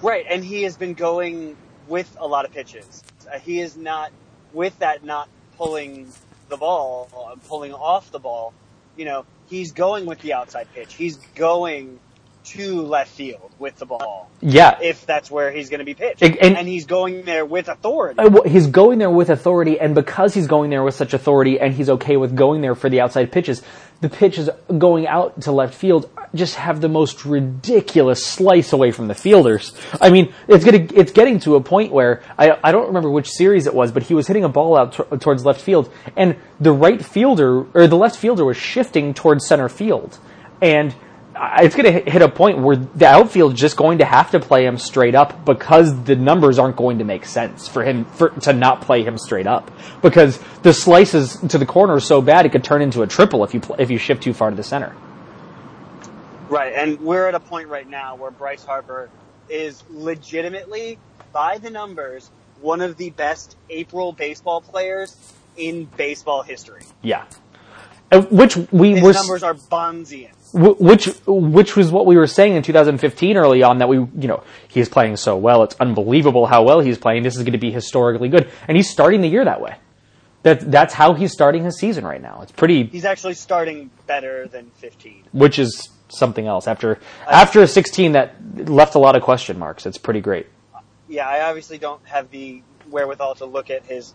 right. 0.04 0.26
And 0.30 0.44
he 0.44 0.64
has 0.64 0.78
been 0.78 0.94
going 0.94 1.56
with 1.88 2.16
a 2.20 2.28
lot 2.28 2.46
of 2.46 2.52
pitches. 2.52 3.04
Uh, 3.32 3.40
he 3.40 3.60
is 3.60 3.76
not 3.76 4.12
with 4.52 4.78
that 4.80 5.04
not 5.04 5.30
pulling 5.58 6.12
the 6.50 6.58
ball, 6.58 7.10
uh, 7.16 7.36
pulling 7.48 7.74
off 7.74 8.12
the 8.12 8.20
ball. 8.20 8.54
You 8.96 9.06
know, 9.06 9.26
he's 9.50 9.72
going 9.72 10.06
with 10.06 10.20
the 10.20 10.34
outside 10.34 10.68
pitch. 10.74 10.94
He's 10.94 11.18
going 11.36 12.00
to 12.46 12.82
left 12.82 13.12
field 13.12 13.50
with 13.58 13.78
the 13.78 13.86
ball 13.86 14.30
yeah 14.42 14.78
if 14.82 15.06
that's 15.06 15.32
where 15.32 15.50
he's 15.50 15.70
going 15.70 15.80
to 15.80 15.86
be 15.86 15.94
pitched, 15.94 16.22
And- 16.22 16.36
and- 16.42 16.58
and 16.58 16.68
he's 16.68 16.86
going 16.86 17.24
there 17.24 17.46
with 17.46 17.70
authority. 17.70 18.20
Uh, 18.20 18.28
well, 18.30 18.44
he's 18.44 18.68
going 18.68 19.00
there 19.00 19.10
with 19.10 19.30
authority, 19.30 19.80
and 19.80 19.96
because 19.96 20.34
he's 20.34 20.48
going 20.48 20.70
there 20.70 20.84
with 20.84 20.94
such 20.94 21.14
authority, 21.14 21.58
and 21.58 21.74
he's 21.74 21.90
okay 21.90 22.18
with 22.18 22.36
going 22.36 22.60
there 22.60 22.76
for 22.76 22.90
the 22.90 23.00
outside 23.00 23.32
pitches, 23.32 23.62
the 24.02 24.10
pitches 24.10 24.50
going 24.78 25.08
out 25.08 25.40
to 25.44 25.54
left 25.54 25.74
field 25.74 26.10
just 26.36 26.56
have 26.56 26.82
the 26.82 26.90
most 26.90 27.26
ridiculous 27.26 28.26
slice 28.26 28.74
away 28.74 28.92
from 28.92 29.08
the 29.08 29.14
fielders. 29.14 29.74
I 30.02 30.10
mean, 30.10 30.34
it's 30.48 30.66
getting 30.66 30.90
it's 30.96 31.12
getting 31.12 31.40
to 31.42 31.56
a 31.56 31.62
point 31.62 31.92
where 31.92 32.24
I 32.38 32.58
I 32.64 32.72
don't 32.72 32.88
remember 32.88 33.10
which 33.10 33.30
series 33.30 33.68
it 33.68 33.74
was, 33.74 33.92
but 33.92 34.04
he 34.04 34.14
was 34.14 34.28
hitting 34.28 34.44
a 34.44 34.50
ball 34.50 34.78
out 34.78 34.94
t- 34.94 35.18
towards 35.18 35.46
left 35.46 35.62
field, 35.62 35.92
and 36.16 36.36
the 36.60 36.72
right 36.72 37.04
fielder 37.04 37.66
or 37.74 37.88
the 37.88 37.98
left 37.98 38.18
fielder 38.18 38.46
was 38.46 38.58
shifting 38.58 39.14
towards 39.14 39.46
center 39.46 39.70
field, 39.70 40.18
and 40.62 40.96
it's 41.36 41.76
going 41.76 41.92
to 41.92 42.12
hit 42.12 42.22
a 42.22 42.30
point 42.30 42.60
where 42.60 42.76
the 42.76 43.08
outfield 43.08 43.54
is 43.54 43.60
just 43.60 43.78
going 43.78 44.00
to 44.00 44.06
have 44.06 44.32
to 44.32 44.40
play 44.40 44.66
him 44.66 44.78
straight 44.78 45.16
up 45.16 45.46
because 45.46 46.04
the 46.04 46.16
numbers 46.16 46.60
aren't 46.60 46.76
going 46.76 47.00
to 47.00 47.04
make 47.04 47.26
sense 47.26 47.68
for 47.68 47.84
him 47.84 48.06
for, 48.06 48.30
to 48.30 48.54
not 48.54 48.82
play 48.82 49.04
him 49.04 49.18
straight 49.18 49.48
up 49.48 49.72
because 50.02 50.40
the 50.62 50.74
slices 50.74 51.38
to 51.50 51.58
the 51.58 51.66
corner 51.66 51.94
are 51.94 52.00
so 52.00 52.22
bad 52.22 52.46
it 52.46 52.52
could 52.52 52.64
turn 52.64 52.82
into 52.82 53.02
a 53.02 53.08
triple 53.08 53.44
if 53.44 53.54
you 53.54 53.62
if 53.80 53.90
you 53.90 53.98
shift 53.98 54.24
too 54.24 54.34
far 54.34 54.50
to 54.50 54.56
the 54.56 54.64
center. 54.64 54.96
Right, 56.54 56.74
and 56.74 57.02
we're 57.02 57.28
at 57.28 57.34
a 57.34 57.40
point 57.40 57.68
right 57.68 57.90
now 57.90 58.16
where 58.16 58.30
Bryce 58.30 58.64
Harper 58.64 59.10
is 59.50 59.84
legitimately, 59.90 61.00
by 61.32 61.58
the 61.58 61.72
numbers, 61.72 62.30
one 62.62 62.82
of 62.82 62.96
the 62.98 63.10
best 63.10 63.58
April 63.72 64.12
baseball 64.12 64.62
players 64.62 65.16
in 65.58 65.86
baseball 65.86 66.44
history. 66.44 66.84
Yeah, 67.02 67.26
which 68.30 68.56
we 68.72 68.92
His 68.92 69.02
were 69.04 69.14
numbers 69.14 69.42
are 69.42 69.56
Bondsian. 69.56 70.30
Which 70.54 71.06
which 71.26 71.76
was 71.76 71.92
what 71.92 72.06
we 72.06 72.16
were 72.16 72.28
saying 72.28 72.54
in 72.54 72.62
2015 72.62 73.38
early 73.38 73.64
on 73.64 73.80
that 73.80 73.90
we 73.90 73.98
you 73.98 74.28
know 74.28 74.44
he's 74.68 74.88
playing 74.88 75.18
so 75.18 75.36
well 75.36 75.64
it's 75.64 75.76
unbelievable 75.80 76.46
how 76.46 76.62
well 76.62 76.80
he's 76.80 77.00
playing 77.00 77.24
this 77.24 77.36
is 77.36 77.42
going 77.42 77.54
to 77.54 77.58
be 77.58 77.72
historically 77.72 78.30
good 78.30 78.52
and 78.68 78.78
he's 78.78 78.88
starting 78.88 79.22
the 79.22 79.28
year 79.28 79.44
that 79.44 79.62
way 79.62 79.78
that 80.44 80.70
that's 80.70 80.94
how 80.94 81.16
he's 81.16 81.32
starting 81.32 81.64
his 81.64 81.80
season 81.80 82.06
right 82.06 82.22
now 82.22 82.42
it's 82.44 82.52
pretty 82.52 82.84
He's 82.84 83.04
actually 83.04 83.34
starting 83.34 83.90
better 84.06 84.48
than 84.48 84.70
15. 84.76 85.24
which 85.32 85.58
is 85.58 85.90
something 86.18 86.48
else 86.48 86.68
after 86.68 87.00
after 87.28 87.62
a 87.62 87.68
16 87.68 88.12
that 88.14 88.36
left 88.70 88.96
a 88.96 89.00
lot 89.00 89.16
of 89.16 89.22
question 89.22 89.58
marks 89.60 89.86
it's 89.86 89.98
pretty 89.98 90.22
great 90.22 90.48
Yeah, 91.08 91.28
I 91.28 91.50
obviously 91.50 91.78
don't 91.78 92.02
have 92.08 92.32
the 92.32 92.62
wherewithal 92.90 93.36
to 93.36 93.46
look 93.46 93.70
at 93.70 93.86
his 93.86 94.14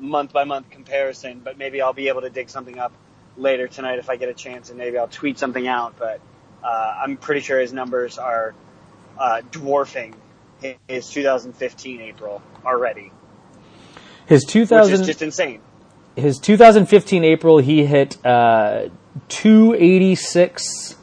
month 0.00 0.32
by 0.32 0.44
month 0.44 0.70
comparison, 0.70 1.40
but 1.42 1.58
maybe 1.58 1.80
I'll 1.80 1.92
be 1.92 2.08
able 2.08 2.22
to 2.22 2.30
dig 2.30 2.50
something 2.50 2.78
up 2.78 2.92
later 3.36 3.66
tonight 3.68 3.98
if 3.98 4.08
I 4.10 4.16
get 4.16 4.28
a 4.28 4.34
chance, 4.34 4.68
and 4.70 4.78
maybe 4.78 4.98
I'll 4.98 5.08
tweet 5.08 5.38
something 5.38 5.66
out. 5.66 5.96
But 5.98 6.20
uh, 6.62 7.00
I'm 7.02 7.16
pretty 7.16 7.40
sure 7.40 7.60
his 7.60 7.72
numbers 7.72 8.18
are 8.18 8.54
uh, 9.18 9.42
dwarfing 9.50 10.14
his 10.88 11.08
2015 11.10 12.00
April 12.00 12.42
already, 12.64 13.12
his 14.26 14.44
which 14.44 14.52
2000 14.52 15.00
is 15.00 15.06
just 15.06 15.22
insane. 15.22 15.60
his 16.16 16.38
2015 16.38 17.24
April 17.24 17.58
he 17.58 17.84
hit 17.84 18.24
uh 18.24 18.88
286 19.28 20.93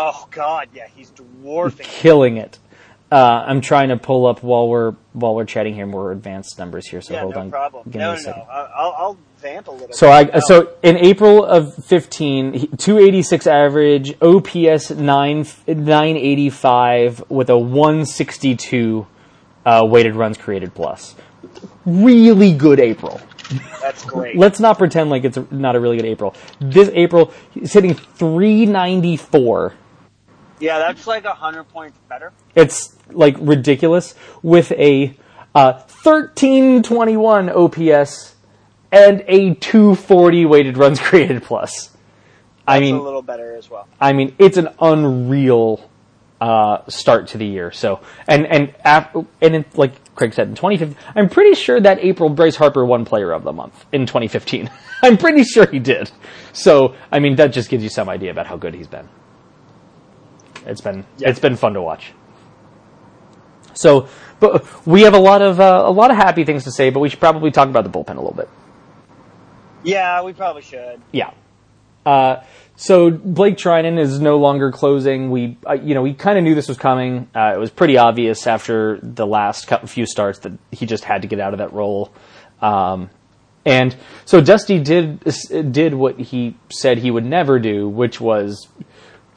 Oh 0.00 0.28
God, 0.30 0.68
yeah, 0.72 0.86
he's 0.94 1.10
dwarfing. 1.10 1.84
killing 1.84 2.36
it. 2.36 2.60
Uh, 3.10 3.42
I'm 3.46 3.60
trying 3.60 3.88
to 3.88 3.96
pull 3.96 4.26
up 4.26 4.44
while 4.44 4.68
we're 4.68 4.92
while 5.12 5.34
we're 5.34 5.44
chatting 5.44 5.74
here 5.74 5.86
more 5.86 6.12
advanced 6.12 6.56
numbers 6.56 6.86
here. 6.86 7.00
So 7.00 7.14
yeah, 7.14 7.22
hold 7.22 7.34
no 7.34 7.40
on. 7.40 7.50
problem. 7.50 7.84
Give 7.86 7.94
me 7.94 8.00
no, 8.00 8.10
a 8.12 8.14
no, 8.14 8.20
second. 8.20 8.42
no. 8.46 8.52
I'll, 8.52 8.94
I'll 8.96 9.18
vamp 9.38 9.66
a 9.66 9.72
little. 9.72 9.92
So 9.92 10.06
bit. 10.06 10.36
I 10.36 10.38
so 10.38 10.76
in 10.84 10.98
April 10.98 11.44
of 11.44 11.74
15, 11.84 12.76
286 12.76 13.46
average, 13.48 14.14
OPS 14.22 14.92
9 14.92 15.46
985 15.66 17.24
with 17.28 17.50
a 17.50 17.58
162 17.58 19.06
uh, 19.66 19.84
weighted 19.84 20.14
runs 20.14 20.38
created 20.38 20.74
plus. 20.74 21.16
Really 21.86 22.52
good 22.52 22.78
April. 22.78 23.20
that's 23.80 24.04
great. 24.04 24.36
Let's 24.36 24.60
not 24.60 24.78
pretend 24.78 25.10
like 25.10 25.24
it's 25.24 25.38
not 25.50 25.74
a 25.74 25.80
really 25.80 25.96
good 25.96 26.06
April. 26.06 26.36
This 26.60 26.88
April 26.92 27.32
he's 27.50 27.72
hitting 27.72 27.94
394. 27.94 29.74
Yeah, 30.60 30.78
that's 30.78 31.06
like 31.06 31.24
a 31.24 31.34
hundred 31.34 31.64
points 31.64 31.98
better. 32.08 32.32
It's 32.54 32.96
like 33.10 33.36
ridiculous 33.38 34.14
with 34.42 34.72
a 34.72 35.16
uh, 35.54 35.72
1321 36.02 37.50
OPS 37.50 38.34
and 38.92 39.24
a 39.26 39.54
240 39.54 40.46
weighted 40.46 40.76
runs 40.76 40.98
created 41.00 41.42
plus. 41.42 41.96
I 42.66 42.80
mean, 42.80 42.96
a 42.96 43.02
little 43.02 43.22
better 43.22 43.56
as 43.56 43.70
well. 43.70 43.88
I 44.00 44.12
mean, 44.12 44.34
it's 44.38 44.58
an 44.58 44.68
unreal 44.80 45.88
uh, 46.40 46.86
start 46.88 47.28
to 47.28 47.38
the 47.38 47.46
year. 47.46 47.72
So, 47.72 48.00
and 48.26 48.46
and 48.46 48.74
af- 48.84 49.14
and 49.40 49.56
in, 49.56 49.64
like 49.74 50.14
Craig 50.14 50.34
said, 50.34 50.48
in 50.48 50.54
2015, 50.54 50.96
I'm 51.16 51.30
pretty 51.30 51.54
sure 51.54 51.80
that 51.80 51.98
April 52.00 52.28
Bryce 52.28 52.56
Harper 52.56 52.84
won 52.84 53.04
Player 53.04 53.32
of 53.32 53.42
the 53.42 53.52
Month 53.52 53.86
in 53.92 54.04
2015. 54.04 54.70
I'm 55.02 55.16
pretty 55.16 55.44
sure 55.44 55.66
he 55.66 55.78
did. 55.78 56.10
So, 56.52 56.94
I 57.10 57.20
mean, 57.20 57.36
that 57.36 57.48
just 57.48 57.70
gives 57.70 57.82
you 57.82 57.88
some 57.88 58.08
idea 58.08 58.30
about 58.30 58.46
how 58.46 58.56
good 58.56 58.74
he's 58.74 58.86
been. 58.86 59.08
It's 60.68 60.80
been 60.80 61.04
Yeah. 61.18 61.30
it's 61.30 61.40
been 61.40 61.56
fun 61.56 61.74
to 61.74 61.82
watch. 61.82 62.12
So, 63.74 64.08
but 64.40 64.86
we 64.86 65.02
have 65.02 65.14
a 65.14 65.18
lot 65.18 65.42
of 65.42 65.60
uh, 65.60 65.82
a 65.86 65.90
lot 65.90 66.10
of 66.10 66.16
happy 66.16 66.44
things 66.44 66.64
to 66.64 66.70
say, 66.72 66.90
but 66.90 67.00
we 67.00 67.08
should 67.08 67.20
probably 67.20 67.50
talk 67.50 67.68
about 67.68 67.84
the 67.84 67.90
bullpen 67.90 68.16
a 68.16 68.20
little 68.20 68.34
bit. 68.34 68.48
Yeah, 69.82 70.22
we 70.22 70.32
probably 70.32 70.62
should. 70.62 71.00
Yeah. 71.12 71.30
Uh, 72.04 72.42
so 72.76 73.10
Blake 73.10 73.56
Treinen 73.56 73.98
is 73.98 74.20
no 74.20 74.38
longer 74.38 74.72
closing. 74.72 75.30
We, 75.30 75.56
uh, 75.68 75.74
you 75.74 75.94
know, 75.94 76.02
we 76.02 76.14
kind 76.14 76.38
of 76.38 76.44
knew 76.44 76.54
this 76.54 76.68
was 76.68 76.78
coming. 76.78 77.28
Uh, 77.34 77.52
it 77.54 77.58
was 77.58 77.70
pretty 77.70 77.98
obvious 77.98 78.46
after 78.46 78.98
the 79.02 79.26
last 79.26 79.68
few 79.86 80.06
starts 80.06 80.40
that 80.40 80.52
he 80.72 80.86
just 80.86 81.04
had 81.04 81.22
to 81.22 81.28
get 81.28 81.40
out 81.40 81.52
of 81.52 81.58
that 81.58 81.72
role. 81.72 82.12
Um, 82.62 83.10
and 83.64 83.94
so 84.24 84.40
Dusty 84.40 84.80
did 84.80 85.20
did 85.72 85.94
what 85.94 86.18
he 86.18 86.56
said 86.70 86.98
he 86.98 87.10
would 87.10 87.24
never 87.24 87.58
do, 87.58 87.88
which 87.88 88.20
was 88.20 88.68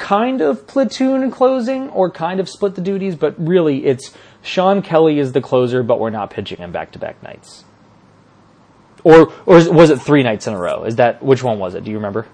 kind 0.02 0.42
of 0.42 0.66
platoon 0.66 1.30
closing 1.30 1.90
or 1.90 2.10
kind 2.10 2.40
of 2.40 2.50
split 2.50 2.76
the 2.76 2.82
duties, 2.82 3.16
but 3.16 3.36
really 3.38 3.86
it's 3.86 4.14
Shawn 4.42 4.82
Kelley 4.82 5.20
is 5.20 5.32
the 5.32 5.42
closer, 5.42 5.84
but 5.84 6.00
we're 6.00 6.10
not 6.10 6.32
pitching 6.32 6.58
him 6.58 6.72
back 6.72 6.92
to 6.94 7.00
back 7.00 7.22
nights. 7.22 7.64
Or 9.04 9.32
or 9.46 9.72
was 9.72 9.90
it 9.92 10.02
three 10.02 10.24
nights 10.24 10.48
in 10.48 10.54
a 10.54 10.58
row? 10.58 10.84
Is 10.84 10.96
that 10.96 11.24
which 11.24 11.44
one 11.44 11.60
was 11.60 11.76
it? 11.76 11.84
Do 11.84 11.92
you 11.92 11.98
remember? 11.98 12.28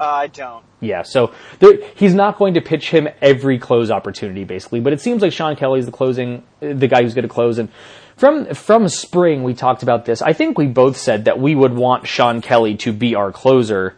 Uh, 0.00 0.04
I 0.04 0.26
don't. 0.26 0.64
Yeah, 0.80 1.02
so 1.02 1.32
there, 1.60 1.78
he's 1.94 2.14
not 2.14 2.38
going 2.38 2.54
to 2.54 2.60
pitch 2.60 2.90
him 2.90 3.08
every 3.20 3.58
close 3.58 3.90
opportunity, 3.90 4.42
basically. 4.44 4.80
But 4.80 4.92
it 4.92 5.00
seems 5.00 5.22
like 5.22 5.32
Shawn 5.32 5.54
Kelley's 5.54 5.86
the 5.86 5.92
closing, 5.92 6.42
the 6.60 6.88
guy 6.88 7.02
who's 7.02 7.14
going 7.14 7.22
to 7.22 7.28
close. 7.28 7.58
And 7.58 7.68
from 8.16 8.52
from 8.54 8.88
spring, 8.88 9.42
we 9.42 9.54
talked 9.54 9.82
about 9.82 10.06
this. 10.06 10.22
I 10.22 10.32
think 10.32 10.58
we 10.58 10.66
both 10.66 10.96
said 10.96 11.26
that 11.26 11.38
we 11.38 11.54
would 11.54 11.74
want 11.74 12.08
Shawn 12.08 12.40
Kelley 12.40 12.76
to 12.78 12.92
be 12.92 13.14
our 13.14 13.30
closer 13.30 13.96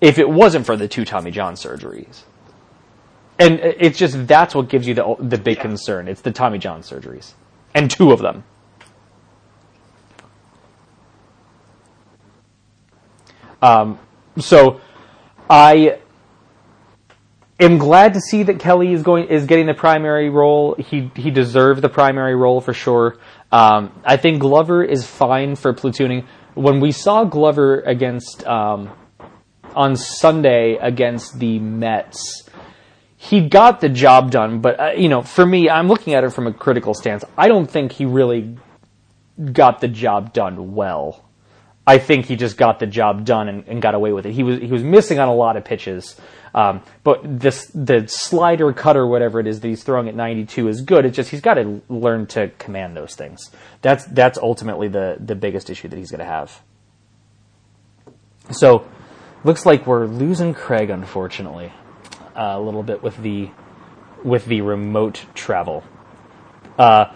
if 0.00 0.18
it 0.18 0.28
wasn't 0.28 0.64
for 0.64 0.76
the 0.76 0.88
two 0.88 1.04
Tommy 1.04 1.32
John 1.32 1.54
surgeries. 1.54 2.22
And 3.42 3.58
it's 3.58 3.98
just 3.98 4.28
that's 4.28 4.54
what 4.54 4.68
gives 4.68 4.86
you 4.86 4.94
the 4.94 5.16
the 5.18 5.36
big 5.36 5.56
Yeah. 5.56 5.62
concern. 5.62 6.06
It's 6.06 6.20
the 6.20 6.30
Tommy 6.30 6.58
John 6.58 6.82
surgeries, 6.82 7.32
and 7.74 7.90
two 7.90 8.12
of 8.12 8.20
them. 8.20 8.44
Um, 13.60 13.98
so 14.38 14.80
I 15.50 15.98
am 17.58 17.78
glad 17.78 18.14
to 18.14 18.20
see 18.20 18.44
that 18.44 18.60
Kelley 18.60 18.92
is 18.92 19.02
going 19.02 19.26
is 19.26 19.46
getting 19.46 19.66
the 19.66 19.74
primary 19.74 20.30
role. 20.30 20.76
He 20.76 21.10
he 21.16 21.32
deserved 21.32 21.82
the 21.82 21.88
primary 21.88 22.36
role 22.36 22.60
for 22.60 22.72
sure. 22.72 23.16
Um, 23.50 23.90
I 24.04 24.18
think 24.18 24.40
Glover 24.40 24.84
is 24.84 25.04
fine 25.04 25.56
for 25.56 25.74
platooning. 25.74 26.26
When 26.54 26.78
we 26.78 26.92
saw 26.92 27.24
Glover 27.24 27.80
against 27.80 28.46
um, 28.46 28.90
on 29.74 29.96
Sunday 29.96 30.76
against 30.80 31.40
the 31.40 31.58
Mets, 31.58 32.44
he 33.22 33.40
got 33.48 33.80
the 33.80 33.88
job 33.88 34.32
done. 34.32 34.58
But 34.58 34.80
uh, 34.80 34.90
you 34.96 35.08
know, 35.08 35.22
for 35.22 35.46
me, 35.46 35.70
I'm 35.70 35.86
looking 35.86 36.14
at 36.14 36.24
it 36.24 36.30
from 36.30 36.48
a 36.48 36.52
critical 36.52 36.92
stance. 36.92 37.24
I 37.38 37.46
don't 37.46 37.70
think 37.70 37.92
he 37.92 38.04
really 38.04 38.56
got 39.52 39.80
the 39.80 39.86
job 39.86 40.32
done 40.32 40.74
well. 40.74 41.24
I 41.86 41.98
think 41.98 42.26
he 42.26 42.34
just 42.34 42.56
got 42.56 42.80
the 42.80 42.86
job 42.86 43.24
done 43.24 43.48
and, 43.48 43.64
and 43.68 43.80
got 43.80 43.94
away 43.94 44.12
with 44.12 44.26
it. 44.26 44.32
He 44.32 44.42
was 44.42 44.58
he 44.58 44.66
was 44.66 44.82
missing 44.82 45.20
on 45.20 45.28
a 45.28 45.34
lot 45.34 45.56
of 45.56 45.64
pitches, 45.64 46.20
um, 46.52 46.82
but 47.04 47.20
this 47.22 47.66
the 47.66 48.08
slider 48.08 48.72
cutter 48.72 49.06
whatever 49.06 49.38
it 49.38 49.46
is 49.46 49.60
that 49.60 49.68
he's 49.68 49.84
throwing 49.84 50.08
at 50.08 50.16
92 50.16 50.66
is 50.66 50.80
good. 50.80 51.06
It's 51.06 51.14
just 51.14 51.30
he's 51.30 51.40
got 51.40 51.54
to 51.54 51.80
learn 51.88 52.26
to 52.28 52.48
command 52.58 52.96
those 52.96 53.14
things. 53.14 53.50
That's 53.82 54.04
that's 54.06 54.36
ultimately 54.36 54.88
the 54.88 55.16
the 55.20 55.36
biggest 55.36 55.70
issue 55.70 55.86
that 55.86 55.96
he's 55.96 56.10
going 56.10 56.18
to 56.18 56.24
have. 56.24 56.60
So, 58.50 58.88
looks 59.44 59.64
like 59.64 59.86
we're 59.86 60.06
losing 60.06 60.54
Craig 60.54 60.90
unfortunately 60.90 61.72
a 62.34 62.60
little 62.60 62.82
bit 62.82 63.02
with 63.02 63.16
the 63.22 63.50
with 64.24 64.46
the 64.46 64.60
remote 64.60 65.26
travel. 65.34 65.84
Uh, 66.78 67.12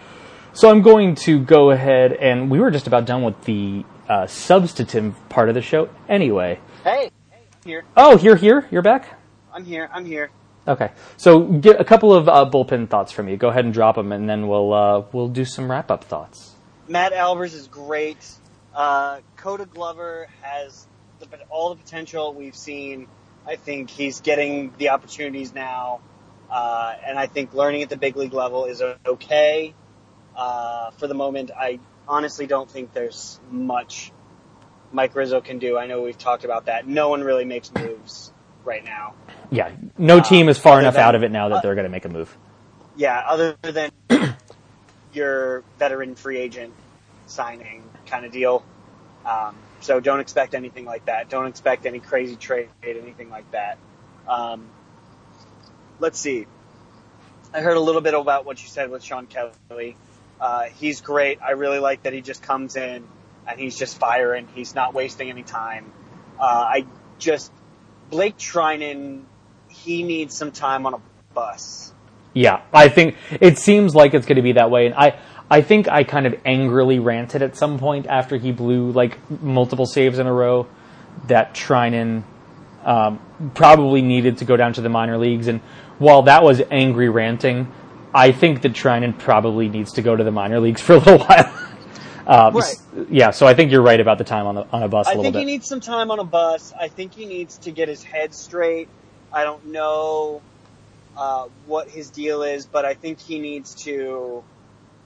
so 0.53 0.69
I'm 0.69 0.81
going 0.81 1.15
to 1.15 1.39
go 1.39 1.71
ahead 1.71 2.13
and 2.13 2.49
we 2.49 2.59
were 2.59 2.71
just 2.71 2.87
about 2.87 3.05
done 3.05 3.23
with 3.23 3.41
the 3.43 3.85
uh, 4.09 4.27
substantive 4.27 5.15
part 5.29 5.49
of 5.49 5.55
the 5.55 5.61
show 5.61 5.89
anyway. 6.09 6.59
Hey, 6.83 7.11
hey, 7.29 7.43
here. 7.65 7.85
Oh, 7.95 8.17
you're 8.17 8.35
here. 8.35 8.67
You're 8.71 8.81
back. 8.81 9.19
I'm 9.53 9.65
here. 9.65 9.89
I'm 9.91 10.05
here. 10.05 10.29
Okay. 10.67 10.91
So 11.15 11.43
get 11.43 11.79
a 11.79 11.85
couple 11.85 12.13
of 12.13 12.27
uh, 12.27 12.49
bullpen 12.51 12.89
thoughts 12.89 13.11
from 13.11 13.29
you. 13.29 13.37
Go 13.37 13.49
ahead 13.49 13.65
and 13.65 13.73
drop 13.73 13.95
them, 13.95 14.11
and 14.11 14.29
then 14.29 14.47
we'll 14.47 14.73
uh, 14.73 15.03
we'll 15.11 15.29
do 15.29 15.45
some 15.45 15.71
wrap 15.71 15.89
up 15.89 16.03
thoughts. 16.03 16.55
Matt 16.87 17.13
Albers 17.13 17.53
is 17.53 17.67
great. 17.67 18.17
Uh, 18.73 19.21
Koda 19.35 19.65
Glover 19.65 20.27
has 20.41 20.87
the, 21.19 21.27
all 21.49 21.69
the 21.69 21.81
potential 21.81 22.33
we've 22.33 22.55
seen 22.55 23.07
I 23.47 23.55
think 23.55 23.89
he's 23.89 24.19
getting 24.21 24.73
the 24.77 24.89
opportunities 24.89 25.53
now, 25.53 26.01
uh, 26.51 26.93
and 27.05 27.17
I 27.17 27.27
think 27.27 27.53
learning 27.53 27.83
at 27.83 27.89
the 27.89 27.97
big 27.97 28.17
league 28.17 28.33
level 28.33 28.65
is 28.65 28.81
okay. 29.05 29.73
Uh, 30.35 30.91
for 30.91 31.07
the 31.07 31.13
moment, 31.13 31.51
I 31.51 31.79
honestly 32.07 32.45
don't 32.45 32.69
think 32.69 32.93
there's 32.93 33.39
much 33.49 34.11
Mike 34.91 35.15
Rizzo 35.15 35.41
can 35.41 35.59
do. 35.59 35.77
I 35.77 35.87
know 35.87 36.01
we've 36.01 36.17
talked 36.17 36.43
about 36.43 36.65
that. 36.65 36.87
No 36.87 37.09
one 37.09 37.23
really 37.23 37.45
makes 37.45 37.71
moves 37.73 38.31
right 38.65 38.83
now. 38.83 39.13
Yeah, 39.49 39.71
no 39.97 40.19
team 40.19 40.49
is 40.49 40.57
far 40.57 40.79
enough 40.79 40.95
than- 40.95 41.03
out 41.03 41.15
of 41.15 41.23
it 41.23 41.31
now 41.31 41.49
that 41.49 41.55
uh, 41.55 41.61
they're 41.61 41.75
going 41.75 41.85
to 41.85 41.89
make 41.89 42.05
a 42.05 42.09
move. 42.09 42.35
Yeah, 42.97 43.23
other 43.25 43.55
than 43.61 43.91
your 45.13 45.63
veteran 45.79 46.15
free 46.15 46.37
agent 46.37 46.73
signing 47.27 47.83
kind 48.05 48.25
of 48.25 48.31
deal. 48.31 48.63
Um, 49.25 49.55
so 49.87 50.01
don't 50.01 50.19
expect 50.19 50.53
anything 50.53 50.83
like 50.83 51.05
that. 51.05 51.29
Don't 51.29 51.47
expect 51.47 51.85
any 51.85 51.99
crazy 52.01 52.35
trade, 52.35 52.67
anything 52.83 53.29
like 53.29 53.49
that. 53.51 53.77
Um, 54.27 54.67
let's 55.99 56.19
see. 56.19 56.45
I 57.53 57.61
heard 57.61 57.77
a 57.77 57.79
little 57.79 58.01
bit 58.01 58.13
about 58.13 58.45
what 58.45 58.61
you 58.61 58.67
said 58.67 58.89
with 58.91 59.01
Shawn 59.01 59.27
Kelley. 59.27 59.95
Uh, 60.41 60.65
he's 60.65 60.99
great. 60.99 61.41
I 61.41 61.51
really 61.51 61.79
like 61.79 62.03
that 62.03 62.11
he 62.11 62.19
just 62.19 62.43
comes 62.43 62.75
in 62.75 63.07
and 63.47 63.59
he's 63.59 63.77
just 63.77 63.97
firing. 63.97 64.49
He's 64.53 64.75
not 64.75 64.93
wasting 64.93 65.29
any 65.29 65.43
time. 65.43 65.89
Uh, 66.37 66.43
I 66.43 66.85
just 67.17 67.49
Blake 68.09 68.37
Treinen. 68.37 69.23
He 69.69 70.03
needs 70.03 70.35
some 70.35 70.51
time 70.51 70.85
on 70.85 70.95
a 70.95 70.99
bus. 71.33 71.93
Yeah, 72.33 72.61
I 72.73 72.89
think 72.89 73.15
it 73.39 73.57
seems 73.57 73.95
like 73.95 74.13
it's 74.13 74.25
going 74.25 74.35
to 74.35 74.41
be 74.41 74.51
that 74.53 74.69
way, 74.69 74.85
and 74.85 74.95
I 74.95 75.19
I 75.49 75.61
think 75.61 75.87
I 75.87 76.03
kind 76.03 76.25
of 76.27 76.39
angrily 76.45 76.99
ranted 76.99 77.41
at 77.41 77.55
some 77.55 77.79
point 77.79 78.07
after 78.07 78.37
he 78.37 78.51
blew 78.51 78.91
like 78.91 79.17
multiple 79.41 79.85
saves 79.85 80.19
in 80.19 80.27
a 80.27 80.33
row 80.33 80.67
that 81.27 81.53
Treinen 81.53 82.23
um, 82.83 83.19
probably 83.53 84.01
needed 84.01 84.39
to 84.39 84.45
go 84.45 84.57
down 84.57 84.73
to 84.73 84.81
the 84.81 84.89
minor 84.89 85.17
leagues, 85.17 85.47
and 85.47 85.61
while 85.99 86.23
that 86.23 86.43
was 86.43 86.61
angry 86.69 87.09
ranting, 87.09 87.71
I 88.13 88.31
think 88.31 88.61
that 88.61 88.73
Treinen 88.73 89.17
probably 89.17 89.69
needs 89.69 89.93
to 89.93 90.01
go 90.01 90.15
to 90.15 90.23
the 90.23 90.31
minor 90.31 90.59
leagues 90.59 90.81
for 90.81 90.93
a 90.93 90.97
little 90.97 91.19
while. 91.27 91.53
um, 92.27 92.55
Right. 92.55 92.75
Yeah, 93.09 93.31
so 93.31 93.47
I 93.47 93.53
think 93.53 93.71
you're 93.71 93.81
right 93.81 93.99
about 93.99 94.17
the 94.17 94.23
time 94.23 94.47
on 94.47 94.55
the 94.55 94.67
on 94.71 94.83
a 94.83 94.87
bus 94.87 95.07
a 95.07 95.09
I 95.09 95.13
little 95.13 95.23
think 95.23 95.35
bit. 95.35 95.39
he 95.39 95.45
needs 95.45 95.67
some 95.67 95.79
time 95.81 96.11
on 96.11 96.19
a 96.19 96.23
bus. 96.23 96.73
I 96.79 96.87
think 96.87 97.13
he 97.13 97.25
needs 97.25 97.57
to 97.59 97.71
get 97.71 97.87
his 97.87 98.03
head 98.03 98.33
straight. 98.33 98.89
I 99.31 99.43
don't 99.43 99.67
know 99.67 100.41
uh, 101.15 101.47
what 101.65 101.89
his 101.89 102.09
deal 102.09 102.43
is, 102.43 102.65
but 102.65 102.85
I 102.85 102.93
think 102.95 103.19
he 103.19 103.39
needs 103.39 103.75
to 103.83 104.43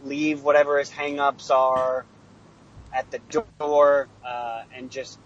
leave 0.04 0.43
whatever 0.43 0.80
his 0.80 0.89
hang-ups 0.89 1.49
are 1.52 2.06
at 2.93 3.10
the 3.12 3.20
door 3.60 4.08
uh, 4.26 4.64
and 4.76 4.91
just 4.91 5.20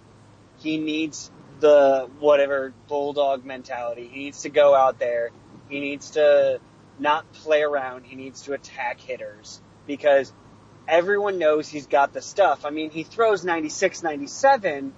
he 0.59 0.77
needs 0.77 1.31
the 1.59 2.09
whatever 2.19 2.73
bulldog 2.87 3.45
mentality. 3.45 4.09
He 4.11 4.25
needs 4.25 4.43
to 4.43 4.49
go 4.49 4.75
out 4.75 4.99
there. 4.99 5.31
He 5.69 5.79
needs 5.79 6.11
to 6.11 6.59
not 6.99 7.31
play 7.33 7.61
around. 7.61 8.05
He 8.05 8.15
needs 8.15 8.43
to 8.43 8.53
attack 8.53 8.99
hitters 8.99 9.61
because 9.87 10.31
everyone 10.87 11.39
knows 11.39 11.67
he's 11.67 11.87
got 11.87 12.13
the 12.13 12.21
stuff. 12.21 12.65
I 12.65 12.69
mean, 12.69 12.89
he 12.91 13.03
throws 13.03 13.43
96, 13.43 14.03
97 14.03 14.93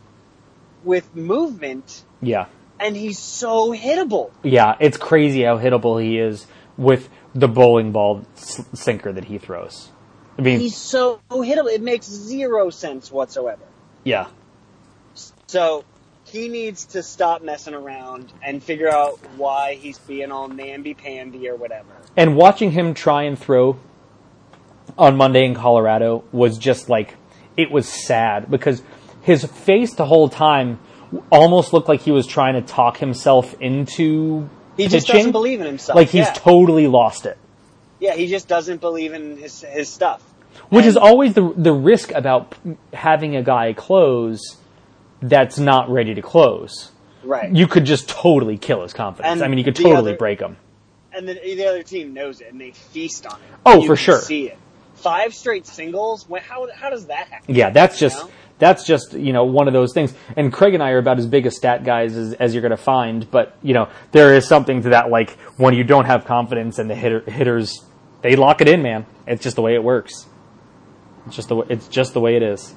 with 0.84 1.16
movement 1.16 2.04
yeah. 2.22 2.46
and 2.80 2.96
he's 2.96 3.20
so 3.20 3.74
hittable. 3.74 4.32
Yeah, 4.44 4.76
it's 4.80 4.98
crazy 4.98 5.44
how 5.44 5.58
hittable 5.58 6.02
he 6.02 6.20
is 6.20 6.46
with 6.78 7.10
the 7.38 7.48
bowling 7.48 7.92
ball 7.92 8.26
sinker 8.36 9.12
that 9.14 9.26
he 9.26 9.38
throws. 9.38 9.90
I 10.38 10.42
mean, 10.42 10.60
He's 10.60 10.76
so 10.76 11.20
hittable. 11.30 11.72
It 11.72 11.82
makes 11.82 12.06
zero 12.08 12.70
sense 12.70 13.12
whatsoever. 13.12 13.64
yeah, 14.04 14.28
So 15.48 15.84
he 16.26 16.48
needs 16.48 16.86
to 16.88 17.04
stop 17.04 17.42
messing 17.42 17.74
around 17.74 18.32
and 18.42 18.62
figure 18.62 18.90
out 18.90 19.20
why 19.38 19.76
he's 19.76 19.98
being 20.00 20.32
all 20.32 20.48
namby-pamby 20.48 21.48
or 21.50 21.56
whatever. 21.56 21.90
and 22.16 22.36
watching 22.36 22.72
him 22.72 22.94
try 22.94 23.24
and 23.24 23.38
throw 23.38 23.80
on 24.98 25.16
Monday 25.16 25.46
in 25.46 25.54
Colorado 25.54 26.24
was 26.32 26.58
just 26.58 26.90
like 26.90 27.16
it 27.56 27.72
was 27.72 27.88
sad 27.88 28.50
because 28.50 28.82
his 29.22 29.46
face 29.46 29.94
the 29.94 30.06
whole 30.06 30.30
time 30.30 30.80
almost 31.32 31.74
looked 31.74 31.88
like 31.88 32.02
he 32.02 32.12
was 32.12 32.28
trying 32.28 32.54
to 32.56 32.62
talk 32.62 32.98
himself 32.98 33.54
into 33.62 34.50
He 34.78 34.88
just 34.88 35.08
pitching. 35.08 35.18
doesn't 35.20 35.32
believe 35.34 35.60
in 35.60 35.66
himself. 35.68 35.96
like 35.96 36.10
he's 36.10 36.26
yeah. 36.28 36.34
totally 36.34 36.88
lost 36.88 37.26
it. 37.26 37.38
yeah, 38.00 38.14
he 38.14 38.28
just 38.28 38.48
doesn't 38.48 38.80
believe 38.82 39.14
in 39.14 39.38
his 39.38 39.62
his 39.62 39.90
stuff. 39.90 40.22
Which 40.70 40.86
is 40.86 40.96
always 40.98 41.34
the 41.34 41.52
the 41.56 41.74
risk 41.74 42.12
about 42.12 42.56
having 42.94 43.36
a 43.36 43.44
guy 43.44 43.74
close 43.74 44.58
that's 45.22 45.58
not 45.60 45.90
ready 45.90 46.14
to 46.16 46.22
close. 46.22 46.92
right. 47.24 47.52
You 47.54 47.68
could 47.68 47.86
just 47.86 48.08
totally 48.08 48.58
kill 48.58 48.84
his 48.84 48.94
confidence. 48.94 49.34
And 49.34 49.44
I 49.44 49.48
mean, 49.48 49.58
you 49.58 49.64
could 49.64 49.76
totally 49.76 49.96
other- 49.96 50.16
break 50.18 50.40
him. 50.40 50.58
and 51.14 51.28
the, 51.28 51.34
the 51.34 51.66
other 51.66 51.84
team 51.84 52.14
knows 52.14 52.42
it 52.42 52.52
and 52.52 52.62
they 52.62 52.72
feast 52.72 53.26
on 53.26 53.34
it. 53.36 53.40
Oh, 53.66 53.82
You 53.82 53.88
for 53.88 53.96
sure. 53.96 54.22
See 54.22 54.48
it. 54.50 54.58
Five 54.96 55.34
straight 55.34 55.66
singles. 55.68 56.28
How 56.48 56.68
how 56.74 56.90
does 56.90 57.06
that 57.08 57.28
happen? 57.30 57.56
Yeah, 57.56 57.70
that's 57.72 58.00
just 58.00 58.18
know? 58.26 58.32
That's 58.60 58.86
just 58.86 59.14
you 59.14 59.34
know 59.34 59.44
one 59.44 59.68
of 59.68 59.74
those 59.74 59.94
things. 59.94 60.14
And 60.36 60.52
Craig 60.52 60.74
and 60.74 60.82
I 60.82 60.92
are 60.92 60.98
about 60.98 61.20
as 61.20 61.28
big 61.28 61.46
a 61.46 61.52
stat 61.52 61.84
guys 61.84 62.16
as, 62.16 62.34
as 62.34 62.54
you're 62.54 62.62
going 62.62 62.72
to 62.72 62.78
find. 62.78 63.30
But 63.30 63.56
you 63.62 63.74
know 63.74 63.90
there 64.12 64.34
is 64.34 64.48
something 64.48 64.82
to 64.84 64.90
that. 64.90 65.10
Like 65.10 65.32
when 65.58 65.74
you 65.74 65.84
don't 65.84 66.06
have 66.06 66.26
confidence 66.26 66.80
and 66.80 66.90
the 66.90 66.96
hitter, 66.96 67.20
hitters 67.22 67.86
they 68.22 68.36
lock 68.36 68.62
it 68.62 68.68
in, 68.68 68.82
man. 68.82 69.06
It's 69.28 69.44
just 69.44 69.56
the 69.56 69.62
way 69.62 69.76
it 69.76 69.84
works. 69.84 70.26
It's 71.28 71.36
just 71.36 71.50
the 71.50 71.56
way, 71.58 71.66
it's 71.70 71.88
just 71.88 72.14
the 72.14 72.20
way 72.20 72.36
it 72.36 72.44
is. 72.44 72.74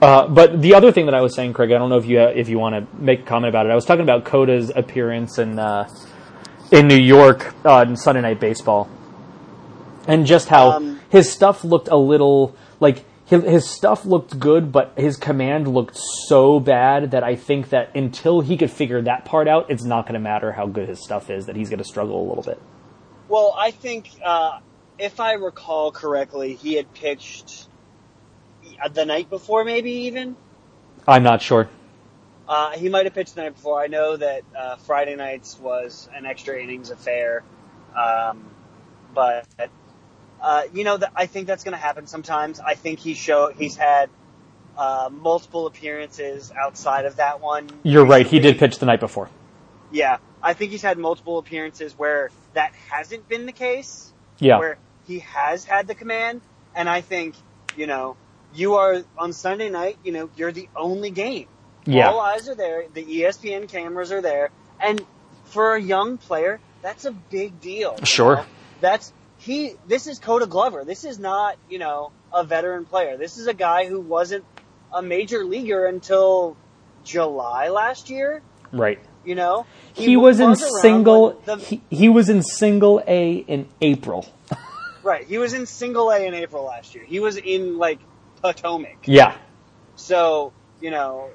Uh, 0.00 0.28
but 0.28 0.62
the 0.62 0.74
other 0.74 0.92
thing 0.92 1.06
that 1.06 1.14
I 1.14 1.20
was 1.22 1.34
saying, 1.34 1.54
Craig, 1.54 1.72
I 1.72 1.78
don't 1.78 1.90
know 1.90 1.98
if 1.98 2.06
you 2.06 2.20
if 2.20 2.48
you 2.48 2.58
want 2.58 2.74
to 2.76 3.02
make 3.02 3.20
a 3.20 3.24
comment 3.24 3.48
about 3.48 3.66
it. 3.66 3.70
I 3.70 3.74
was 3.74 3.84
talking 3.84 4.04
about 4.04 4.24
Koda's 4.24 4.70
appearance 4.74 5.38
in 5.38 5.58
uh, 5.58 5.88
in 6.70 6.86
New 6.86 6.98
York 6.98 7.52
uh, 7.64 7.84
in 7.88 7.96
Sunday 7.96 8.20
Night 8.20 8.38
Baseball, 8.38 8.88
and 10.06 10.24
just 10.24 10.48
how 10.48 10.70
Um, 10.72 11.00
his 11.08 11.32
stuff 11.32 11.64
looked 11.64 11.88
a 11.88 11.96
little 11.96 12.54
like 12.78 13.04
his, 13.28 13.44
his 13.44 13.68
stuff 13.68 14.06
looked 14.06 14.38
good, 14.38 14.72
but 14.72 14.92
his 14.96 15.16
command 15.16 15.68
looked 15.68 15.96
so 15.96 16.60
bad 16.60 17.10
that 17.10 17.22
I 17.22 17.36
think 17.36 17.68
that 17.70 17.94
until 17.94 18.40
he 18.40 18.56
could 18.56 18.70
figure 18.70 19.02
that 19.02 19.26
part 19.26 19.46
out, 19.46 19.70
it's 19.70 19.84
not 19.84 20.06
going 20.06 20.14
to 20.14 20.20
matter 20.20 20.52
how 20.52 20.66
good 20.66 20.88
his 20.88 21.02
stuff 21.02 21.28
is. 21.28 21.46
That 21.46 21.54
he's 21.54 21.68
going 21.68 21.78
to 21.78 21.84
struggle 21.84 22.20
a 22.20 22.26
little 22.26 22.42
bit. 22.42 22.60
Well, 23.28 23.54
I 23.56 23.70
think 23.70 24.08
uh, 24.24 24.60
if 24.98 25.20
I 25.20 25.34
recall 25.34 25.92
correctly, 25.92 26.54
he 26.54 26.74
had 26.74 26.92
pitched 26.94 27.68
the 28.92 29.04
night 29.04 29.28
before, 29.28 29.62
maybe 29.62 29.90
even. 29.90 30.34
I'm 31.06 31.22
not 31.22 31.42
sure. 31.42 31.68
Uh, 32.48 32.70
he 32.72 32.88
might 32.88 33.04
have 33.04 33.12
pitched 33.12 33.34
the 33.34 33.42
night 33.42 33.56
before. 33.56 33.78
I 33.82 33.88
know 33.88 34.16
that 34.16 34.42
uh, 34.58 34.76
Friday 34.76 35.16
nights 35.16 35.58
was 35.58 36.08
an 36.14 36.24
extra 36.24 36.58
innings 36.58 36.88
affair, 36.88 37.44
um, 37.94 38.42
but 39.14 39.46
uh, 40.40 40.62
you 40.72 40.84
know, 40.84 40.98
th- 40.98 41.10
I 41.14 41.26
think 41.26 41.46
that's 41.46 41.64
going 41.64 41.72
to 41.72 41.78
happen 41.78 42.06
sometimes. 42.06 42.60
I 42.60 42.74
think 42.74 42.98
he 43.00 43.14
show 43.14 43.52
he's 43.56 43.76
had 43.76 44.10
uh, 44.76 45.10
multiple 45.10 45.66
appearances 45.66 46.52
outside 46.52 47.04
of 47.04 47.16
that 47.16 47.40
one. 47.40 47.68
You're 47.82 48.06
right. 48.06 48.26
He 48.26 48.38
did 48.38 48.58
pitch 48.58 48.78
the 48.78 48.86
night 48.86 49.00
before. 49.00 49.28
Yeah, 49.90 50.18
I 50.42 50.52
think 50.52 50.70
he's 50.70 50.82
had 50.82 50.98
multiple 50.98 51.38
appearances 51.38 51.98
where 51.98 52.30
that 52.54 52.72
hasn't 52.90 53.28
been 53.28 53.46
the 53.46 53.52
case. 53.52 54.12
Yeah. 54.38 54.58
Where 54.58 54.78
he 55.06 55.20
has 55.20 55.64
had 55.64 55.88
the 55.88 55.94
command, 55.94 56.42
and 56.74 56.88
I 56.88 57.00
think 57.00 57.34
you 57.76 57.86
know 57.86 58.16
you 58.54 58.74
are 58.74 59.02
on 59.16 59.32
Sunday 59.32 59.70
night. 59.70 59.98
You 60.04 60.12
know 60.12 60.30
you're 60.36 60.52
the 60.52 60.68
only 60.76 61.10
game. 61.10 61.48
Yeah. 61.86 62.10
All 62.10 62.20
eyes 62.20 62.48
are 62.48 62.54
there. 62.54 62.84
The 62.92 63.02
ESPN 63.02 63.68
cameras 63.68 64.12
are 64.12 64.20
there, 64.20 64.50
and 64.78 65.04
for 65.46 65.74
a 65.74 65.80
young 65.80 66.18
player, 66.18 66.60
that's 66.82 67.04
a 67.04 67.10
big 67.10 67.60
deal. 67.60 67.96
Sure. 68.04 68.36
know? 68.36 68.44
That's 68.80 69.12
he. 69.48 69.74
This 69.86 70.06
is 70.06 70.18
Koda 70.18 70.46
Glover. 70.46 70.84
This 70.84 71.04
is 71.04 71.18
not 71.18 71.56
you 71.68 71.78
know 71.78 72.12
a 72.32 72.44
veteran 72.44 72.84
player. 72.84 73.16
This 73.16 73.38
is 73.38 73.46
a 73.46 73.54
guy 73.54 73.86
who 73.86 74.00
wasn't 74.00 74.44
a 74.92 75.02
major 75.02 75.44
leaguer 75.44 75.86
until 75.86 76.56
July 77.04 77.68
last 77.68 78.10
year. 78.10 78.42
Right. 78.72 79.00
You 79.24 79.34
know, 79.34 79.66
He, 79.94 80.16
was 80.16 80.40
in 80.40 80.54
single. 80.56 81.40
the- 81.44 81.56
he, 81.56 81.82
he 81.90 82.08
was 82.08 82.28
in 82.28 82.42
single 82.42 83.02
A 83.06 83.32
in 83.36 83.68
April. 83.80 84.26
right. 85.02 85.26
He 85.26 85.38
was 85.38 85.52
in 85.52 85.66
single 85.66 86.10
A 86.10 86.26
in 86.26 86.34
April 86.34 86.64
last 86.64 86.94
year. 86.94 87.04
He 87.04 87.20
was 87.20 87.36
in 87.36 87.78
like 87.78 87.98
Potomac. 88.42 89.06
Yeah. 89.06 89.36
So 89.96 90.52
you 90.80 90.90
know, 90.90 91.30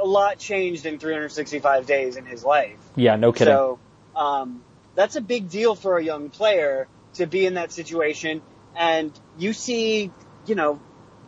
a 0.00 0.06
lot 0.06 0.38
changed 0.38 0.84
in 0.84 0.98
365 0.98 1.86
days 1.86 2.16
in 2.16 2.26
his 2.26 2.44
life. 2.44 2.76
Yeah. 2.96 3.16
No 3.16 3.32
kidding. 3.32 3.52
So 3.52 3.78
um, 4.14 4.62
that's 4.94 5.16
a 5.16 5.20
big 5.20 5.48
deal 5.48 5.74
for 5.74 5.96
a 5.96 6.04
young 6.04 6.28
player 6.28 6.86
to 7.14 7.26
be 7.26 7.46
in 7.46 7.54
that 7.54 7.72
situation. 7.72 8.42
And 8.76 9.12
you 9.38 9.52
see, 9.52 10.10
you 10.46 10.54
know, 10.54 10.80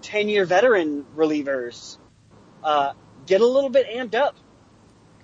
10 0.02 0.28
year 0.28 0.44
veteran 0.44 1.04
relievers 1.16 1.98
uh, 2.62 2.92
get 3.26 3.40
a 3.40 3.46
little 3.46 3.70
bit 3.70 3.86
amped 3.88 4.14
up. 4.14 4.36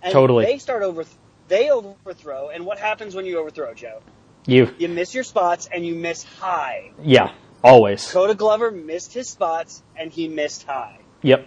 And 0.02 0.12
Totally. 0.12 0.44
They 0.44 0.58
start 0.58 0.82
over, 0.82 1.04
they 1.48 1.70
overthrow. 1.70 2.48
And 2.50 2.66
what 2.66 2.78
happens 2.78 3.14
when 3.14 3.26
you 3.26 3.38
overthrow, 3.38 3.74
Joe? 3.74 4.00
you. 4.46 4.74
You 4.78 4.88
miss 4.88 5.14
your 5.14 5.22
spots 5.24 5.68
and 5.72 5.86
you 5.86 5.94
miss 5.94 6.24
high. 6.24 6.90
Yeah. 7.02 7.32
Always. 7.62 8.10
Koda 8.10 8.34
Glover 8.34 8.72
missed 8.72 9.12
his 9.14 9.28
spots 9.28 9.82
and 9.96 10.10
he 10.12 10.26
missed 10.26 10.64
high. 10.64 10.98
Yep. 11.22 11.46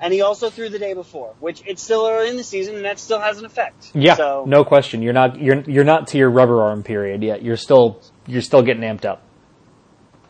and 0.00 0.12
he 0.14 0.22
also 0.22 0.48
threw 0.48 0.70
the 0.70 0.78
day 0.78 0.94
before, 0.94 1.34
which 1.40 1.62
it's 1.66 1.82
still 1.82 2.06
early 2.06 2.30
in 2.30 2.38
the 2.38 2.44
season, 2.44 2.76
and 2.76 2.84
that 2.86 2.98
still 2.98 3.20
has 3.20 3.38
an 3.38 3.44
effect. 3.44 3.90
Yeah, 3.94 4.14
So, 4.14 4.44
no 4.46 4.64
question. 4.64 5.02
You're 5.02 5.12
not 5.12 5.38
you're 5.38 5.60
you're 5.68 5.84
not 5.84 6.06
to 6.08 6.18
your 6.18 6.30
rubber 6.30 6.62
arm 6.62 6.82
period 6.82 7.22
yet. 7.22 7.42
You're 7.42 7.58
still 7.58 8.00
you're 8.28 8.42
still 8.42 8.62
getting 8.62 8.82
amped 8.82 9.04
up. 9.04 9.22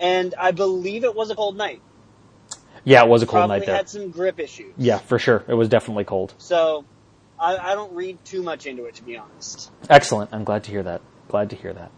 and 0.01 0.35
I 0.39 0.53
believe 0.53 1.05
it 1.05 1.15
was 1.15 1.31
a 1.31 1.35
cold 1.35 1.57
night. 1.57 1.83
Yeah, 2.85 3.03
it 3.05 3.09
was 3.09 3.23
a 3.23 3.27
cold 3.27 3.41
Probably 3.41 3.59
night 3.59 3.67
there. 3.67 3.77
had 3.77 3.89
some 3.91 4.11
grip 4.11 4.39
issues. 4.41 4.73
Yeah, 4.79 4.99
for 4.99 5.19
sure. 5.19 5.45
It 5.49 5.55
was 5.55 5.69
definitely 5.69 6.05
cold. 6.05 6.33
So 6.39 6.85
I, 7.39 7.57
I 7.59 7.75
don't 7.75 7.93
read 7.93 8.25
too 8.25 8.43
much 8.43 8.65
into 8.67 8.85
it, 8.87 8.95
to 8.95 9.03
be 9.03 9.17
honest. 9.19 9.71
Excellent. 9.91 10.33
I'm 10.33 10.45
glad 10.45 10.65
to 10.65 10.71
hear 10.71 10.83
that. 10.85 11.03
Glad 11.29 11.51
to 11.51 11.57
hear 11.57 11.73
that. 11.75 11.91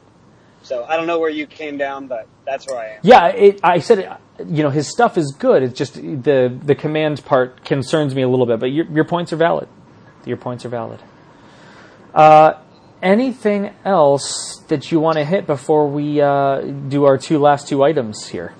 So 0.62 0.84
I 0.84 0.96
don't 0.96 1.06
know 1.06 1.18
where 1.20 1.30
you 1.30 1.46
came 1.46 1.76
down, 1.78 2.06
but 2.08 2.26
that's 2.44 2.66
where 2.66 2.78
I 2.78 2.86
am. 2.94 3.00
Yeah, 3.02 3.26
it, 3.28 3.60
I 3.62 3.78
said, 3.80 3.98
it, 4.00 4.10
you 4.46 4.62
know, 4.62 4.70
his 4.70 4.88
stuff 4.88 5.16
is 5.16 5.32
good. 5.38 5.62
It's 5.62 5.78
just 5.78 5.94
the 5.94 6.58
the 6.64 6.74
command 6.74 7.24
part 7.24 7.64
concerns 7.64 8.14
me 8.14 8.22
a 8.22 8.28
little 8.28 8.46
bit. 8.46 8.58
But 8.60 8.66
your 8.72 8.86
your 8.86 9.04
points 9.04 9.32
are 9.32 9.36
valid. 9.36 9.68
Your 10.26 10.36
points 10.38 10.64
are 10.64 10.68
valid. 10.70 11.00
Uh, 12.14 12.54
anything 13.02 13.70
else 13.84 14.62
that 14.68 14.90
you 14.90 15.00
want 15.00 15.18
to 15.18 15.24
hit 15.24 15.46
before 15.46 15.88
we 15.88 16.20
uh, 16.20 16.60
do 16.60 17.04
our 17.04 17.18
two 17.18 17.38
last 17.38 17.68
two 17.68 17.82
items 17.82 18.26
here? 18.26 18.54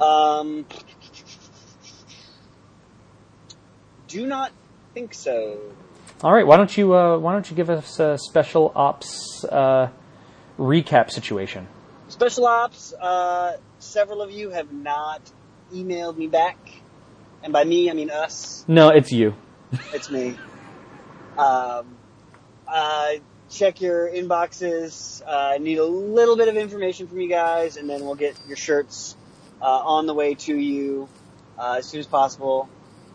Um, 0.00 0.66
do 4.08 4.26
not 4.26 4.52
think 4.94 5.14
so. 5.14 5.60
All 6.22 6.32
right. 6.32 6.46
Why 6.46 6.56
don't 6.56 6.76
you 6.76 6.94
uh, 6.94 7.18
Why 7.18 7.32
don't 7.32 7.48
you 7.50 7.56
give 7.56 7.70
us 7.70 8.00
a 8.00 8.18
special 8.18 8.72
ops 8.74 9.44
uh, 9.44 9.88
recap 10.58 11.10
situation? 11.10 11.68
Special 12.08 12.46
ops. 12.46 12.92
Uh, 12.94 13.56
several 13.78 14.22
of 14.22 14.30
you 14.30 14.50
have 14.50 14.72
not 14.72 15.20
emailed 15.72 16.16
me 16.16 16.26
back, 16.26 16.56
and 17.42 17.52
by 17.52 17.64
me 17.64 17.90
I 17.90 17.94
mean 17.94 18.10
us. 18.10 18.64
No, 18.68 18.88
it's 18.88 19.12
you. 19.12 19.34
It's 19.92 20.10
me. 20.10 20.36
Um, 21.36 21.98
uh, 22.66 23.10
check 23.56 23.80
your 23.80 24.08
inboxes. 24.08 25.22
Uh, 25.26 25.58
need 25.58 25.78
a 25.78 25.84
little 25.84 26.36
bit 26.36 26.48
of 26.48 26.56
information 26.56 27.06
from 27.06 27.20
you 27.20 27.28
guys, 27.28 27.76
and 27.76 27.88
then 27.88 28.04
we'll 28.04 28.14
get 28.14 28.36
your 28.46 28.56
shirts 28.56 29.16
uh, 29.60 29.64
on 29.64 30.06
the 30.06 30.14
way 30.14 30.34
to 30.34 30.56
you 30.56 31.08
uh, 31.58 31.76
as 31.78 31.86
soon 31.86 32.00
as 32.00 32.06
possible. 32.06 32.68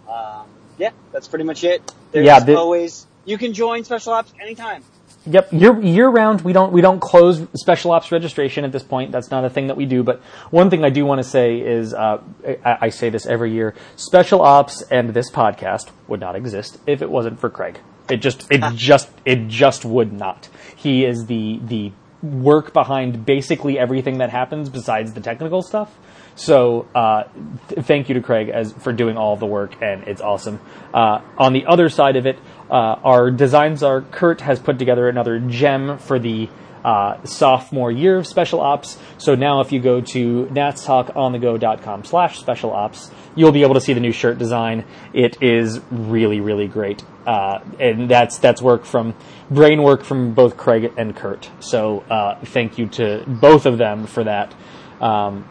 Um, 0.10 0.48
yeah, 0.78 0.92
that's 1.12 1.28
pretty 1.28 1.46
much 1.46 1.64
it. 1.64 1.82
There's 2.12 2.26
Yeah, 2.26 2.40
the- 2.40 2.58
always 2.58 3.06
you 3.26 3.38
can 3.38 3.54
join 3.54 3.84
Special 3.84 4.14
Ops 4.14 4.34
anytime. 4.42 4.84
Yep, 5.28 5.54
year 5.54 5.80
year 5.80 6.10
round. 6.10 6.42
We 6.42 6.52
don't 6.52 6.72
we 6.74 6.82
don't 6.82 7.00
close 7.00 7.46
special 7.54 7.92
ops 7.92 8.12
registration 8.12 8.66
at 8.66 8.72
this 8.72 8.82
point. 8.82 9.12
That's 9.12 9.30
not 9.30 9.46
a 9.46 9.52
thing 9.52 9.68
that 9.68 9.78
we 9.78 9.86
do. 9.86 10.02
But 10.02 10.20
one 10.50 10.72
thing 10.72 10.84
I 10.84 10.90
do 10.90 11.06
want 11.06 11.20
to 11.20 11.24
say 11.24 11.60
is, 11.60 11.94
uh, 11.94 12.24
I, 12.66 12.78
I 12.82 12.90
say 12.90 13.12
this 13.12 13.28
every 13.28 13.52
year: 13.54 13.76
special 13.98 14.42
ops 14.42 14.82
and 14.90 15.12
this 15.12 15.30
podcast 15.30 15.92
would 16.08 16.20
not 16.20 16.36
exist 16.36 16.80
if 16.88 17.04
it 17.04 17.12
wasn't 17.12 17.40
for 17.40 17.52
Craig. 17.52 17.78
It 18.12 18.18
just 18.18 18.52
it 18.52 18.62
just 18.76 19.10
it 19.26 19.48
just 19.48 19.86
would 19.86 20.12
not. 20.14 20.50
He 20.76 21.06
is 21.06 21.26
the 21.26 21.60
the 21.64 21.92
work 22.22 22.74
behind 22.74 23.26
basically 23.26 23.80
everything 23.80 24.20
that 24.20 24.30
happens 24.30 24.70
besides 24.70 25.14
the 25.14 25.22
technical 25.22 25.62
stuff. 25.62 25.98
So 26.36 26.88
uh, 26.96 27.24
th- 27.70 27.86
thank 27.86 28.10
you 28.10 28.16
to 28.16 28.22
Craig 28.22 28.50
as 28.50 28.72
for 28.74 28.94
doing 28.94 29.18
all 29.18 29.36
the 29.36 29.46
work, 29.46 29.82
and 29.82 30.04
it's 30.08 30.22
awesome. 30.22 30.60
Uh, 30.94 31.22
on 31.38 31.54
the 31.54 31.66
other 31.66 31.90
side 31.90 32.16
of 32.16 32.26
it, 32.26 32.38
uh, 32.70 32.74
our 33.04 33.32
designs 33.32 33.84
are 33.84 34.02
Kurt 34.02 34.42
has 34.42 34.60
put 34.60 34.80
together 34.80 35.10
another 35.10 35.40
gem 35.40 35.98
for 35.98 36.20
the 36.20 36.50
uh, 36.84 37.24
sophomore 37.24 37.92
year 37.92 38.18
of 38.18 38.28
special 38.28 38.62
ops. 38.62 38.98
So 39.18 39.36
now, 39.36 39.62
if 39.62 39.72
you 39.72 39.80
go 39.80 40.02
to 40.02 40.46
natstalkonthego.com 40.48 42.06
slash 42.06 42.40
special 42.40 42.72
ops, 42.72 43.12
you'll 43.36 43.52
be 43.52 43.64
able 43.64 43.76
to 43.76 43.82
see 43.82 43.94
the 43.94 44.00
new 44.00 44.12
shirt 44.12 44.38
design. 44.38 44.86
It 45.14 45.42
is 45.42 45.80
really, 45.92 46.40
really 46.40 46.68
great, 46.68 47.04
uh, 47.26 47.60
and 47.80 48.10
that's 48.10 48.40
that's 48.40 48.62
work 48.62 48.86
from 48.86 49.16
brain 49.50 49.84
work 49.84 50.04
from 50.04 50.34
both 50.34 50.58
Craig 50.58 50.92
and 50.98 51.16
Kurt. 51.16 51.50
So 51.60 52.00
uh, 52.10 52.40
thank 52.46 52.78
you 52.78 52.88
to 52.88 53.24
both 53.28 53.66
of 53.66 53.78
them 53.78 54.08
for 54.08 54.24
that. 54.24 54.54
Um, 55.00 55.48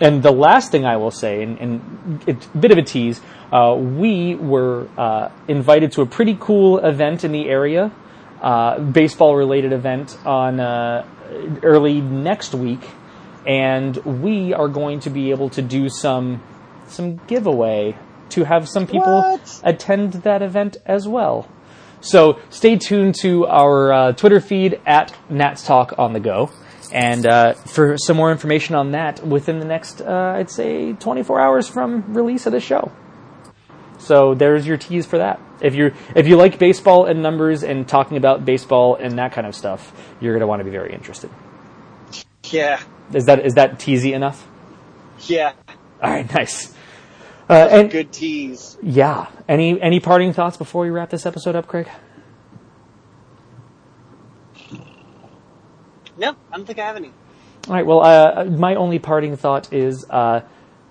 and 0.00 0.22
the 0.22 0.30
last 0.30 0.70
thing 0.70 0.86
I 0.86 0.96
will 0.96 1.10
say, 1.10 1.42
and, 1.42 1.58
and 1.58 2.22
it's 2.26 2.46
a 2.46 2.58
bit 2.58 2.70
of 2.70 2.78
a 2.78 2.82
tease, 2.82 3.20
uh, 3.50 3.74
we 3.76 4.36
were 4.36 4.88
uh, 4.96 5.30
invited 5.48 5.92
to 5.92 6.02
a 6.02 6.06
pretty 6.06 6.36
cool 6.38 6.78
event 6.78 7.24
in 7.24 7.32
the 7.32 7.48
area, 7.48 7.90
uh, 8.42 8.78
baseball 8.80 9.36
related 9.36 9.72
event 9.72 10.16
on 10.24 10.60
uh, 10.60 11.06
early 11.62 12.00
next 12.00 12.54
week, 12.54 12.80
and 13.46 13.96
we 13.96 14.52
are 14.54 14.68
going 14.68 15.00
to 15.00 15.10
be 15.10 15.30
able 15.30 15.50
to 15.50 15.62
do 15.62 15.88
some 15.88 16.42
some 16.86 17.16
giveaway 17.26 17.96
to 18.30 18.44
have 18.44 18.68
some 18.68 18.86
people 18.86 19.20
What? 19.20 19.60
attend 19.64 20.12
that 20.24 20.42
event 20.42 20.76
as 20.86 21.06
well. 21.06 21.48
So 22.00 22.38
stay 22.50 22.76
tuned 22.76 23.16
to 23.22 23.46
our 23.46 23.92
uh, 23.92 24.12
Twitter 24.12 24.40
feed 24.40 24.80
at 24.86 25.16
Nats 25.28 25.66
Talk 25.66 25.94
on 25.98 26.12
the 26.12 26.20
Go, 26.20 26.50
and 26.92 27.26
uh, 27.26 27.54
for 27.54 27.96
some 27.98 28.16
more 28.16 28.30
information 28.30 28.74
on 28.76 28.92
that 28.92 29.26
within 29.26 29.58
the 29.58 29.64
next, 29.64 30.00
uh, 30.00 30.34
I'd 30.36 30.50
say, 30.50 30.92
24 30.92 31.40
hours 31.40 31.68
from 31.68 32.14
release 32.14 32.46
of 32.46 32.52
the 32.52 32.60
show. 32.60 32.92
So 34.08 34.34
there's 34.34 34.66
your 34.66 34.78
tease 34.78 35.04
for 35.04 35.18
that. 35.18 35.38
If 35.60 35.74
you 35.74 35.92
if 36.16 36.26
you 36.26 36.36
like 36.36 36.58
baseball 36.58 37.04
and 37.04 37.22
numbers 37.22 37.62
and 37.62 37.86
talking 37.86 38.16
about 38.16 38.42
baseball 38.42 38.94
and 38.94 39.18
that 39.18 39.32
kind 39.32 39.46
of 39.46 39.54
stuff, 39.54 39.92
you're 40.18 40.32
going 40.32 40.40
to 40.40 40.46
want 40.46 40.60
to 40.60 40.64
be 40.64 40.70
very 40.70 40.94
interested. 40.94 41.28
Yeah, 42.44 42.80
Is 43.12 43.26
that 43.26 43.44
is 43.44 43.54
that 43.56 43.78
teasy 43.78 44.14
enough? 44.14 44.48
yeah, 45.26 45.52
All 46.02 46.10
right, 46.10 46.32
nice. 46.34 46.72
Uh, 47.50 47.68
and 47.70 47.90
good 47.90 48.10
tease. 48.10 48.78
yeah, 48.82 49.26
any 49.46 49.78
any 49.78 50.00
parting 50.00 50.32
thoughts 50.32 50.56
before 50.56 50.84
we 50.84 50.88
wrap 50.90 51.10
this 51.10 51.26
episode 51.26 51.54
up, 51.54 51.66
Craig? 51.66 51.86
No, 56.16 56.30
I 56.50 56.56
don't 56.56 56.64
think 56.66 56.78
I 56.78 56.86
have 56.86 56.96
any. 56.96 57.12
All 57.68 57.74
right. 57.74 57.84
Well, 57.86 58.00
uh, 58.02 58.44
my 58.46 58.74
only 58.74 58.98
parting 58.98 59.36
thought 59.36 59.70
is 59.72 60.06
uh, 60.08 60.40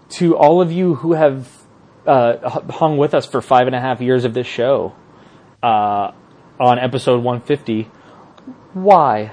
to 0.09 0.37
all 0.37 0.61
of 0.61 0.71
you 0.71 0.93
who 0.95 1.13
have 1.13 1.49
uh, 2.07 2.49
hung 2.71 2.97
with 2.97 3.13
us 3.13 3.25
for 3.25 3.41
five 3.41 3.67
and 3.67 3.75
a 3.75 3.79
half 3.79 4.01
years 4.01 4.25
of 4.25 4.33
this 4.33 4.47
show 4.47 4.95
uh, 5.61 6.11
on 6.59 6.79
episode 6.79 7.23
150. 7.23 7.83
Why? 8.73 9.31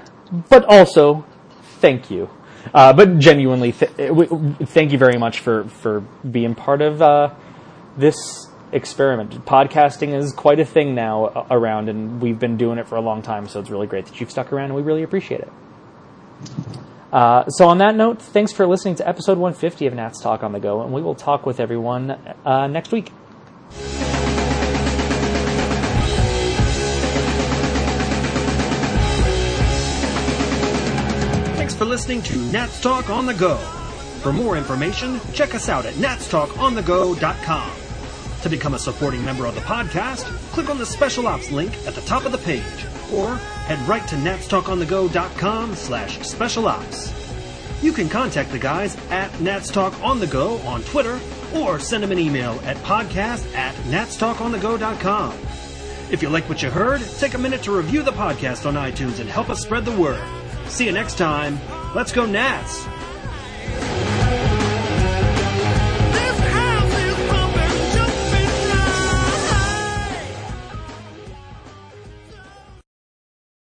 But 0.49 0.65
also, 0.65 1.25
thank 1.79 2.11
you. 2.11 2.29
Uh, 2.73 2.93
but 2.93 3.19
genuinely, 3.19 3.71
th- 3.71 3.91
thank 4.69 4.91
you 4.91 4.97
very 4.97 5.17
much 5.17 5.39
for 5.39 5.65
for 5.65 6.01
being 6.29 6.55
part 6.55 6.81
of 6.81 7.01
uh, 7.01 7.33
this 7.95 8.49
experiment. 8.71 9.45
Podcasting 9.45 10.13
is 10.13 10.33
quite 10.33 10.59
a 10.59 10.65
thing 10.65 10.95
now 10.95 11.25
uh, 11.25 11.47
around, 11.51 11.89
and 11.89 12.21
we've 12.21 12.39
been 12.39 12.57
doing 12.57 12.79
it 12.79 12.87
for 12.87 12.95
a 12.95 13.01
long 13.01 13.21
time. 13.21 13.47
So 13.47 13.59
it's 13.59 13.69
really 13.69 13.87
great 13.87 14.07
that 14.07 14.19
you've 14.19 14.31
stuck 14.31 14.51
around, 14.51 14.65
and 14.65 14.75
we 14.75 14.81
really 14.81 15.03
appreciate 15.03 15.41
it. 15.41 15.51
Uh, 17.11 17.47
so 17.47 17.67
on 17.67 17.77
that 17.77 17.95
note, 17.95 18.21
thanks 18.21 18.51
for 18.51 18.67
listening 18.67 18.95
to 18.95 19.07
episode 19.07 19.37
150 19.37 19.87
of 19.87 19.93
Nats 19.93 20.21
Talk 20.21 20.43
on 20.43 20.51
the 20.51 20.59
Go, 20.59 20.81
and 20.81 20.91
we 20.93 21.01
will 21.01 21.15
talk 21.15 21.45
with 21.45 21.59
everyone 21.59 22.11
uh, 22.11 22.67
next 22.67 22.91
week. 22.91 23.11
Thanks 31.55 31.75
for 31.75 31.85
listening 31.85 32.21
to 32.23 32.37
Nats 32.51 32.79
Talk 32.81 33.09
on 33.09 33.25
the 33.25 33.33
Go. 33.33 33.57
For 34.21 34.33
more 34.33 34.57
information, 34.57 35.19
check 35.33 35.53
us 35.55 35.69
out 35.69 35.85
at 35.85 35.93
natstalkonthego.com. 35.95 37.84
To 38.45 38.49
become 38.49 38.75
a 38.75 38.79
supporting 38.79 39.25
member 39.25 39.47
of 39.47 39.55
the 39.55 39.61
podcast, 39.61 40.23
click 40.51 40.69
on 40.69 40.77
the 40.77 40.85
Special 40.85 41.25
Ops 41.25 41.49
link 41.49 41.75
at 41.87 41.95
the 41.95 42.01
top 42.01 42.25
of 42.25 42.31
the 42.31 42.37
page, 42.37 42.61
or 43.11 43.37
head 43.65 43.79
right 43.89 44.07
to 44.07 44.15
natstalkonthego.com 44.17 45.73
slash 45.73 46.19
special 46.19 46.67
ops. 46.67 47.11
You 47.81 47.91
can 47.91 48.07
contact 48.07 48.51
the 48.51 48.59
guys 48.59 48.97
at 49.09 49.31
natstalkonthego 49.39 50.63
on 50.63 50.83
Twitter, 50.83 51.19
or 51.55 51.79
send 51.79 52.03
them 52.03 52.11
an 52.11 52.19
email 52.19 52.59
at 52.65 52.77
podcast 52.83 53.51
at 53.55 53.73
natstalkonthego.com. 53.85 55.33
If 56.11 56.21
you 56.21 56.29
like 56.29 56.47
what 56.47 56.61
you 56.61 56.69
heard, 56.69 57.01
take 57.17 57.33
a 57.33 57.39
minute 57.39 57.63
to 57.63 57.75
review 57.75 58.03
the 58.03 58.11
podcast 58.11 58.67
on 58.67 58.75
iTunes 58.75 59.19
and 59.19 59.27
help 59.27 59.49
us 59.49 59.63
spread 59.63 59.85
the 59.85 59.99
word. 59.99 60.21
See 60.67 60.85
you 60.85 60.91
next 60.91 61.17
time. 61.17 61.59
Let's 61.95 62.11
go 62.11 62.27
Nats! 62.27 62.85